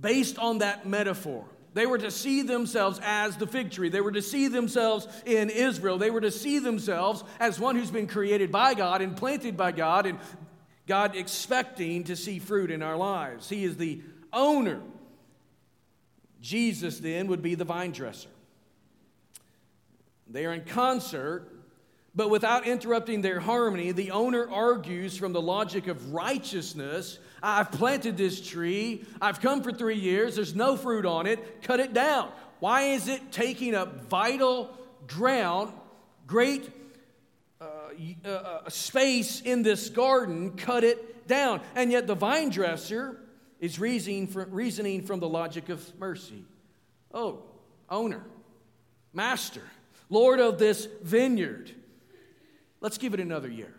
based 0.00 0.38
on 0.38 0.58
that 0.58 0.86
metaphor. 0.86 1.44
They 1.72 1.86
were 1.86 1.98
to 1.98 2.10
see 2.10 2.42
themselves 2.42 3.00
as 3.02 3.36
the 3.36 3.46
fig 3.46 3.70
tree. 3.70 3.90
They 3.90 4.00
were 4.00 4.12
to 4.12 4.22
see 4.22 4.48
themselves 4.48 5.06
in 5.24 5.50
Israel. 5.50 5.98
They 5.98 6.10
were 6.10 6.20
to 6.20 6.32
see 6.32 6.58
themselves 6.58 7.22
as 7.38 7.60
one 7.60 7.76
who's 7.76 7.92
been 7.92 8.08
created 8.08 8.50
by 8.50 8.74
God 8.74 9.02
and 9.02 9.16
planted 9.16 9.56
by 9.56 9.70
God, 9.70 10.06
and 10.06 10.18
God 10.86 11.14
expecting 11.14 12.04
to 12.04 12.16
see 12.16 12.40
fruit 12.40 12.72
in 12.72 12.82
our 12.82 12.96
lives. 12.96 13.48
He 13.48 13.62
is 13.62 13.76
the 13.76 14.00
owner. 14.32 14.80
Jesus 16.40 16.98
then 16.98 17.28
would 17.28 17.42
be 17.42 17.54
the 17.54 17.64
vine 17.64 17.92
dresser. 17.92 18.30
They 20.28 20.46
are 20.46 20.52
in 20.52 20.64
concert, 20.64 21.48
but 22.14 22.30
without 22.30 22.66
interrupting 22.66 23.20
their 23.20 23.38
harmony, 23.38 23.92
the 23.92 24.10
owner 24.10 24.48
argues 24.50 25.16
from 25.16 25.32
the 25.32 25.42
logic 25.42 25.86
of 25.86 26.12
righteousness 26.12 27.18
I've 27.42 27.72
planted 27.72 28.16
this 28.16 28.40
tree. 28.40 29.04
I've 29.20 29.40
come 29.40 29.62
for 29.62 29.72
three 29.72 29.98
years. 29.98 30.36
There's 30.36 30.54
no 30.54 30.76
fruit 30.76 31.06
on 31.06 31.26
it. 31.26 31.62
Cut 31.62 31.80
it 31.80 31.92
down. 31.92 32.30
Why 32.58 32.82
is 32.82 33.08
it 33.08 33.32
taking 33.32 33.74
up 33.74 34.08
vital 34.08 34.76
ground, 35.06 35.72
great 36.26 36.70
uh, 37.60 37.64
uh, 38.24 38.28
uh, 38.28 38.68
space 38.68 39.40
in 39.40 39.62
this 39.62 39.88
garden? 39.88 40.52
Cut 40.56 40.84
it 40.84 41.26
down. 41.26 41.60
And 41.74 41.90
yet 41.90 42.06
the 42.06 42.14
vine 42.14 42.50
dresser 42.50 43.20
is 43.60 43.78
reasoning 43.78 44.26
from, 44.26 44.50
reasoning 44.50 45.02
from 45.02 45.20
the 45.20 45.28
logic 45.28 45.68
of 45.68 45.98
mercy. 45.98 46.44
Oh, 47.12 47.42
owner, 47.88 48.22
master, 49.12 49.62
Lord 50.08 50.40
of 50.40 50.58
this 50.58 50.86
vineyard, 51.02 51.70
let's 52.80 52.98
give 52.98 53.14
it 53.14 53.20
another 53.20 53.48
year. 53.48 53.74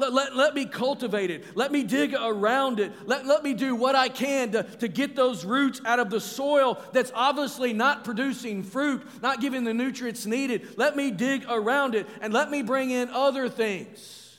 Let, 0.00 0.14
let, 0.14 0.34
let 0.34 0.54
me 0.54 0.64
cultivate 0.64 1.30
it. 1.30 1.54
Let 1.54 1.70
me 1.70 1.82
dig 1.82 2.14
around 2.14 2.80
it. 2.80 2.90
Let, 3.06 3.26
let 3.26 3.44
me 3.44 3.52
do 3.52 3.74
what 3.74 3.94
I 3.94 4.08
can 4.08 4.50
to, 4.52 4.62
to 4.62 4.88
get 4.88 5.14
those 5.14 5.44
roots 5.44 5.82
out 5.84 5.98
of 5.98 6.08
the 6.08 6.20
soil 6.20 6.80
that's 6.92 7.12
obviously 7.14 7.74
not 7.74 8.02
producing 8.02 8.62
fruit, 8.62 9.02
not 9.20 9.42
giving 9.42 9.64
the 9.64 9.74
nutrients 9.74 10.24
needed. 10.24 10.78
Let 10.78 10.96
me 10.96 11.10
dig 11.10 11.44
around 11.50 11.94
it 11.94 12.08
and 12.22 12.32
let 12.32 12.50
me 12.50 12.62
bring 12.62 12.90
in 12.90 13.10
other 13.10 13.50
things 13.50 14.38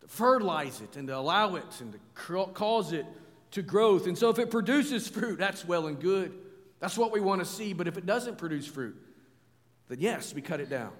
to 0.00 0.08
fertilize 0.08 0.80
it 0.80 0.96
and 0.96 1.06
to 1.06 1.16
allow 1.16 1.54
it 1.54 1.80
and 1.80 1.92
to 1.92 2.46
cause 2.52 2.92
it 2.92 3.06
to 3.52 3.62
growth. 3.62 4.08
And 4.08 4.18
so 4.18 4.30
if 4.30 4.40
it 4.40 4.50
produces 4.50 5.06
fruit, 5.08 5.38
that's 5.38 5.64
well 5.64 5.86
and 5.86 6.00
good. 6.00 6.32
That's 6.80 6.98
what 6.98 7.12
we 7.12 7.20
want 7.20 7.40
to 7.40 7.46
see. 7.46 7.72
But 7.72 7.86
if 7.86 7.96
it 7.96 8.04
doesn't 8.04 8.36
produce 8.36 8.66
fruit, 8.66 9.00
then 9.88 10.00
yes, 10.00 10.34
we 10.34 10.42
cut 10.42 10.58
it 10.58 10.68
down. 10.68 10.90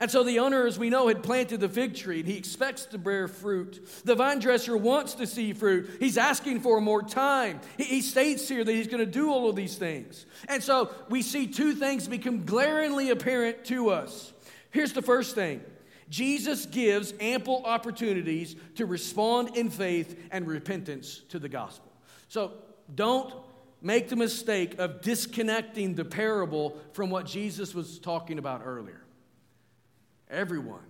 And 0.00 0.10
so 0.10 0.22
the 0.22 0.38
owner, 0.38 0.66
as 0.66 0.78
we 0.78 0.88
know, 0.88 1.08
had 1.08 1.22
planted 1.22 1.60
the 1.60 1.68
fig 1.68 1.94
tree 1.94 2.20
and 2.20 2.28
he 2.28 2.38
expects 2.38 2.86
to 2.86 2.98
bear 2.98 3.28
fruit. 3.28 3.86
The 4.04 4.14
vine 4.14 4.38
dresser 4.38 4.74
wants 4.74 5.12
to 5.14 5.26
see 5.26 5.52
fruit. 5.52 5.90
He's 6.00 6.16
asking 6.16 6.60
for 6.60 6.80
more 6.80 7.02
time. 7.02 7.60
He, 7.76 7.84
he 7.84 8.00
states 8.00 8.48
here 8.48 8.64
that 8.64 8.72
he's 8.72 8.86
going 8.86 9.04
to 9.04 9.10
do 9.10 9.30
all 9.30 9.50
of 9.50 9.56
these 9.56 9.76
things. 9.76 10.24
And 10.48 10.62
so 10.62 10.90
we 11.10 11.20
see 11.20 11.46
two 11.46 11.74
things 11.74 12.08
become 12.08 12.46
glaringly 12.46 13.10
apparent 13.10 13.66
to 13.66 13.90
us. 13.90 14.32
Here's 14.70 14.94
the 14.94 15.02
first 15.02 15.34
thing 15.34 15.60
Jesus 16.08 16.64
gives 16.64 17.12
ample 17.20 17.62
opportunities 17.66 18.56
to 18.76 18.86
respond 18.86 19.54
in 19.54 19.68
faith 19.68 20.18
and 20.30 20.46
repentance 20.46 21.20
to 21.28 21.38
the 21.38 21.48
gospel. 21.48 21.92
So 22.28 22.52
don't 22.94 23.34
make 23.82 24.08
the 24.08 24.16
mistake 24.16 24.78
of 24.78 25.02
disconnecting 25.02 25.94
the 25.94 26.06
parable 26.06 26.78
from 26.92 27.10
what 27.10 27.26
Jesus 27.26 27.74
was 27.74 27.98
talking 27.98 28.38
about 28.38 28.62
earlier. 28.64 29.02
Everyone 30.30 30.84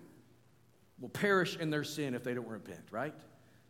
will 1.00 1.08
perish 1.08 1.56
in 1.56 1.70
their 1.70 1.84
sin 1.84 2.14
if 2.14 2.22
they 2.22 2.34
don't 2.34 2.48
repent, 2.48 2.82
right? 2.90 3.14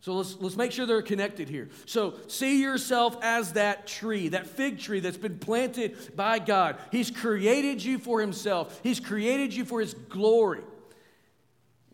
So 0.01 0.15
let's, 0.15 0.37
let's 0.41 0.57
make 0.57 0.73
sure 0.73 0.87
they're 0.87 1.03
connected 1.03 1.49
here. 1.49 1.69
So 1.85 2.15
see 2.27 2.63
yourself 2.63 3.19
as 3.23 3.53
that 3.53 3.87
tree, 3.87 4.29
that 4.29 4.47
fig 4.47 4.79
tree 4.79 5.01
that's 5.01 5.19
been 5.19 5.39
planted 5.39 6.17
by 6.17 6.39
God. 6.39 6.79
He's 6.91 7.11
created 7.11 7.85
you 7.85 7.99
for 7.99 8.21
Himself, 8.21 8.81
He's 8.83 8.99
created 8.99 9.55
you 9.55 9.65
for 9.65 9.81
His 9.81 9.95
glory. 9.95 10.63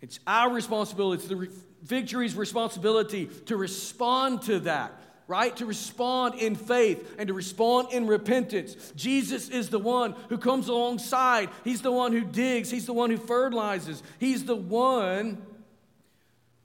It's 0.01 0.21
our 0.27 0.53
responsibility, 0.53 1.23
it's 1.23 1.29
the 1.29 1.51
fig 1.85 2.09
tree's 2.09 2.37
responsibility 2.37 3.27
to 3.47 3.57
respond 3.57 4.43
to 4.43 4.61
that 4.61 4.93
right? 5.29 5.57
To 5.57 5.67
respond 5.67 6.37
in 6.37 6.55
faith 6.55 7.17
and 7.19 7.29
to 7.29 7.35
respond 7.35 7.93
in 7.93 8.07
repentance. 8.07 8.77
Jesus 8.95 9.49
is 9.49 9.69
the 9.69 9.79
one 9.79 10.15
who 10.29 10.39
comes 10.39 10.69
alongside. 10.69 11.51
He's 11.65 11.83
the 11.83 11.93
one 11.93 12.13
who 12.13 12.23
digs. 12.23 12.71
He's 12.71 12.87
the 12.87 12.93
one 12.93 13.11
who 13.11 13.17
fertilizes. 13.17 14.03
He's 14.19 14.45
the 14.45 14.57
one 14.57 15.43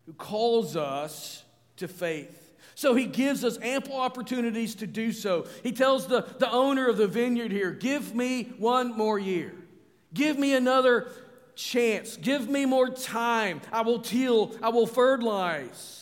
who 0.06 0.14
calls 0.14 0.76
us 0.76 1.44
to 1.78 1.88
faith. 1.88 2.38
So 2.76 2.96
he 2.96 3.06
gives 3.06 3.44
us 3.44 3.58
ample 3.62 3.98
opportunities 3.98 4.76
to 4.76 4.88
do 4.88 5.12
so. 5.12 5.48
He 5.64 5.72
tells 5.72 6.08
the, 6.08 6.22
the 6.40 6.52
owner 6.52 6.88
of 6.88 6.98
the 6.98 7.08
vineyard 7.08 7.52
here, 7.52 7.72
Give 7.72 8.16
me 8.16 8.54
one 8.58 8.96
more 8.98 9.20
year. 9.20 9.54
Give 10.14 10.38
me 10.38 10.56
another 10.56 11.12
chance. 11.56 12.18
Give 12.18 12.50
me 12.50 12.66
more 12.66 12.90
time. 12.90 13.62
I 13.72 13.82
will 13.82 14.00
till, 14.00 14.56
I 14.62 14.70
will 14.70 14.88
fertilize 14.88 16.01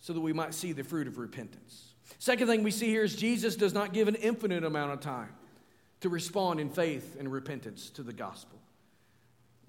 so 0.00 0.12
that 0.12 0.20
we 0.20 0.32
might 0.32 0.54
see 0.54 0.72
the 0.72 0.82
fruit 0.82 1.06
of 1.06 1.18
repentance. 1.18 1.94
Second 2.18 2.48
thing 2.48 2.62
we 2.62 2.70
see 2.70 2.88
here 2.88 3.04
is 3.04 3.14
Jesus 3.14 3.56
does 3.56 3.72
not 3.72 3.92
give 3.92 4.08
an 4.08 4.16
infinite 4.16 4.64
amount 4.64 4.92
of 4.92 5.00
time 5.00 5.32
to 6.00 6.08
respond 6.08 6.58
in 6.60 6.70
faith 6.70 7.16
and 7.18 7.30
repentance 7.30 7.90
to 7.90 8.02
the 8.02 8.12
gospel. 8.12 8.58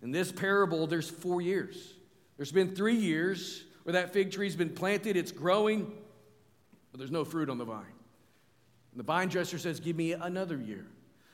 In 0.02 0.12
this 0.12 0.32
parable, 0.32 0.88
there's 0.88 1.10
four 1.10 1.42
years. 1.42 1.94
There's 2.38 2.52
been 2.52 2.76
three 2.76 2.96
years 2.96 3.64
where 3.84 3.94
that 3.94 4.14
fig 4.14 4.32
tree's 4.32 4.56
been 4.56 4.70
planted, 4.70 5.16
it's 5.16 5.32
growing, 5.32 5.92
but 6.92 6.98
there's 6.98 7.12
no 7.12 7.26
fruit 7.26 7.50
on 7.50 7.58
the 7.58 7.66
vine. 7.66 7.86
And 8.92 9.00
the 9.00 9.04
vine 9.04 9.30
dresser 9.30 9.58
says, 9.58 9.80
Give 9.80 9.96
me 9.96 10.14
another 10.14 10.58
year. 10.58 10.86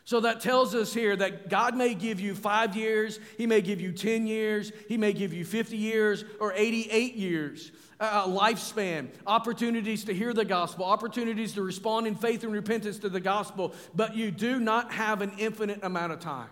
So 0.08 0.22
that 0.22 0.40
tells 0.40 0.74
us 0.74 0.94
here 0.94 1.18
that 1.18 1.50
God 1.50 1.76
may 1.76 1.94
give 1.94 2.22
you 2.22 2.34
five 2.34 2.78
years, 2.78 3.20
He 3.38 3.46
may 3.46 3.60
give 3.60 3.82
you 3.82 3.92
10 3.92 4.26
years, 4.26 4.72
He 4.88 4.96
may 4.96 5.12
give 5.12 5.34
you 5.34 5.44
50 5.44 5.76
years, 5.76 6.24
or 6.40 6.54
88 6.56 7.16
years 7.16 7.74
uh, 8.00 8.26
lifespan, 8.26 9.10
opportunities 9.26 10.06
to 10.06 10.14
hear 10.14 10.34
the 10.34 10.46
gospel, 10.46 10.86
opportunities 10.86 11.52
to 11.56 11.62
respond 11.62 12.08
in 12.08 12.16
faith 12.16 12.46
and 12.46 12.54
repentance 12.54 13.00
to 13.00 13.10
the 13.10 13.20
gospel, 13.20 13.76
but 13.94 14.16
you 14.16 14.32
do 14.32 14.62
not 14.62 14.94
have 14.94 15.22
an 15.22 15.34
infinite 15.40 15.84
amount 15.84 16.14
of 16.14 16.22
time. 16.22 16.52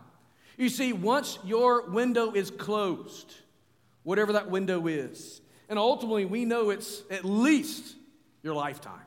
You 0.57 0.67
see, 0.67 0.91
once 0.91 1.39
your 1.45 1.89
window 1.89 2.33
is 2.33 2.51
closed, 2.51 3.33
whatever 4.03 4.33
that 4.33 4.49
window 4.49 4.85
is, 4.87 5.39
and 5.69 5.79
ultimately 5.79 6.25
we 6.25 6.43
know 6.43 6.71
it's 6.71 7.03
at 7.09 7.23
least 7.23 7.95
your 8.43 8.53
lifetime, 8.53 8.99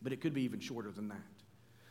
but 0.00 0.12
it 0.12 0.20
could 0.20 0.32
be 0.32 0.42
even 0.42 0.60
shorter 0.60 0.92
than 0.92 1.08
that. 1.08 1.37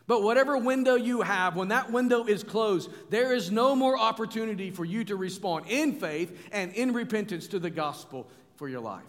But 0.07 0.23
whatever 0.23 0.57
window 0.57 0.95
you 0.95 1.21
have, 1.21 1.57
when 1.57 1.67
that 1.67 1.91
window 1.91 2.23
is 2.23 2.43
closed, 2.43 2.89
there 3.09 3.33
is 3.33 3.51
no 3.51 3.75
more 3.75 3.97
opportunity 3.97 4.71
for 4.71 4.85
you 4.85 5.03
to 5.03 5.17
respond 5.17 5.65
in 5.67 5.95
faith 5.95 6.47
and 6.53 6.71
in 6.73 6.93
repentance 6.93 7.47
to 7.47 7.59
the 7.59 7.69
gospel 7.69 8.25
for 8.55 8.69
your 8.69 8.79
life. 8.79 9.03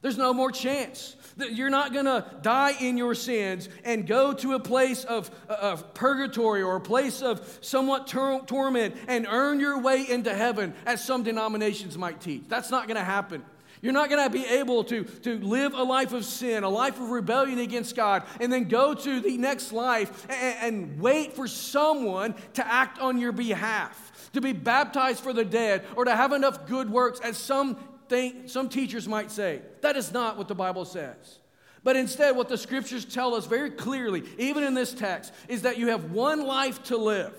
There's 0.00 0.18
no 0.18 0.34
more 0.34 0.52
chance. 0.52 1.16
You're 1.38 1.70
not 1.70 1.94
going 1.94 2.04
to 2.04 2.26
die 2.42 2.74
in 2.78 2.98
your 2.98 3.14
sins 3.14 3.70
and 3.84 4.06
go 4.06 4.34
to 4.34 4.52
a 4.52 4.60
place 4.60 5.02
of, 5.02 5.30
uh, 5.48 5.54
of 5.54 5.94
purgatory 5.94 6.62
or 6.62 6.76
a 6.76 6.80
place 6.80 7.22
of 7.22 7.58
somewhat 7.62 8.06
tor- 8.06 8.42
torment 8.44 8.96
and 9.08 9.26
earn 9.28 9.60
your 9.60 9.80
way 9.80 10.04
into 10.06 10.32
heaven, 10.34 10.74
as 10.84 11.02
some 11.02 11.22
denominations 11.22 11.96
might 11.96 12.20
teach. 12.20 12.42
That's 12.48 12.70
not 12.70 12.86
going 12.86 12.98
to 12.98 13.04
happen. 13.04 13.42
You're 13.82 13.92
not 13.92 14.08
going 14.08 14.24
to 14.24 14.30
be 14.30 14.46
able 14.46 14.84
to, 14.84 15.04
to 15.04 15.38
live 15.38 15.74
a 15.74 15.82
life 15.82 16.12
of 16.12 16.24
sin, 16.24 16.64
a 16.64 16.68
life 16.68 17.00
of 17.00 17.10
rebellion 17.10 17.58
against 17.58 17.96
God, 17.96 18.24
and 18.40 18.52
then 18.52 18.64
go 18.64 18.94
to 18.94 19.20
the 19.20 19.36
next 19.36 19.72
life 19.72 20.26
and, 20.30 20.74
and 20.76 21.00
wait 21.00 21.34
for 21.34 21.46
someone 21.46 22.34
to 22.54 22.66
act 22.66 22.98
on 22.98 23.18
your 23.18 23.32
behalf, 23.32 24.30
to 24.32 24.40
be 24.40 24.52
baptized 24.52 25.22
for 25.22 25.32
the 25.32 25.44
dead, 25.44 25.84
or 25.96 26.04
to 26.04 26.16
have 26.16 26.32
enough 26.32 26.66
good 26.66 26.88
works, 26.88 27.20
as 27.20 27.36
some 27.36 27.76
think, 28.08 28.48
some 28.48 28.68
teachers 28.68 29.08
might 29.08 29.30
say 29.30 29.62
that 29.80 29.96
is 29.96 30.12
not 30.12 30.36
what 30.36 30.48
the 30.48 30.54
Bible 30.54 30.84
says. 30.84 31.38
But 31.82 31.96
instead, 31.96 32.34
what 32.34 32.48
the 32.48 32.56
scriptures 32.56 33.04
tell 33.04 33.34
us 33.34 33.44
very 33.44 33.70
clearly, 33.70 34.24
even 34.38 34.64
in 34.64 34.72
this 34.72 34.94
text, 34.94 35.34
is 35.48 35.62
that 35.62 35.78
you 35.78 35.88
have 35.88 36.12
one 36.12 36.46
life 36.46 36.82
to 36.84 36.96
live. 36.96 37.34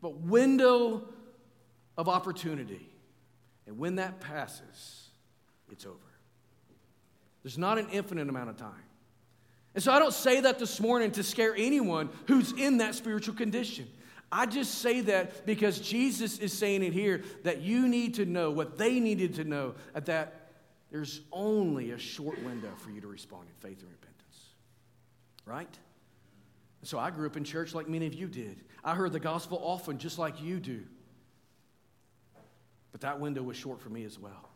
But 0.00 0.14
window 0.20 1.08
of 1.98 2.08
opportunity. 2.08 2.89
And 3.70 3.78
when 3.78 3.94
that 3.96 4.18
passes, 4.18 5.10
it's 5.70 5.86
over. 5.86 5.96
There's 7.44 7.56
not 7.56 7.78
an 7.78 7.86
infinite 7.92 8.28
amount 8.28 8.50
of 8.50 8.56
time. 8.56 8.82
And 9.76 9.84
so 9.84 9.92
I 9.92 10.00
don't 10.00 10.12
say 10.12 10.40
that 10.40 10.58
this 10.58 10.80
morning 10.80 11.12
to 11.12 11.22
scare 11.22 11.54
anyone 11.56 12.10
who's 12.26 12.50
in 12.50 12.78
that 12.78 12.96
spiritual 12.96 13.34
condition. 13.34 13.86
I 14.32 14.46
just 14.46 14.78
say 14.78 15.02
that 15.02 15.46
because 15.46 15.78
Jesus 15.78 16.38
is 16.40 16.52
saying 16.52 16.82
it 16.82 16.92
here 16.92 17.22
that 17.44 17.60
you 17.60 17.86
need 17.86 18.14
to 18.14 18.24
know 18.24 18.50
what 18.50 18.76
they 18.76 18.98
needed 18.98 19.36
to 19.36 19.44
know 19.44 19.76
that 19.94 20.50
there's 20.90 21.20
only 21.30 21.92
a 21.92 21.98
short 21.98 22.42
window 22.42 22.72
for 22.78 22.90
you 22.90 23.00
to 23.00 23.06
respond 23.06 23.44
in 23.44 23.68
faith 23.68 23.80
and 23.82 23.90
repentance. 23.92 24.48
Right? 25.46 25.78
So 26.82 26.98
I 26.98 27.10
grew 27.10 27.28
up 27.28 27.36
in 27.36 27.44
church 27.44 27.72
like 27.72 27.88
many 27.88 28.08
of 28.08 28.14
you 28.14 28.26
did. 28.26 28.64
I 28.82 28.96
heard 28.96 29.12
the 29.12 29.20
gospel 29.20 29.60
often 29.62 29.96
just 29.98 30.18
like 30.18 30.42
you 30.42 30.58
do. 30.58 30.82
But 32.92 33.02
that 33.02 33.20
window 33.20 33.42
was 33.42 33.56
short 33.56 33.80
for 33.80 33.88
me 33.88 34.04
as 34.04 34.18
well. 34.18 34.50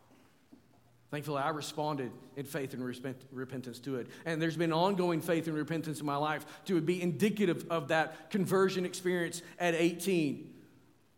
Thankfully, 1.11 1.41
I 1.41 1.49
responded 1.49 2.11
in 2.35 2.45
faith 2.45 2.73
and 2.73 2.83
repentance 3.31 3.79
to 3.79 3.95
it. 3.97 4.07
And 4.25 4.41
there's 4.41 4.57
been 4.57 4.73
ongoing 4.73 5.21
faith 5.21 5.47
and 5.47 5.55
repentance 5.55 5.99
in 5.99 6.05
my 6.05 6.17
life 6.17 6.45
to 6.65 6.81
be 6.81 7.01
indicative 7.01 7.65
of 7.69 7.89
that 7.89 8.31
conversion 8.31 8.85
experience 8.85 9.41
at 9.59 9.75
18. 9.75 10.51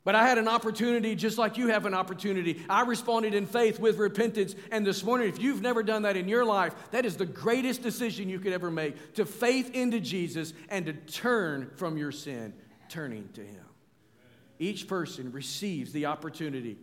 But 0.03 0.15
I 0.15 0.27
had 0.27 0.37
an 0.37 0.47
opportunity 0.47 1.15
just 1.15 1.37
like 1.37 1.57
you 1.57 1.67
have 1.67 1.85
an 1.85 1.93
opportunity. 1.93 2.63
I 2.69 2.83
responded 2.83 3.33
in 3.33 3.45
faith 3.45 3.79
with 3.79 3.97
repentance. 3.97 4.55
And 4.71 4.85
this 4.85 5.03
morning, 5.03 5.27
if 5.27 5.41
you've 5.41 5.61
never 5.61 5.83
done 5.83 6.03
that 6.03 6.15
in 6.15 6.29
your 6.29 6.45
life, 6.45 6.73
that 6.91 7.05
is 7.05 7.17
the 7.17 7.25
greatest 7.25 7.81
decision 7.81 8.29
you 8.29 8.39
could 8.39 8.53
ever 8.53 8.71
make 8.71 9.15
to 9.15 9.25
faith 9.25 9.73
into 9.73 9.99
Jesus 9.99 10.53
and 10.69 10.85
to 10.85 10.93
turn 10.93 11.71
from 11.75 11.97
your 11.97 12.11
sin, 12.11 12.53
turning 12.87 13.27
to 13.33 13.41
Him. 13.41 13.65
Each 14.59 14.87
person 14.87 15.31
receives 15.31 15.91
the 15.91 16.05
opportunity 16.05 16.77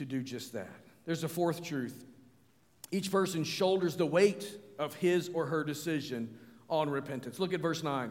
to 0.00 0.06
do 0.06 0.22
just 0.22 0.54
that. 0.54 0.80
There's 1.04 1.24
a 1.24 1.28
fourth 1.28 1.62
truth 1.62 2.06
each 2.90 3.10
person 3.12 3.44
shoulders 3.44 3.96
the 3.96 4.06
weight 4.06 4.58
of 4.78 4.94
his 4.94 5.30
or 5.32 5.46
her 5.46 5.62
decision 5.62 6.36
on 6.68 6.90
repentance. 6.90 7.38
Look 7.38 7.52
at 7.52 7.60
verse 7.60 7.82
9. 7.82 8.10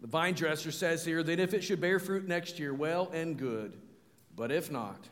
The 0.00 0.06
vine 0.06 0.34
dresser 0.34 0.70
says 0.70 1.04
here 1.04 1.22
that 1.22 1.40
if 1.40 1.54
it 1.54 1.62
should 1.62 1.80
bear 1.80 1.98
fruit 1.98 2.26
next 2.26 2.58
year, 2.58 2.74
well 2.74 3.10
and 3.14 3.38
good, 3.38 3.78
but 4.36 4.50
if 4.50 4.70
not, 4.70 5.08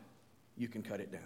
you 0.56 0.68
can 0.68 0.82
cut 0.82 1.00
it 1.00 1.10
down. 1.10 1.22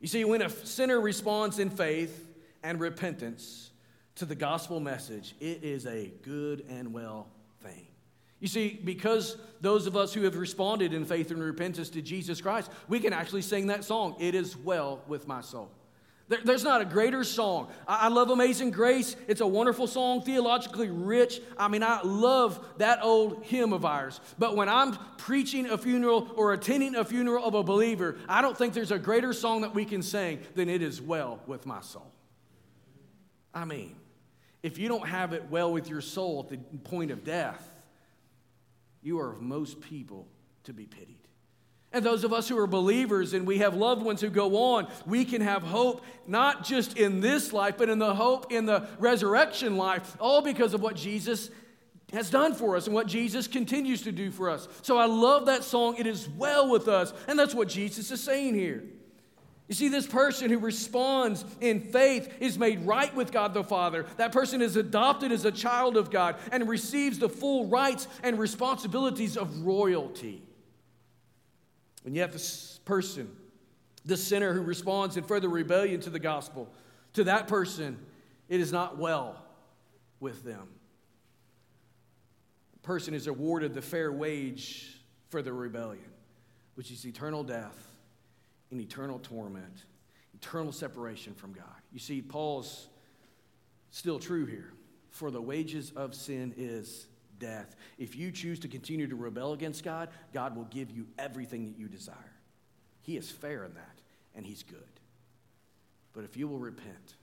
You 0.00 0.08
see, 0.08 0.24
when 0.24 0.42
a 0.42 0.50
sinner 0.50 1.00
responds 1.00 1.58
in 1.58 1.70
faith 1.70 2.28
and 2.62 2.80
repentance 2.80 3.70
to 4.16 4.26
the 4.26 4.34
gospel 4.34 4.80
message, 4.80 5.34
it 5.40 5.62
is 5.62 5.86
a 5.86 6.12
good 6.22 6.66
and 6.68 6.92
well 6.92 7.28
thing. 7.62 7.86
You 8.40 8.48
see, 8.48 8.80
because 8.84 9.36
those 9.60 9.86
of 9.86 9.96
us 9.96 10.12
who 10.12 10.22
have 10.22 10.36
responded 10.36 10.92
in 10.92 11.04
faith 11.04 11.30
and 11.30 11.42
repentance 11.42 11.88
to 11.90 12.02
Jesus 12.02 12.40
Christ, 12.40 12.70
we 12.88 13.00
can 13.00 13.12
actually 13.12 13.42
sing 13.42 13.68
that 13.68 13.84
song, 13.84 14.16
It 14.18 14.34
Is 14.34 14.56
Well 14.56 15.02
With 15.06 15.26
My 15.26 15.40
Soul. 15.40 15.70
There, 16.28 16.40
there's 16.42 16.64
not 16.64 16.80
a 16.80 16.86
greater 16.86 17.22
song. 17.22 17.70
I, 17.86 18.06
I 18.06 18.08
love 18.08 18.30
Amazing 18.30 18.70
Grace. 18.70 19.14
It's 19.28 19.40
a 19.40 19.46
wonderful 19.46 19.86
song, 19.86 20.22
theologically 20.22 20.88
rich. 20.88 21.40
I 21.58 21.68
mean, 21.68 21.82
I 21.82 22.00
love 22.02 22.66
that 22.78 23.02
old 23.02 23.44
hymn 23.44 23.72
of 23.72 23.84
ours. 23.84 24.20
But 24.38 24.56
when 24.56 24.68
I'm 24.68 24.96
preaching 25.18 25.66
a 25.66 25.76
funeral 25.76 26.30
or 26.36 26.52
attending 26.54 26.94
a 26.96 27.04
funeral 27.04 27.44
of 27.44 27.54
a 27.54 27.62
believer, 27.62 28.16
I 28.28 28.40
don't 28.42 28.56
think 28.56 28.74
there's 28.74 28.90
a 28.90 28.98
greater 28.98 29.32
song 29.32 29.62
that 29.62 29.74
we 29.74 29.84
can 29.84 30.02
sing 30.02 30.40
than 30.54 30.68
It 30.68 30.82
Is 30.82 31.00
Well 31.00 31.40
With 31.46 31.66
My 31.66 31.80
Soul. 31.82 32.10
I 33.52 33.64
mean, 33.64 33.94
if 34.62 34.78
you 34.78 34.88
don't 34.88 35.06
have 35.06 35.34
it 35.34 35.50
well 35.50 35.72
with 35.72 35.88
your 35.88 36.00
soul 36.00 36.40
at 36.40 36.48
the 36.48 36.78
point 36.78 37.10
of 37.10 37.22
death, 37.22 37.70
you 39.04 39.20
are 39.20 39.30
of 39.30 39.40
most 39.40 39.80
people 39.80 40.26
to 40.64 40.72
be 40.72 40.86
pitied. 40.86 41.18
And 41.92 42.04
those 42.04 42.24
of 42.24 42.32
us 42.32 42.48
who 42.48 42.58
are 42.58 42.66
believers 42.66 43.34
and 43.34 43.46
we 43.46 43.58
have 43.58 43.76
loved 43.76 44.02
ones 44.02 44.20
who 44.20 44.28
go 44.28 44.56
on, 44.74 44.88
we 45.06 45.24
can 45.24 45.40
have 45.42 45.62
hope 45.62 46.04
not 46.26 46.64
just 46.64 46.96
in 46.96 47.20
this 47.20 47.52
life, 47.52 47.76
but 47.78 47.88
in 47.88 48.00
the 48.00 48.14
hope 48.14 48.50
in 48.50 48.66
the 48.66 48.88
resurrection 48.98 49.76
life, 49.76 50.16
all 50.18 50.42
because 50.42 50.74
of 50.74 50.80
what 50.80 50.96
Jesus 50.96 51.50
has 52.12 52.30
done 52.30 52.54
for 52.54 52.76
us 52.76 52.86
and 52.86 52.94
what 52.94 53.06
Jesus 53.06 53.46
continues 53.46 54.02
to 54.02 54.12
do 54.12 54.32
for 54.32 54.50
us. 54.50 54.66
So 54.82 54.98
I 54.98 55.06
love 55.06 55.46
that 55.46 55.62
song, 55.62 55.96
It 55.98 56.06
Is 56.06 56.28
Well 56.28 56.68
With 56.68 56.88
Us. 56.88 57.12
And 57.28 57.38
that's 57.38 57.54
what 57.54 57.68
Jesus 57.68 58.10
is 58.10 58.20
saying 58.20 58.54
here. 58.54 58.84
You 59.66 59.74
see, 59.74 59.88
this 59.88 60.06
person 60.06 60.50
who 60.50 60.58
responds 60.58 61.42
in 61.60 61.80
faith 61.80 62.34
is 62.38 62.58
made 62.58 62.84
right 62.84 63.14
with 63.14 63.32
God 63.32 63.54
the 63.54 63.64
Father. 63.64 64.04
That 64.18 64.30
person 64.30 64.60
is 64.60 64.76
adopted 64.76 65.32
as 65.32 65.46
a 65.46 65.52
child 65.52 65.96
of 65.96 66.10
God 66.10 66.36
and 66.52 66.68
receives 66.68 67.18
the 67.18 67.30
full 67.30 67.66
rights 67.68 68.06
and 68.22 68.38
responsibilities 68.38 69.38
of 69.38 69.64
royalty. 69.64 70.42
And 72.04 72.14
yet, 72.14 72.32
this 72.32 72.78
person, 72.84 73.34
the 74.04 74.18
sinner 74.18 74.52
who 74.52 74.60
responds 74.60 75.16
in 75.16 75.24
further 75.24 75.48
rebellion 75.48 76.00
to 76.02 76.10
the 76.10 76.18
gospel, 76.18 76.70
to 77.14 77.24
that 77.24 77.48
person, 77.48 77.96
it 78.50 78.60
is 78.60 78.70
not 78.70 78.98
well 78.98 79.42
with 80.20 80.44
them. 80.44 80.68
The 82.74 82.80
person 82.80 83.14
is 83.14 83.28
awarded 83.28 83.72
the 83.72 83.80
fair 83.80 84.12
wage 84.12 85.00
for 85.30 85.40
the 85.40 85.54
rebellion, 85.54 86.04
which 86.74 86.90
is 86.90 87.06
eternal 87.06 87.42
death 87.42 87.93
in 88.74 88.80
eternal 88.80 89.20
torment, 89.20 89.84
eternal 90.34 90.72
separation 90.72 91.32
from 91.32 91.52
God. 91.52 91.64
You 91.92 92.00
see, 92.00 92.20
Paul's 92.20 92.88
still 93.90 94.18
true 94.18 94.44
here. 94.44 94.72
For 95.10 95.30
the 95.30 95.40
wages 95.40 95.92
of 95.94 96.12
sin 96.12 96.52
is 96.56 97.06
death. 97.38 97.76
If 97.98 98.16
you 98.16 98.32
choose 98.32 98.58
to 98.60 98.68
continue 98.68 99.06
to 99.06 99.14
rebel 99.14 99.52
against 99.52 99.84
God, 99.84 100.08
God 100.32 100.56
will 100.56 100.64
give 100.64 100.90
you 100.90 101.06
everything 101.18 101.64
that 101.66 101.78
you 101.78 101.86
desire. 101.86 102.16
He 103.02 103.16
is 103.16 103.30
fair 103.30 103.64
in 103.64 103.74
that, 103.74 104.00
and 104.34 104.44
He's 104.44 104.64
good. 104.64 104.78
But 106.12 106.24
if 106.24 106.36
you 106.36 106.48
will 106.48 106.58
repent, 106.58 107.14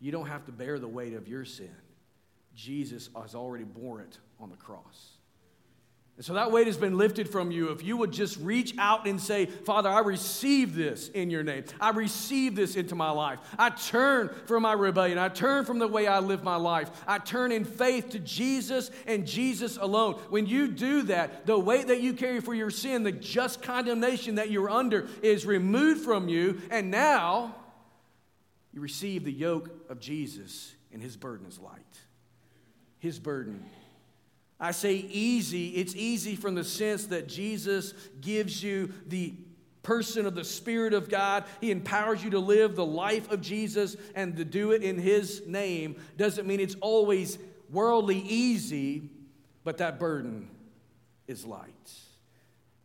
you 0.00 0.10
don't 0.10 0.26
have 0.26 0.44
to 0.46 0.52
bear 0.52 0.80
the 0.80 0.88
weight 0.88 1.14
of 1.14 1.28
your 1.28 1.44
sin. 1.44 1.70
Jesus 2.54 3.10
has 3.14 3.36
already 3.36 3.64
bore 3.64 4.00
it 4.00 4.18
on 4.40 4.50
the 4.50 4.56
cross. 4.56 5.17
And 6.18 6.24
so 6.24 6.34
that 6.34 6.50
weight 6.50 6.66
has 6.66 6.76
been 6.76 6.98
lifted 6.98 7.30
from 7.30 7.52
you. 7.52 7.68
If 7.68 7.84
you 7.84 7.96
would 7.96 8.10
just 8.10 8.38
reach 8.38 8.74
out 8.76 9.06
and 9.06 9.20
say, 9.20 9.46
Father, 9.46 9.88
I 9.88 10.00
receive 10.00 10.74
this 10.74 11.10
in 11.10 11.30
your 11.30 11.44
name. 11.44 11.62
I 11.80 11.90
receive 11.90 12.56
this 12.56 12.74
into 12.74 12.96
my 12.96 13.10
life. 13.10 13.38
I 13.56 13.70
turn 13.70 14.34
from 14.46 14.64
my 14.64 14.72
rebellion. 14.72 15.16
I 15.16 15.28
turn 15.28 15.64
from 15.64 15.78
the 15.78 15.86
way 15.86 16.08
I 16.08 16.18
live 16.18 16.42
my 16.42 16.56
life. 16.56 16.90
I 17.06 17.18
turn 17.18 17.52
in 17.52 17.64
faith 17.64 18.10
to 18.10 18.18
Jesus 18.18 18.90
and 19.06 19.28
Jesus 19.28 19.76
alone. 19.76 20.14
When 20.28 20.46
you 20.46 20.66
do 20.66 21.02
that, 21.02 21.46
the 21.46 21.56
weight 21.56 21.86
that 21.86 22.00
you 22.00 22.14
carry 22.14 22.40
for 22.40 22.52
your 22.52 22.70
sin, 22.70 23.04
the 23.04 23.12
just 23.12 23.62
condemnation 23.62 24.34
that 24.34 24.50
you're 24.50 24.70
under, 24.70 25.06
is 25.22 25.46
removed 25.46 26.00
from 26.00 26.28
you. 26.28 26.60
And 26.72 26.90
now 26.90 27.54
you 28.72 28.80
receive 28.80 29.22
the 29.22 29.32
yoke 29.32 29.70
of 29.88 30.00
Jesus, 30.00 30.74
and 30.92 31.00
his 31.00 31.16
burden 31.16 31.46
is 31.46 31.60
light. 31.60 31.78
His 32.98 33.20
burden 33.20 33.64
I 34.60 34.72
say 34.72 34.94
easy, 34.94 35.68
it's 35.70 35.94
easy 35.94 36.34
from 36.34 36.54
the 36.54 36.64
sense 36.64 37.06
that 37.06 37.28
Jesus 37.28 37.94
gives 38.20 38.62
you 38.62 38.92
the 39.06 39.34
person 39.82 40.26
of 40.26 40.34
the 40.34 40.44
Spirit 40.44 40.92
of 40.92 41.08
God. 41.08 41.44
He 41.60 41.70
empowers 41.70 42.22
you 42.22 42.30
to 42.30 42.40
live 42.40 42.74
the 42.74 42.84
life 42.84 43.30
of 43.30 43.40
Jesus 43.40 43.96
and 44.14 44.36
to 44.36 44.44
do 44.44 44.72
it 44.72 44.82
in 44.82 44.98
His 44.98 45.46
name. 45.46 45.96
Doesn't 46.16 46.46
mean 46.46 46.60
it's 46.60 46.76
always 46.80 47.38
worldly 47.70 48.18
easy, 48.18 49.08
but 49.64 49.78
that 49.78 49.98
burden 49.98 50.50
is 51.26 51.44
light. 51.44 51.92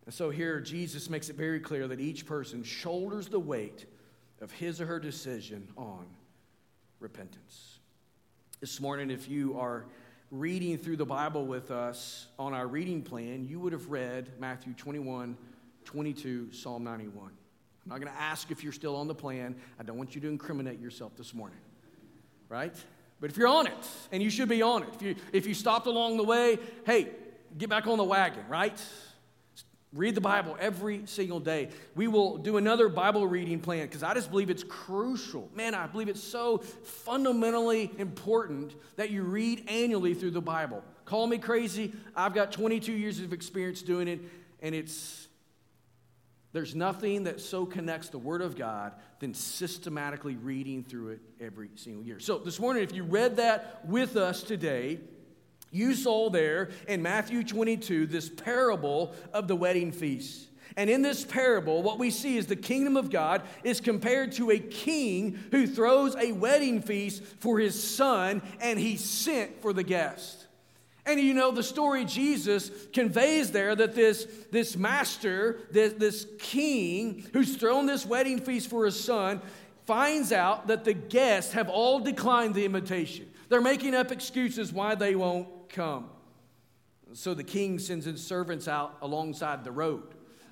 And 0.06 0.14
so 0.14 0.30
here, 0.30 0.60
Jesus 0.60 1.10
makes 1.10 1.30
it 1.30 1.36
very 1.36 1.60
clear 1.60 1.88
that 1.88 2.00
each 2.00 2.26
person 2.26 2.64
shoulders 2.64 3.28
the 3.28 3.40
weight 3.40 3.86
of 4.42 4.52
his 4.52 4.82
or 4.82 4.86
her 4.86 5.00
decision 5.00 5.68
on 5.78 6.06
repentance. 7.00 7.80
This 8.60 8.82
morning, 8.82 9.10
if 9.10 9.30
you 9.30 9.58
are 9.58 9.86
reading 10.34 10.80
through 10.80 10.98
the 10.98 11.06
Bible 11.06 11.46
with 11.46 11.70
us 11.70 12.26
on 12.40 12.56
our 12.56 12.66
reading 12.66 13.04
plan, 13.04 13.46
you 13.48 13.60
would 13.60 13.72
have 13.72 13.92
read 13.92 14.32
Matthew 14.40 14.74
21, 14.74 15.38
22, 15.86 16.52
Psalm 16.52 16.84
91. 16.84 17.26
I'm 17.26 17.32
not 17.86 18.02
going 18.02 18.12
to 18.12 18.20
ask 18.20 18.50
if 18.50 18.64
you're 18.64 18.74
still 18.74 18.96
on 18.96 19.08
the 19.08 19.14
plan. 19.14 19.56
I 19.80 19.84
don't 19.84 19.96
want 19.96 20.16
you 20.16 20.22
to 20.22 20.28
incriminate 20.28 20.80
yourself 20.80 21.16
this 21.16 21.36
morning, 21.36 21.60
right? 22.50 22.76
But 23.22 23.30
if 23.30 23.38
you're 23.38 23.48
on 23.48 23.68
it, 23.68 23.88
and 24.12 24.24
you 24.24 24.32
should 24.32 24.50
be 24.50 24.64
on 24.64 24.82
it, 24.82 24.90
if 24.96 25.02
you, 25.04 25.16
if 25.32 25.46
you 25.46 25.54
stopped 25.54 25.86
along 25.86 26.18
the 26.18 26.24
way, 26.24 26.58
hey, 26.84 27.10
get 27.56 27.70
back 27.70 27.86
on 27.86 28.00
the 28.00 28.04
wagon, 28.04 28.44
right? 28.50 28.84
Read 29.94 30.16
the 30.16 30.22
Bible 30.22 30.58
every 30.60 31.04
single 31.06 31.40
day. 31.40 31.70
We 31.94 32.08
will 32.08 32.38
do 32.38 32.58
another 32.58 32.90
Bible 32.90 33.28
reading 33.28 33.60
plan 33.60 33.86
because 33.86 34.02
I 34.02 34.16
just 34.16 34.32
believe 34.32 34.50
it's 34.50 34.64
crucial. 34.64 35.52
Man, 35.54 35.76
I 35.76 35.86
believe 35.86 36.10
it's 36.10 36.24
so 36.24 36.58
fundamentally 36.58 37.92
important 38.00 38.74
that 38.96 39.12
you 39.12 39.22
read 39.22 39.66
annually 39.70 40.16
through 40.16 40.32
the 40.32 40.42
Bible. 40.42 40.84
Call 41.06 41.28
me 41.28 41.38
crazy. 41.38 41.94
I've 42.16 42.34
got 42.34 42.52
22 42.52 42.92
years 42.92 43.20
of 43.20 43.34
experience 43.34 43.84
doing 43.84 44.08
it, 44.08 44.20
and 44.62 44.74
it's 44.74 45.28
There's 46.54 46.76
nothing 46.76 47.24
that 47.26 47.40
so 47.40 47.66
connects 47.66 48.10
the 48.10 48.20
Word 48.20 48.42
of 48.42 48.56
God 48.56 48.94
than 49.20 49.34
systematically 49.34 50.36
reading 50.36 50.84
through 50.84 51.10
it 51.10 51.20
every 51.40 51.70
single 51.76 52.04
year. 52.04 52.20
So, 52.20 52.38
this 52.38 52.60
morning, 52.60 52.84
if 52.84 52.94
you 52.94 53.04
read 53.04 53.38
that 53.38 53.86
with 53.86 54.18
us 54.18 54.44
today, 54.44 55.00
you 55.74 55.96
saw 55.96 56.30
there 56.30 56.70
in 56.88 57.02
Matthew 57.02 57.44
22 57.44 58.06
this 58.06 58.30
parable 58.30 59.14
of 59.34 59.48
the 59.48 59.56
wedding 59.56 59.92
feast. 59.92 60.48
And 60.78 60.90
in 60.90 61.02
this 61.02 61.24
parable, 61.24 61.84
what 61.84 62.00
we 62.00 62.10
see 62.10 62.38
is 62.38 62.48
the 62.48 62.56
kingdom 62.56 62.98
of 62.98 63.10
God 63.10 63.44
is 63.64 63.82
compared 63.82 64.32
to 64.34 64.52
a 64.52 64.60
king 64.60 65.38
who 65.52 65.68
throws 65.68 66.16
a 66.16 66.32
wedding 66.32 66.82
feast 66.82 67.24
for 67.40 67.60
his 67.60 67.82
son 67.82 68.42
and 68.60 68.80
he 68.80 68.98
sent 68.98 69.62
for 69.62 69.74
the 69.74 69.84
guest. 69.84 70.48
And 71.06 71.20
you 71.20 71.34
know, 71.34 71.52
the 71.52 71.64
story 71.64 72.06
Jesus 72.06 72.72
conveys 72.94 73.52
there 73.52 73.76
that 73.76 73.94
this, 73.94 74.26
this 74.52 74.78
master, 74.78 75.60
this, 75.72 75.94
this 75.94 76.28
king 76.40 77.26
who's 77.34 77.58
thrown 77.58 77.86
this 77.86 78.06
wedding 78.06 78.40
feast 78.40 78.70
for 78.70 78.86
his 78.86 79.02
son, 79.02 79.42
finds 79.86 80.32
out 80.32 80.68
that 80.68 80.86
the 80.86 80.94
guests 80.94 81.54
have 81.54 81.70
all 81.70 82.00
declined 82.00 82.56
the 82.56 82.64
invitation. 82.64 83.30
They're 83.50 83.62
making 83.62 83.96
up 83.96 84.12
excuses 84.12 84.72
why 84.72 84.96
they 84.96 85.14
won't 85.14 85.48
come. 85.74 86.10
So 87.14 87.34
the 87.34 87.44
king 87.44 87.78
sends 87.80 88.06
his 88.06 88.26
servants 88.26 88.68
out 88.68 88.98
alongside 89.02 89.64
the 89.64 89.72
road. 89.72 90.04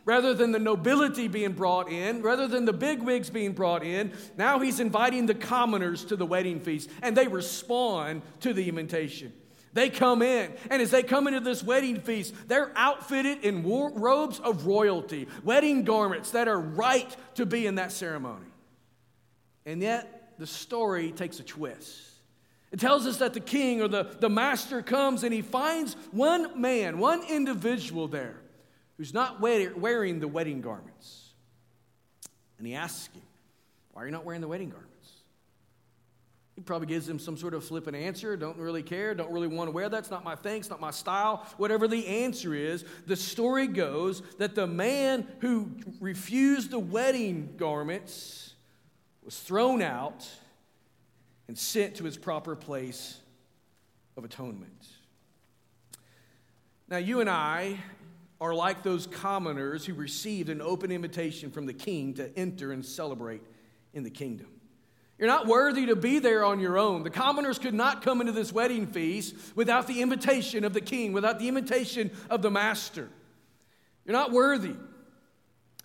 Rather 0.04 0.34
than 0.34 0.52
the 0.52 0.60
nobility 0.60 1.28
being 1.28 1.54
brought 1.54 1.90
in, 1.90 2.22
rather 2.22 2.48
than 2.48 2.66
the 2.66 2.74
bigwigs 2.74 3.30
being 3.30 3.54
brought 3.54 3.84
in, 3.84 4.12
now 4.36 4.60
he's 4.60 4.80
inviting 4.80 5.28
the 5.28 5.36
commoners 5.36 6.04
to 6.06 6.16
the 6.16 6.26
wedding 6.26 6.60
feast, 6.60 6.90
and 7.04 7.16
they 7.16 7.28
respond 7.28 8.24
to 8.40 8.52
the 8.54 8.68
invitation. 8.68 9.32
They 9.74 9.90
come 9.90 10.22
in, 10.22 10.52
and 10.70 10.82
as 10.82 10.92
they 10.92 11.04
come 11.04 11.28
into 11.28 11.40
this 11.40 11.64
wedding 11.64 12.02
feast, 12.02 12.34
they're 12.48 12.72
outfitted 12.76 13.46
in 13.46 13.64
robes 13.64 14.40
of 14.40 14.66
royalty, 14.66 15.28
wedding 15.44 15.84
garments 15.84 16.32
that 16.32 16.48
are 16.48 16.60
right 16.60 17.16
to 17.36 17.46
be 17.46 17.68
in 17.68 17.76
that 17.76 17.92
ceremony. 17.92 18.48
And 19.66 19.82
yet, 19.82 20.34
the 20.40 20.48
story 20.48 21.12
takes 21.12 21.40
a 21.40 21.44
twist. 21.44 22.11
It 22.72 22.80
tells 22.80 23.06
us 23.06 23.18
that 23.18 23.34
the 23.34 23.42
king 23.42 23.82
or 23.82 23.88
the, 23.88 24.04
the 24.20 24.30
master 24.30 24.82
comes 24.82 25.24
and 25.24 25.34
he 25.34 25.42
finds 25.42 25.96
one 26.12 26.60
man, 26.60 27.00
one 27.00 27.22
individual 27.24 28.08
there, 28.08 28.38
who's 28.98 29.14
not 29.14 29.42
wearing 29.42 30.20
the 30.20 30.28
wedding 30.28 30.62
garments. 30.62 31.32
And 32.58 32.66
he 32.66 32.74
asks 32.76 33.14
him, 33.14 33.24
Why 33.92 34.04
are 34.04 34.06
you 34.06 34.12
not 34.12 34.24
wearing 34.24 34.42
the 34.42 34.48
wedding 34.48 34.70
garments? 34.70 34.88
He 36.56 36.62
probably 36.62 36.88
gives 36.88 37.10
him 37.10 37.18
some 37.18 37.36
sort 37.38 37.54
of 37.54 37.64
flippant 37.66 37.98
answer. 37.98 38.38
Don't 38.38 38.58
really 38.58 38.84
care. 38.84 39.16
Don't 39.16 39.32
really 39.32 39.48
want 39.48 39.68
to 39.68 39.72
wear 39.72 39.90
that. 39.90 39.98
It's 39.98 40.12
not 40.12 40.24
my 40.24 40.36
thing. 40.36 40.60
It's 40.60 40.70
not 40.70 40.80
my 40.80 40.92
style. 40.92 41.46
Whatever 41.58 41.88
the 41.88 42.06
answer 42.06 42.54
is, 42.54 42.86
the 43.08 43.16
story 43.16 43.68
goes 43.68 44.22
that 44.38 44.54
the 44.54 44.68
man 44.68 45.28
who 45.40 45.72
refused 46.00 46.70
the 46.70 46.80
wedding 46.80 47.56
garments 47.58 48.54
was 49.24 49.40
thrown 49.40 49.82
out 49.82 50.30
and 51.52 51.60
sent 51.60 51.96
to 51.96 52.06
his 52.06 52.16
proper 52.16 52.56
place 52.56 53.20
of 54.16 54.24
atonement. 54.24 54.88
Now, 56.88 56.96
you 56.96 57.20
and 57.20 57.30
I 57.30 57.78
are 58.40 58.54
like 58.54 58.84
those 58.84 59.06
commoners 59.06 59.86
who 59.86 59.94
received 59.94 60.48
an 60.48 60.62
open 60.62 60.94
invitation 60.94 61.52
from 61.52 61.66
the 61.66 61.74
king 61.74 62.14
to 62.14 62.32
enter 62.40 62.72
and 62.72 62.86
celebrate 62.86 63.42
in 63.94 64.04
the 64.04 64.10
kingdom. 64.10 64.48
You're 65.18 65.28
not 65.28 65.46
worthy 65.46 65.88
to 65.88 65.96
be 65.98 66.20
there 66.20 66.46
on 66.46 66.62
your 66.62 66.78
own. 66.78 67.04
The 67.04 67.10
commoners 67.10 67.60
could 67.60 67.74
not 67.74 68.02
come 68.02 68.22
into 68.22 68.32
this 68.32 68.54
wedding 68.54 68.88
feast 68.88 69.36
without 69.54 69.88
the 69.88 70.02
invitation 70.02 70.64
of 70.64 70.72
the 70.72 70.80
king, 70.80 71.12
without 71.12 71.38
the 71.38 71.50
invitation 71.50 72.12
of 72.30 72.42
the 72.42 72.50
master. 72.50 73.10
You're 74.06 74.14
not 74.14 74.32
worthy. 74.32 74.76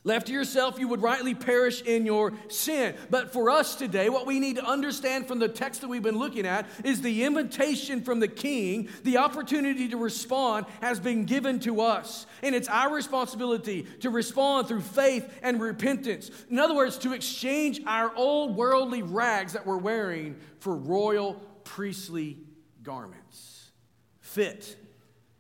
Left 0.07 0.29
to 0.29 0.33
yourself, 0.33 0.79
you 0.79 0.87
would 0.87 1.03
rightly 1.03 1.35
perish 1.35 1.83
in 1.83 2.07
your 2.07 2.33
sin. 2.47 2.95
But 3.11 3.33
for 3.33 3.51
us 3.51 3.75
today, 3.75 4.09
what 4.09 4.25
we 4.25 4.39
need 4.39 4.55
to 4.55 4.65
understand 4.65 5.27
from 5.27 5.41
the 5.41 5.49
text 5.49 5.81
that 5.81 5.89
we've 5.89 6.01
been 6.01 6.17
looking 6.17 6.47
at 6.47 6.69
is 6.85 7.03
the 7.03 7.25
invitation 7.25 8.01
from 8.01 8.21
the 8.21 8.29
king, 8.29 8.89
the 9.03 9.17
opportunity 9.17 9.89
to 9.89 9.97
respond 9.97 10.67
has 10.81 11.01
been 11.01 11.25
given 11.25 11.59
to 11.59 11.81
us. 11.81 12.27
And 12.45 12.55
it's 12.55 12.69
our 12.69 12.95
responsibility 12.95 13.83
to 13.99 14.11
respond 14.11 14.69
through 14.69 14.83
faith 14.83 15.29
and 15.43 15.61
repentance. 15.61 16.31
In 16.49 16.61
other 16.61 16.77
words, 16.77 16.99
to 16.99 17.13
exchange 17.13 17.81
our 17.85 18.15
old 18.15 18.55
worldly 18.55 19.03
rags 19.03 19.55
that 19.55 19.67
we're 19.67 19.77
wearing 19.77 20.37
for 20.61 20.77
royal 20.77 21.35
priestly 21.65 22.39
garments, 22.85 23.73
fit 24.21 24.77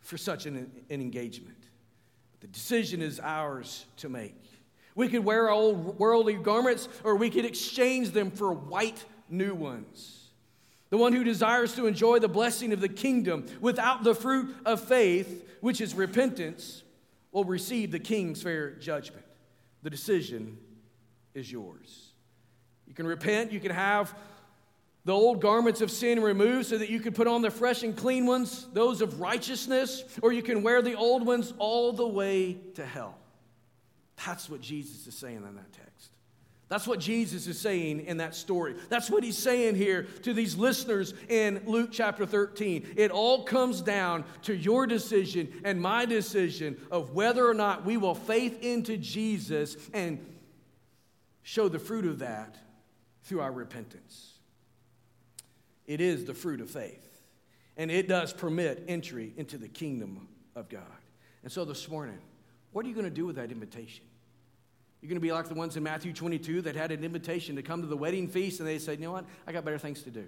for 0.01 0.19
such 0.19 0.45
an, 0.47 0.57
an 0.91 1.01
engagement. 1.01 1.57
The 2.41 2.49
decision 2.49 3.01
is 3.01 3.21
ours 3.21 3.87
to 3.99 4.09
make. 4.09 4.46
We 4.97 5.09
could 5.09 5.25
wear 5.25 5.45
our 5.45 5.51
old 5.51 5.99
worldly 5.99 6.35
garments 6.35 6.89
or 7.05 7.15
we 7.15 7.31
could 7.31 7.45
exchange 7.45 8.11
them 8.11 8.33
for 8.33 8.53
white 8.53 9.05
new 9.29 9.55
ones. 9.55 10.31
The 10.91 10.97
one 10.97 11.13
who 11.13 11.23
desires 11.23 11.75
to 11.75 11.87
enjoy 11.87 12.19
the 12.19 12.29
blessing 12.29 12.73
of 12.73 12.81
the 12.81 12.89
kingdom 12.89 13.47
without 13.61 14.03
the 14.03 14.15
fruit 14.15 14.57
of 14.65 14.81
faith, 14.81 15.47
which 15.61 15.81
is 15.81 15.95
repentance, 15.95 16.83
will 17.31 17.45
receive 17.45 17.91
the 17.91 17.99
king's 17.99 18.43
fair 18.43 18.71
judgment. 18.71 19.25
The 19.83 19.91
decision 19.91 20.57
is 21.35 21.53
yours. 21.53 22.13
You 22.87 22.95
can 22.95 23.07
repent, 23.07 23.53
you 23.53 23.61
can 23.61 23.73
have 23.73 24.17
the 25.05 25.13
old 25.13 25.41
garments 25.41 25.83
of 25.83 25.91
sin 25.91 26.21
removed 26.23 26.67
so 26.67 26.79
that 26.79 26.89
you 26.89 27.01
can 27.01 27.13
put 27.13 27.27
on 27.27 27.43
the 27.43 27.51
fresh 27.51 27.83
and 27.83 27.95
clean 27.97 28.27
ones, 28.27 28.67
those 28.73 29.03
of 29.03 29.21
righteousness, 29.21 30.03
or 30.23 30.33
you 30.33 30.43
can 30.43 30.63
wear 30.63 30.81
the 30.83 30.95
old 30.95 31.27
ones 31.27 31.53
all 31.59 31.93
the 31.93 32.07
way 32.07 32.57
to 32.75 32.85
hell. 32.85 33.19
That's 34.25 34.49
what 34.49 34.61
Jesus 34.61 35.07
is 35.07 35.15
saying 35.15 35.37
in 35.37 35.57
that 35.57 35.73
text. 35.73 36.11
That's 36.69 36.87
what 36.87 36.99
Jesus 36.99 37.47
is 37.47 37.61
saying 37.61 38.07
in 38.07 38.17
that 38.17 38.35
story. 38.35 38.75
That's 38.89 39.09
what 39.09 39.23
he's 39.23 39.39
saying 39.39 39.77
here 39.77 40.03
to 40.23 40.35
these 40.35 40.57
listeners 40.57 41.15
in 41.29 41.63
Luke 41.65 41.91
chapter 41.93 42.27
13. 42.27 42.95
It 42.97 43.13
all 43.13 43.45
comes 43.45 43.81
down 43.81 44.25
to 44.43 44.55
your 44.55 44.87
decision 44.87 45.49
and 45.65 45.81
my 45.81 46.07
decision 46.07 46.77
of 46.91 47.15
whether 47.15 47.47
or 47.47 47.55
not 47.55 47.85
we 47.85 47.97
will 47.97 48.17
faith 48.17 48.63
into 48.63 48.97
Jesus 48.97 49.77
and 49.95 50.19
show 51.43 51.69
the 51.69 51.79
fruit 51.79 52.05
of 52.05 52.19
that 52.19 52.57
through 53.23 53.41
our 53.41 53.53
repentance. 53.53 54.33
It 55.87 56.01
is 56.01 56.25
the 56.25 56.35
fruit 56.35 56.61
of 56.61 56.69
faith, 56.69 57.21
and 57.77 57.93
it 57.93 58.09
does 58.09 58.33
permit 58.33 58.83
entry 58.89 59.33
into 59.37 59.57
the 59.57 59.69
kingdom 59.69 60.27
of 60.57 60.69
God. 60.69 60.83
And 61.45 61.53
so 61.53 61.65
this 61.65 61.89
morning, 61.89 62.19
what 62.77 62.85
are 62.85 62.91
you 62.91 62.95
going 62.95 63.07
to 63.07 63.11
do 63.11 63.25
with 63.25 63.37
that 63.37 63.51
invitation? 63.51 64.05
You're 65.01 65.09
going 65.09 65.17
to 65.17 65.23
be 65.23 65.33
like 65.33 65.49
the 65.49 65.55
ones 65.55 65.79
in 65.79 65.83
Matthew 65.83 66.13
22 66.13 66.61
that 66.61 66.77
had 66.77 66.93
an 66.93 67.05
invitation 67.05 67.57
to 67.57 67.63
come 67.63 67.81
to 67.81 67.87
the 67.87 67.97
wedding 67.97 68.29
feast 68.29 68.61
and 68.61 68.69
they 68.69 68.79
said, 68.79 68.99
you 69.01 69.07
know 69.07 69.13
what? 69.13 69.25
I 69.47 69.53
got 69.53 69.65
better 69.65 69.79
things 69.79 70.03
to 70.03 70.11
do. 70.11 70.27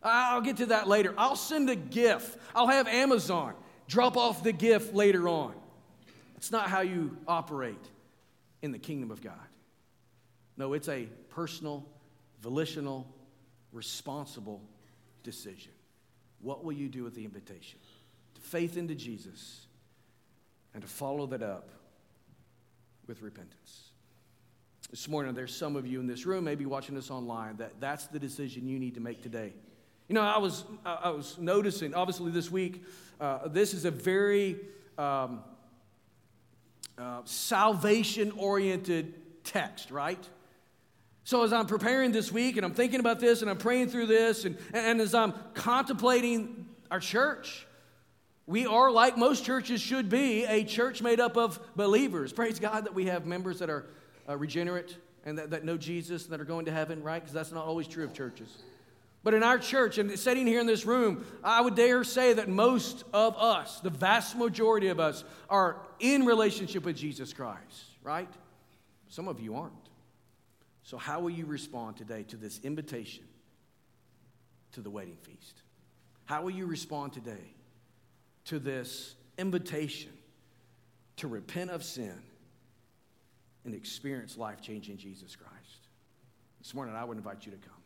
I'll 0.00 0.40
get 0.40 0.58
to 0.58 0.66
that 0.66 0.86
later. 0.86 1.12
I'll 1.18 1.34
send 1.34 1.68
a 1.68 1.74
gift. 1.74 2.38
I'll 2.54 2.68
have 2.68 2.86
Amazon 2.86 3.54
drop 3.88 4.16
off 4.16 4.44
the 4.44 4.52
gift 4.52 4.94
later 4.94 5.26
on. 5.26 5.52
It's 6.36 6.52
not 6.52 6.68
how 6.70 6.82
you 6.82 7.16
operate 7.26 7.84
in 8.62 8.70
the 8.70 8.78
kingdom 8.78 9.10
of 9.10 9.20
God. 9.20 9.34
No, 10.56 10.74
it's 10.74 10.88
a 10.88 11.08
personal, 11.30 11.84
volitional, 12.40 13.12
responsible 13.72 14.62
decision. 15.24 15.72
What 16.40 16.62
will 16.62 16.72
you 16.72 16.88
do 16.88 17.02
with 17.02 17.16
the 17.16 17.24
invitation? 17.24 17.80
To 18.36 18.40
faith 18.42 18.76
into 18.76 18.94
Jesus 18.94 19.66
and 20.72 20.84
to 20.84 20.88
follow 20.88 21.26
that 21.26 21.42
up 21.42 21.68
with 23.10 23.22
repentance. 23.22 23.90
This 24.88 25.08
morning, 25.08 25.34
there's 25.34 25.52
some 25.52 25.74
of 25.74 25.84
you 25.84 25.98
in 25.98 26.06
this 26.06 26.26
room, 26.26 26.44
maybe 26.44 26.64
watching 26.64 26.96
us 26.96 27.10
online, 27.10 27.56
that 27.56 27.72
that's 27.80 28.06
the 28.06 28.20
decision 28.20 28.68
you 28.68 28.78
need 28.78 28.94
to 28.94 29.00
make 29.00 29.20
today. 29.20 29.52
You 30.06 30.14
know, 30.14 30.22
I 30.22 30.38
was, 30.38 30.62
I 30.86 31.10
was 31.10 31.36
noticing, 31.36 31.92
obviously, 31.92 32.30
this 32.30 32.52
week, 32.52 32.84
uh, 33.20 33.48
this 33.48 33.74
is 33.74 33.84
a 33.84 33.90
very 33.90 34.60
um, 34.96 35.42
uh, 36.96 37.22
salvation 37.24 38.30
oriented 38.36 39.42
text, 39.42 39.90
right? 39.90 40.24
So, 41.24 41.42
as 41.42 41.52
I'm 41.52 41.66
preparing 41.66 42.12
this 42.12 42.30
week 42.30 42.58
and 42.58 42.64
I'm 42.64 42.74
thinking 42.74 43.00
about 43.00 43.18
this 43.18 43.42
and 43.42 43.50
I'm 43.50 43.58
praying 43.58 43.88
through 43.88 44.06
this, 44.06 44.44
and, 44.44 44.56
and 44.72 45.00
as 45.00 45.16
I'm 45.16 45.34
contemplating 45.54 46.68
our 46.92 47.00
church, 47.00 47.66
we 48.50 48.66
are, 48.66 48.90
like 48.90 49.16
most 49.16 49.44
churches 49.44 49.80
should 49.80 50.08
be, 50.08 50.44
a 50.44 50.64
church 50.64 51.02
made 51.02 51.20
up 51.20 51.36
of 51.36 51.60
believers. 51.76 52.32
Praise 52.32 52.58
God 52.58 52.84
that 52.84 52.94
we 52.94 53.04
have 53.04 53.24
members 53.24 53.60
that 53.60 53.70
are 53.70 53.86
uh, 54.28 54.36
regenerate 54.36 54.96
and 55.24 55.38
that, 55.38 55.50
that 55.50 55.64
know 55.64 55.76
Jesus 55.76 56.24
and 56.24 56.32
that 56.32 56.40
are 56.40 56.44
going 56.44 56.64
to 56.64 56.72
heaven, 56.72 57.00
right? 57.00 57.20
Because 57.20 57.32
that's 57.32 57.52
not 57.52 57.64
always 57.64 57.86
true 57.86 58.02
of 58.02 58.12
churches. 58.12 58.64
But 59.22 59.34
in 59.34 59.44
our 59.44 59.56
church, 59.56 59.98
and 59.98 60.18
sitting 60.18 60.48
here 60.48 60.58
in 60.58 60.66
this 60.66 60.84
room, 60.84 61.24
I 61.44 61.60
would 61.60 61.76
dare 61.76 62.02
say 62.02 62.32
that 62.32 62.48
most 62.48 63.04
of 63.12 63.36
us, 63.36 63.78
the 63.80 63.90
vast 63.90 64.36
majority 64.36 64.88
of 64.88 64.98
us, 64.98 65.22
are 65.48 65.76
in 66.00 66.26
relationship 66.26 66.84
with 66.84 66.96
Jesus 66.96 67.32
Christ, 67.32 67.84
right? 68.02 68.32
Some 69.08 69.28
of 69.28 69.38
you 69.38 69.54
aren't. 69.54 69.74
So, 70.82 70.96
how 70.96 71.20
will 71.20 71.30
you 71.30 71.46
respond 71.46 71.98
today 71.98 72.24
to 72.24 72.36
this 72.36 72.58
invitation 72.64 73.24
to 74.72 74.80
the 74.80 74.90
wedding 74.90 75.18
feast? 75.22 75.62
How 76.24 76.42
will 76.42 76.50
you 76.50 76.66
respond 76.66 77.12
today 77.12 77.54
to 78.46 78.58
this 78.58 79.14
invitation 79.38 80.12
to 81.16 81.28
repent 81.28 81.70
of 81.70 81.84
sin 81.84 82.14
and 83.64 83.74
experience 83.74 84.36
life 84.38 84.60
changing 84.60 84.96
Jesus 84.96 85.36
Christ. 85.36 85.88
This 86.60 86.74
morning, 86.74 86.94
I 86.94 87.04
would 87.04 87.16
invite 87.16 87.46
you 87.46 87.52
to 87.52 87.58
come. 87.58 87.79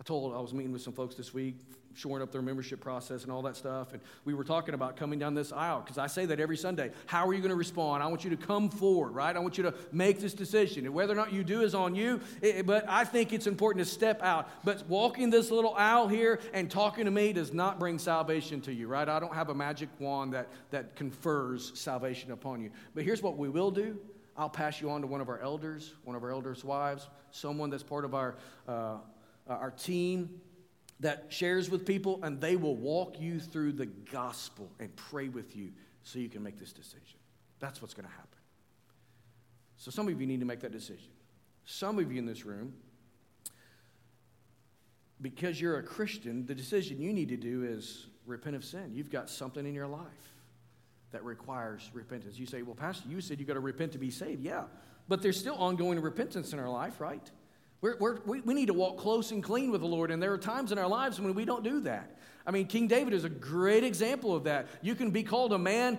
I 0.00 0.02
told 0.04 0.34
I 0.34 0.40
was 0.40 0.52
meeting 0.52 0.72
with 0.72 0.82
some 0.82 0.92
folks 0.92 1.14
this 1.14 1.32
week, 1.32 1.56
shoring 1.94 2.22
up 2.22 2.32
their 2.32 2.42
membership 2.42 2.80
process 2.80 3.22
and 3.22 3.30
all 3.30 3.42
that 3.42 3.56
stuff, 3.56 3.92
and 3.92 4.02
we 4.24 4.34
were 4.34 4.44
talking 4.44 4.74
about 4.74 4.96
coming 4.96 5.18
down 5.18 5.34
this 5.34 5.52
aisle 5.52 5.80
because 5.80 5.98
I 5.98 6.08
say 6.08 6.26
that 6.26 6.40
every 6.40 6.56
Sunday. 6.56 6.90
How 7.06 7.26
are 7.26 7.32
you 7.32 7.40
going 7.40 7.50
to 7.50 7.56
respond? 7.56 8.02
I 8.02 8.06
want 8.06 8.24
you 8.24 8.30
to 8.30 8.36
come 8.36 8.68
forward, 8.68 9.10
right? 9.10 9.34
I 9.34 9.38
want 9.38 9.56
you 9.56 9.64
to 9.64 9.74
make 9.92 10.20
this 10.20 10.34
decision, 10.34 10.84
and 10.84 10.94
whether 10.94 11.12
or 11.12 11.16
not 11.16 11.32
you 11.32 11.44
do 11.44 11.62
is 11.62 11.74
on 11.74 11.94
you. 11.94 12.20
It, 12.42 12.66
but 12.66 12.84
I 12.88 13.04
think 13.04 13.32
it's 13.32 13.46
important 13.46 13.84
to 13.84 13.90
step 13.90 14.20
out. 14.22 14.48
But 14.64 14.86
walking 14.88 15.30
this 15.30 15.50
little 15.50 15.74
aisle 15.74 16.08
here 16.08 16.40
and 16.52 16.70
talking 16.70 17.04
to 17.04 17.10
me 17.10 17.32
does 17.32 17.52
not 17.52 17.78
bring 17.78 17.98
salvation 17.98 18.60
to 18.62 18.72
you, 18.72 18.88
right? 18.88 19.08
I 19.08 19.20
don't 19.20 19.34
have 19.34 19.48
a 19.48 19.54
magic 19.54 19.88
wand 19.98 20.34
that 20.34 20.48
that 20.70 20.96
confers 20.96 21.78
salvation 21.78 22.32
upon 22.32 22.60
you. 22.60 22.70
But 22.94 23.04
here's 23.04 23.22
what 23.22 23.36
we 23.36 23.48
will 23.48 23.70
do. 23.70 23.98
I'll 24.36 24.50
pass 24.50 24.80
you 24.80 24.90
on 24.90 25.00
to 25.02 25.06
one 25.06 25.20
of 25.20 25.28
our 25.28 25.38
elders, 25.38 25.94
one 26.02 26.16
of 26.16 26.24
our 26.24 26.32
elders' 26.32 26.64
wives, 26.64 27.08
someone 27.30 27.70
that's 27.70 27.84
part 27.84 28.04
of 28.04 28.14
our. 28.14 28.34
Uh, 28.66 28.96
uh, 29.48 29.54
our 29.54 29.70
team 29.70 30.40
that 31.00 31.26
shares 31.28 31.70
with 31.70 31.84
people, 31.84 32.20
and 32.22 32.40
they 32.40 32.56
will 32.56 32.76
walk 32.76 33.20
you 33.20 33.40
through 33.40 33.72
the 33.72 33.86
gospel 33.86 34.70
and 34.78 34.94
pray 34.96 35.28
with 35.28 35.56
you 35.56 35.70
so 36.02 36.18
you 36.18 36.28
can 36.28 36.42
make 36.42 36.58
this 36.58 36.72
decision. 36.72 37.18
That's 37.58 37.82
what's 37.82 37.94
going 37.94 38.06
to 38.06 38.14
happen. 38.14 38.38
So, 39.76 39.90
some 39.90 40.08
of 40.08 40.20
you 40.20 40.26
need 40.26 40.40
to 40.40 40.46
make 40.46 40.60
that 40.60 40.72
decision. 40.72 41.10
Some 41.64 41.98
of 41.98 42.12
you 42.12 42.18
in 42.18 42.26
this 42.26 42.44
room, 42.44 42.74
because 45.20 45.60
you're 45.60 45.78
a 45.78 45.82
Christian, 45.82 46.46
the 46.46 46.54
decision 46.54 47.00
you 47.00 47.12
need 47.12 47.28
to 47.30 47.36
do 47.36 47.64
is 47.64 48.06
repent 48.26 48.56
of 48.56 48.64
sin. 48.64 48.92
You've 48.94 49.10
got 49.10 49.28
something 49.28 49.66
in 49.66 49.74
your 49.74 49.86
life 49.86 50.06
that 51.12 51.24
requires 51.24 51.90
repentance. 51.92 52.38
You 52.38 52.46
say, 52.46 52.62
Well, 52.62 52.74
Pastor, 52.74 53.08
you 53.08 53.20
said 53.20 53.38
you've 53.38 53.48
got 53.48 53.54
to 53.54 53.60
repent 53.60 53.92
to 53.92 53.98
be 53.98 54.10
saved. 54.10 54.42
Yeah, 54.42 54.64
but 55.08 55.22
there's 55.22 55.38
still 55.38 55.56
ongoing 55.56 56.00
repentance 56.00 56.52
in 56.52 56.58
our 56.58 56.68
life, 56.68 57.00
right? 57.00 57.30
We're, 57.84 57.96
we're, 57.98 58.18
we 58.24 58.40
we 58.40 58.54
need 58.54 58.68
to 58.68 58.72
walk 58.72 58.96
close 58.96 59.30
and 59.30 59.42
clean 59.42 59.70
with 59.70 59.82
the 59.82 59.86
Lord, 59.86 60.10
and 60.10 60.22
there 60.22 60.32
are 60.32 60.38
times 60.38 60.72
in 60.72 60.78
our 60.78 60.88
lives 60.88 61.20
when 61.20 61.34
we 61.34 61.44
don't 61.44 61.62
do 61.62 61.80
that. 61.80 62.16
I 62.46 62.50
mean, 62.50 62.66
King 62.66 62.88
David 62.88 63.12
is 63.12 63.24
a 63.24 63.28
great 63.28 63.84
example 63.84 64.34
of 64.34 64.44
that. 64.44 64.68
You 64.80 64.94
can 64.94 65.10
be 65.10 65.22
called 65.22 65.52
a 65.52 65.58
man 65.58 65.98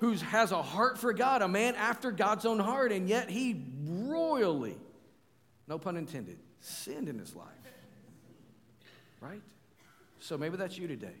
who 0.00 0.12
has 0.12 0.52
a 0.52 0.60
heart 0.60 0.98
for 0.98 1.14
God, 1.14 1.40
a 1.40 1.48
man 1.48 1.76
after 1.76 2.10
God's 2.10 2.44
own 2.44 2.58
heart, 2.58 2.92
and 2.92 3.08
yet 3.08 3.30
he 3.30 3.64
royally, 3.86 4.76
no 5.66 5.78
pun 5.78 5.96
intended, 5.96 6.36
sinned 6.60 7.08
in 7.08 7.18
his 7.18 7.34
life. 7.34 7.48
Right? 9.22 9.40
So 10.20 10.36
maybe 10.36 10.58
that's 10.58 10.76
you 10.76 10.86
today. 10.86 11.16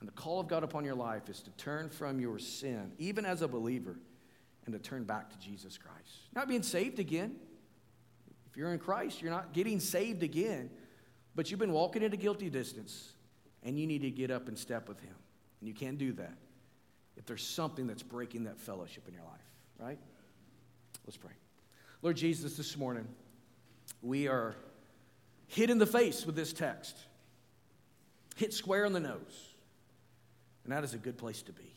And 0.00 0.08
the 0.08 0.14
call 0.14 0.40
of 0.40 0.48
God 0.48 0.64
upon 0.64 0.86
your 0.86 0.94
life 0.94 1.28
is 1.28 1.42
to 1.42 1.50
turn 1.58 1.90
from 1.90 2.20
your 2.20 2.38
sin, 2.38 2.92
even 2.96 3.26
as 3.26 3.42
a 3.42 3.48
believer, 3.48 3.96
and 4.64 4.72
to 4.72 4.78
turn 4.78 5.04
back 5.04 5.28
to 5.28 5.38
Jesus 5.38 5.76
Christ. 5.76 6.20
Not 6.34 6.48
being 6.48 6.62
saved 6.62 6.98
again. 6.98 7.36
If 8.50 8.56
you're 8.56 8.72
in 8.72 8.78
Christ, 8.78 9.22
you're 9.22 9.30
not 9.30 9.52
getting 9.52 9.78
saved 9.80 10.22
again, 10.22 10.70
but 11.34 11.50
you've 11.50 11.60
been 11.60 11.72
walking 11.72 12.02
at 12.02 12.12
a 12.12 12.16
guilty 12.16 12.50
distance, 12.50 13.12
and 13.62 13.78
you 13.78 13.86
need 13.86 14.02
to 14.02 14.10
get 14.10 14.30
up 14.30 14.48
and 14.48 14.58
step 14.58 14.88
with 14.88 15.00
Him. 15.00 15.14
And 15.60 15.68
you 15.68 15.74
can't 15.74 15.98
do 15.98 16.12
that 16.14 16.34
if 17.16 17.26
there's 17.26 17.46
something 17.46 17.86
that's 17.86 18.02
breaking 18.02 18.44
that 18.44 18.58
fellowship 18.58 19.06
in 19.06 19.14
your 19.14 19.24
life, 19.24 19.40
right? 19.78 19.98
Let's 21.06 21.16
pray. 21.16 21.32
Lord 22.02 22.16
Jesus, 22.16 22.56
this 22.56 22.76
morning, 22.76 23.06
we 24.02 24.26
are 24.26 24.56
hit 25.46 25.70
in 25.70 25.78
the 25.78 25.86
face 25.86 26.24
with 26.24 26.34
this 26.34 26.52
text, 26.52 26.96
hit 28.36 28.54
square 28.54 28.86
on 28.86 28.92
the 28.92 29.00
nose. 29.00 29.54
And 30.64 30.72
that 30.72 30.84
is 30.84 30.94
a 30.94 30.98
good 30.98 31.18
place 31.18 31.42
to 31.42 31.52
be. 31.52 31.74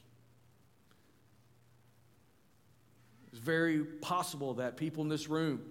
It's 3.32 3.40
very 3.40 3.84
possible 3.84 4.56
that 4.56 4.78
people 4.78 5.04
in 5.04 5.10
this 5.10 5.28
room 5.28 5.62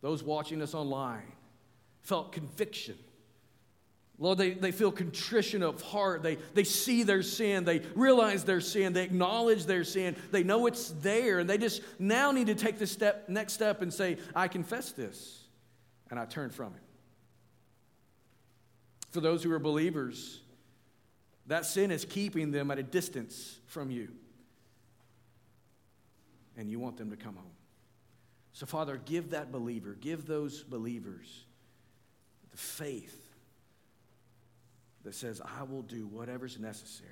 those 0.00 0.22
watching 0.22 0.62
us 0.62 0.74
online 0.74 1.32
felt 2.02 2.32
conviction. 2.32 2.96
Lord, 4.18 4.36
they, 4.36 4.50
they 4.50 4.70
feel 4.70 4.92
contrition 4.92 5.62
of 5.62 5.80
heart. 5.80 6.22
They, 6.22 6.36
they 6.52 6.64
see 6.64 7.04
their 7.04 7.22
sin. 7.22 7.64
They 7.64 7.78
realize 7.94 8.44
their 8.44 8.60
sin. 8.60 8.92
They 8.92 9.02
acknowledge 9.02 9.64
their 9.64 9.82
sin. 9.82 10.14
They 10.30 10.42
know 10.42 10.66
it's 10.66 10.90
there. 11.00 11.38
And 11.38 11.48
they 11.48 11.56
just 11.56 11.80
now 11.98 12.30
need 12.30 12.48
to 12.48 12.54
take 12.54 12.78
the 12.78 12.86
step, 12.86 13.30
next 13.30 13.54
step 13.54 13.80
and 13.80 13.92
say, 13.92 14.18
I 14.36 14.46
confess 14.48 14.92
this. 14.92 15.44
And 16.10 16.20
I 16.20 16.26
turn 16.26 16.50
from 16.50 16.74
it. 16.74 16.82
For 19.10 19.20
those 19.20 19.42
who 19.42 19.50
are 19.52 19.58
believers, 19.58 20.40
that 21.46 21.64
sin 21.64 21.90
is 21.90 22.04
keeping 22.04 22.50
them 22.50 22.70
at 22.70 22.78
a 22.78 22.82
distance 22.82 23.58
from 23.66 23.90
you. 23.90 24.08
And 26.58 26.70
you 26.70 26.78
want 26.78 26.98
them 26.98 27.10
to 27.10 27.16
come 27.16 27.36
home. 27.36 27.46
So, 28.52 28.66
Father, 28.66 29.00
give 29.04 29.30
that 29.30 29.52
believer, 29.52 29.96
give 30.00 30.26
those 30.26 30.62
believers 30.62 31.44
the 32.50 32.56
faith 32.56 33.16
that 35.04 35.14
says, 35.14 35.40
I 35.40 35.62
will 35.62 35.82
do 35.82 36.06
whatever's 36.06 36.58
necessary 36.58 37.10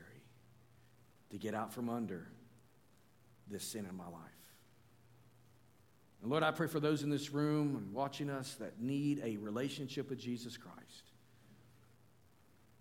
to 1.30 1.39
get 1.39 1.55
out 1.55 1.72
from 1.72 1.89
under 1.89 2.26
this 3.51 3.62
sin 3.62 3.86
in 3.89 3.97
my 3.97 4.05
life. 4.05 4.22
And 6.22 6.30
Lord, 6.30 6.43
I 6.43 6.51
pray 6.51 6.66
for 6.66 6.80
those 6.80 7.03
in 7.03 7.11
this 7.11 7.30
room 7.30 7.76
and 7.76 7.93
watching 7.93 8.28
us 8.28 8.55
that 8.57 8.80
need 8.80 9.20
a 9.24 9.36
relationship 9.36 10.11
with 10.11 10.18
Jesus 10.18 10.57
Christ. 10.57 11.12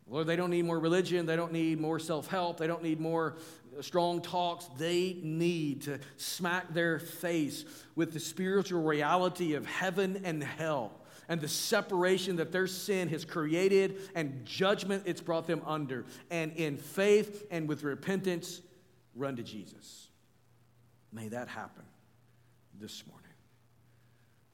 Lord, 0.09 0.25
they 0.25 0.35
don't 0.35 0.49
need 0.49 0.65
more 0.65 0.79
religion. 0.79 1.25
They 1.25 1.35
don't 1.35 1.51
need 1.51 1.79
more 1.79 1.99
self 1.99 2.27
help. 2.27 2.57
They 2.57 2.67
don't 2.67 2.81
need 2.81 2.99
more 2.99 3.35
strong 3.83 4.21
talks. 4.21 4.69
They 4.77 5.17
need 5.21 5.83
to 5.83 5.99
smack 6.17 6.73
their 6.73 6.99
face 6.99 7.65
with 7.95 8.13
the 8.13 8.19
spiritual 8.19 8.83
reality 8.83 9.53
of 9.55 9.65
heaven 9.65 10.21
and 10.23 10.43
hell 10.43 10.91
and 11.29 11.41
the 11.41 11.47
separation 11.47 12.37
that 12.37 12.51
their 12.51 12.67
sin 12.67 13.09
has 13.09 13.25
created 13.25 13.97
and 14.15 14.45
judgment 14.45 15.03
it's 15.05 15.21
brought 15.21 15.47
them 15.47 15.61
under. 15.65 16.05
And 16.29 16.53
in 16.53 16.77
faith 16.77 17.45
and 17.51 17.67
with 17.67 17.83
repentance, 17.83 18.61
run 19.15 19.35
to 19.35 19.43
Jesus. 19.43 20.07
May 21.11 21.29
that 21.29 21.47
happen 21.47 21.83
this 22.79 23.03
morning. 23.07 23.23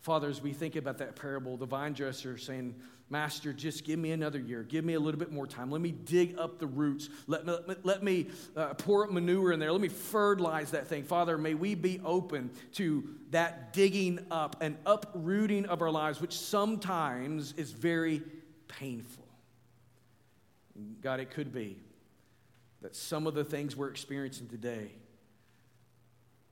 Father, 0.01 0.29
as 0.29 0.41
we 0.41 0.51
think 0.51 0.75
about 0.75 0.97
that 0.97 1.15
parable, 1.15 1.55
the 1.57 1.65
vine 1.65 1.93
dresser 1.93 2.37
saying, 2.37 2.75
Master, 3.09 3.53
just 3.53 3.83
give 3.83 3.99
me 3.99 4.11
another 4.11 4.39
year. 4.39 4.63
Give 4.63 4.83
me 4.83 4.95
a 4.95 4.99
little 4.99 5.19
bit 5.19 5.31
more 5.31 5.45
time. 5.45 5.69
Let 5.69 5.81
me 5.81 5.91
dig 5.91 6.37
up 6.39 6.57
the 6.57 6.65
roots. 6.65 7.09
Let 7.27 7.45
me, 7.45 7.75
let 7.83 8.03
me 8.03 8.27
uh, 8.55 8.73
pour 8.73 9.05
manure 9.07 9.51
in 9.51 9.59
there. 9.59 9.71
Let 9.71 9.81
me 9.81 9.89
fertilize 9.89 10.71
that 10.71 10.87
thing. 10.87 11.03
Father, 11.03 11.37
may 11.37 11.53
we 11.53 11.75
be 11.75 12.01
open 12.03 12.49
to 12.73 13.07
that 13.31 13.73
digging 13.73 14.25
up 14.31 14.55
and 14.61 14.77
uprooting 14.85 15.65
of 15.67 15.81
our 15.81 15.91
lives, 15.91 16.21
which 16.21 16.35
sometimes 16.37 17.53
is 17.53 17.71
very 17.71 18.23
painful. 18.67 19.27
God, 21.01 21.19
it 21.19 21.29
could 21.29 21.53
be 21.53 21.77
that 22.81 22.95
some 22.95 23.27
of 23.27 23.33
the 23.33 23.43
things 23.43 23.75
we're 23.75 23.89
experiencing 23.89 24.47
today 24.47 24.91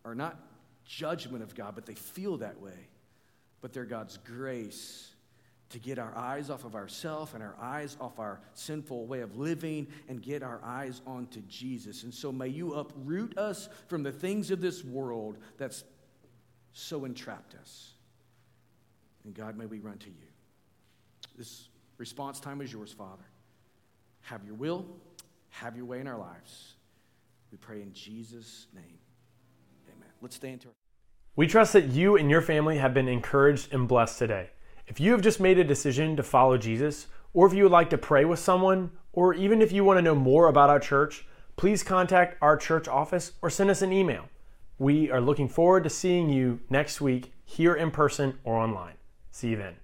are 0.05 0.15
not 0.15 0.37
judgment 0.85 1.43
of 1.43 1.55
God, 1.55 1.75
but 1.75 1.85
they 1.85 1.95
feel 1.95 2.37
that 2.37 2.59
way. 2.61 2.87
But 3.61 3.73
they're 3.73 3.85
God's 3.85 4.17
grace 4.17 5.10
to 5.71 5.79
get 5.79 5.97
our 5.97 6.15
eyes 6.15 6.49
off 6.49 6.65
of 6.65 6.75
ourself 6.75 7.33
and 7.33 7.41
our 7.41 7.55
eyes 7.59 7.97
off 7.99 8.19
our 8.19 8.41
sinful 8.53 9.05
way 9.05 9.21
of 9.21 9.37
living 9.37 9.87
and 10.07 10.21
get 10.21 10.43
our 10.43 10.61
eyes 10.63 11.01
onto 11.07 11.41
Jesus. 11.41 12.03
And 12.03 12.13
so 12.13 12.31
may 12.31 12.47
you 12.47 12.73
uproot 12.73 13.37
us 13.37 13.69
from 13.87 14.03
the 14.03 14.11
things 14.11 14.51
of 14.51 14.61
this 14.61 14.83
world 14.83 15.37
that's 15.57 15.83
so 16.73 17.05
entrapped 17.05 17.55
us. 17.55 17.91
And 19.23 19.33
God, 19.33 19.57
may 19.57 19.65
we 19.65 19.79
run 19.79 19.97
to 19.99 20.09
you. 20.09 20.27
This 21.37 21.69
response 21.97 22.39
time 22.39 22.61
is 22.61 22.71
yours, 22.71 22.91
Father. 22.91 23.23
Have 24.21 24.43
your 24.45 24.55
will, 24.55 24.85
have 25.49 25.75
your 25.75 25.85
way 25.85 25.99
in 25.99 26.07
our 26.07 26.17
lives. 26.17 26.73
We 27.51 27.57
pray 27.57 27.81
in 27.81 27.93
Jesus' 27.93 28.67
name. 28.73 28.99
Amen. 29.87 30.09
Let's 30.21 30.35
stand 30.35 30.61
to 30.61 30.67
our. 30.69 30.73
We 31.35 31.47
trust 31.47 31.73
that 31.73 31.87
you 31.87 32.17
and 32.17 32.29
your 32.29 32.41
family 32.41 32.77
have 32.77 32.93
been 32.93 33.07
encouraged 33.07 33.73
and 33.73 33.87
blessed 33.87 34.19
today. 34.19 34.49
If 34.87 34.99
you 34.99 35.11
have 35.11 35.21
just 35.21 35.39
made 35.39 35.57
a 35.59 35.63
decision 35.63 36.15
to 36.15 36.23
follow 36.23 36.57
Jesus, 36.57 37.07
or 37.33 37.47
if 37.47 37.53
you 37.53 37.63
would 37.63 37.71
like 37.71 37.89
to 37.91 37.97
pray 37.97 38.25
with 38.25 38.39
someone, 38.39 38.91
or 39.13 39.33
even 39.33 39.61
if 39.61 39.71
you 39.71 39.83
want 39.83 39.97
to 39.97 40.01
know 40.01 40.15
more 40.15 40.47
about 40.47 40.69
our 40.69 40.79
church, 40.79 41.25
please 41.55 41.83
contact 41.83 42.37
our 42.41 42.57
church 42.57 42.87
office 42.87 43.33
or 43.41 43.49
send 43.49 43.69
us 43.69 43.81
an 43.81 43.93
email. 43.93 44.25
We 44.77 45.11
are 45.11 45.21
looking 45.21 45.47
forward 45.47 45.83
to 45.83 45.89
seeing 45.89 46.29
you 46.29 46.59
next 46.69 47.01
week 47.01 47.33
here 47.45 47.75
in 47.75 47.91
person 47.91 48.39
or 48.43 48.57
online. 48.57 48.95
See 49.29 49.49
you 49.49 49.57
then. 49.57 49.75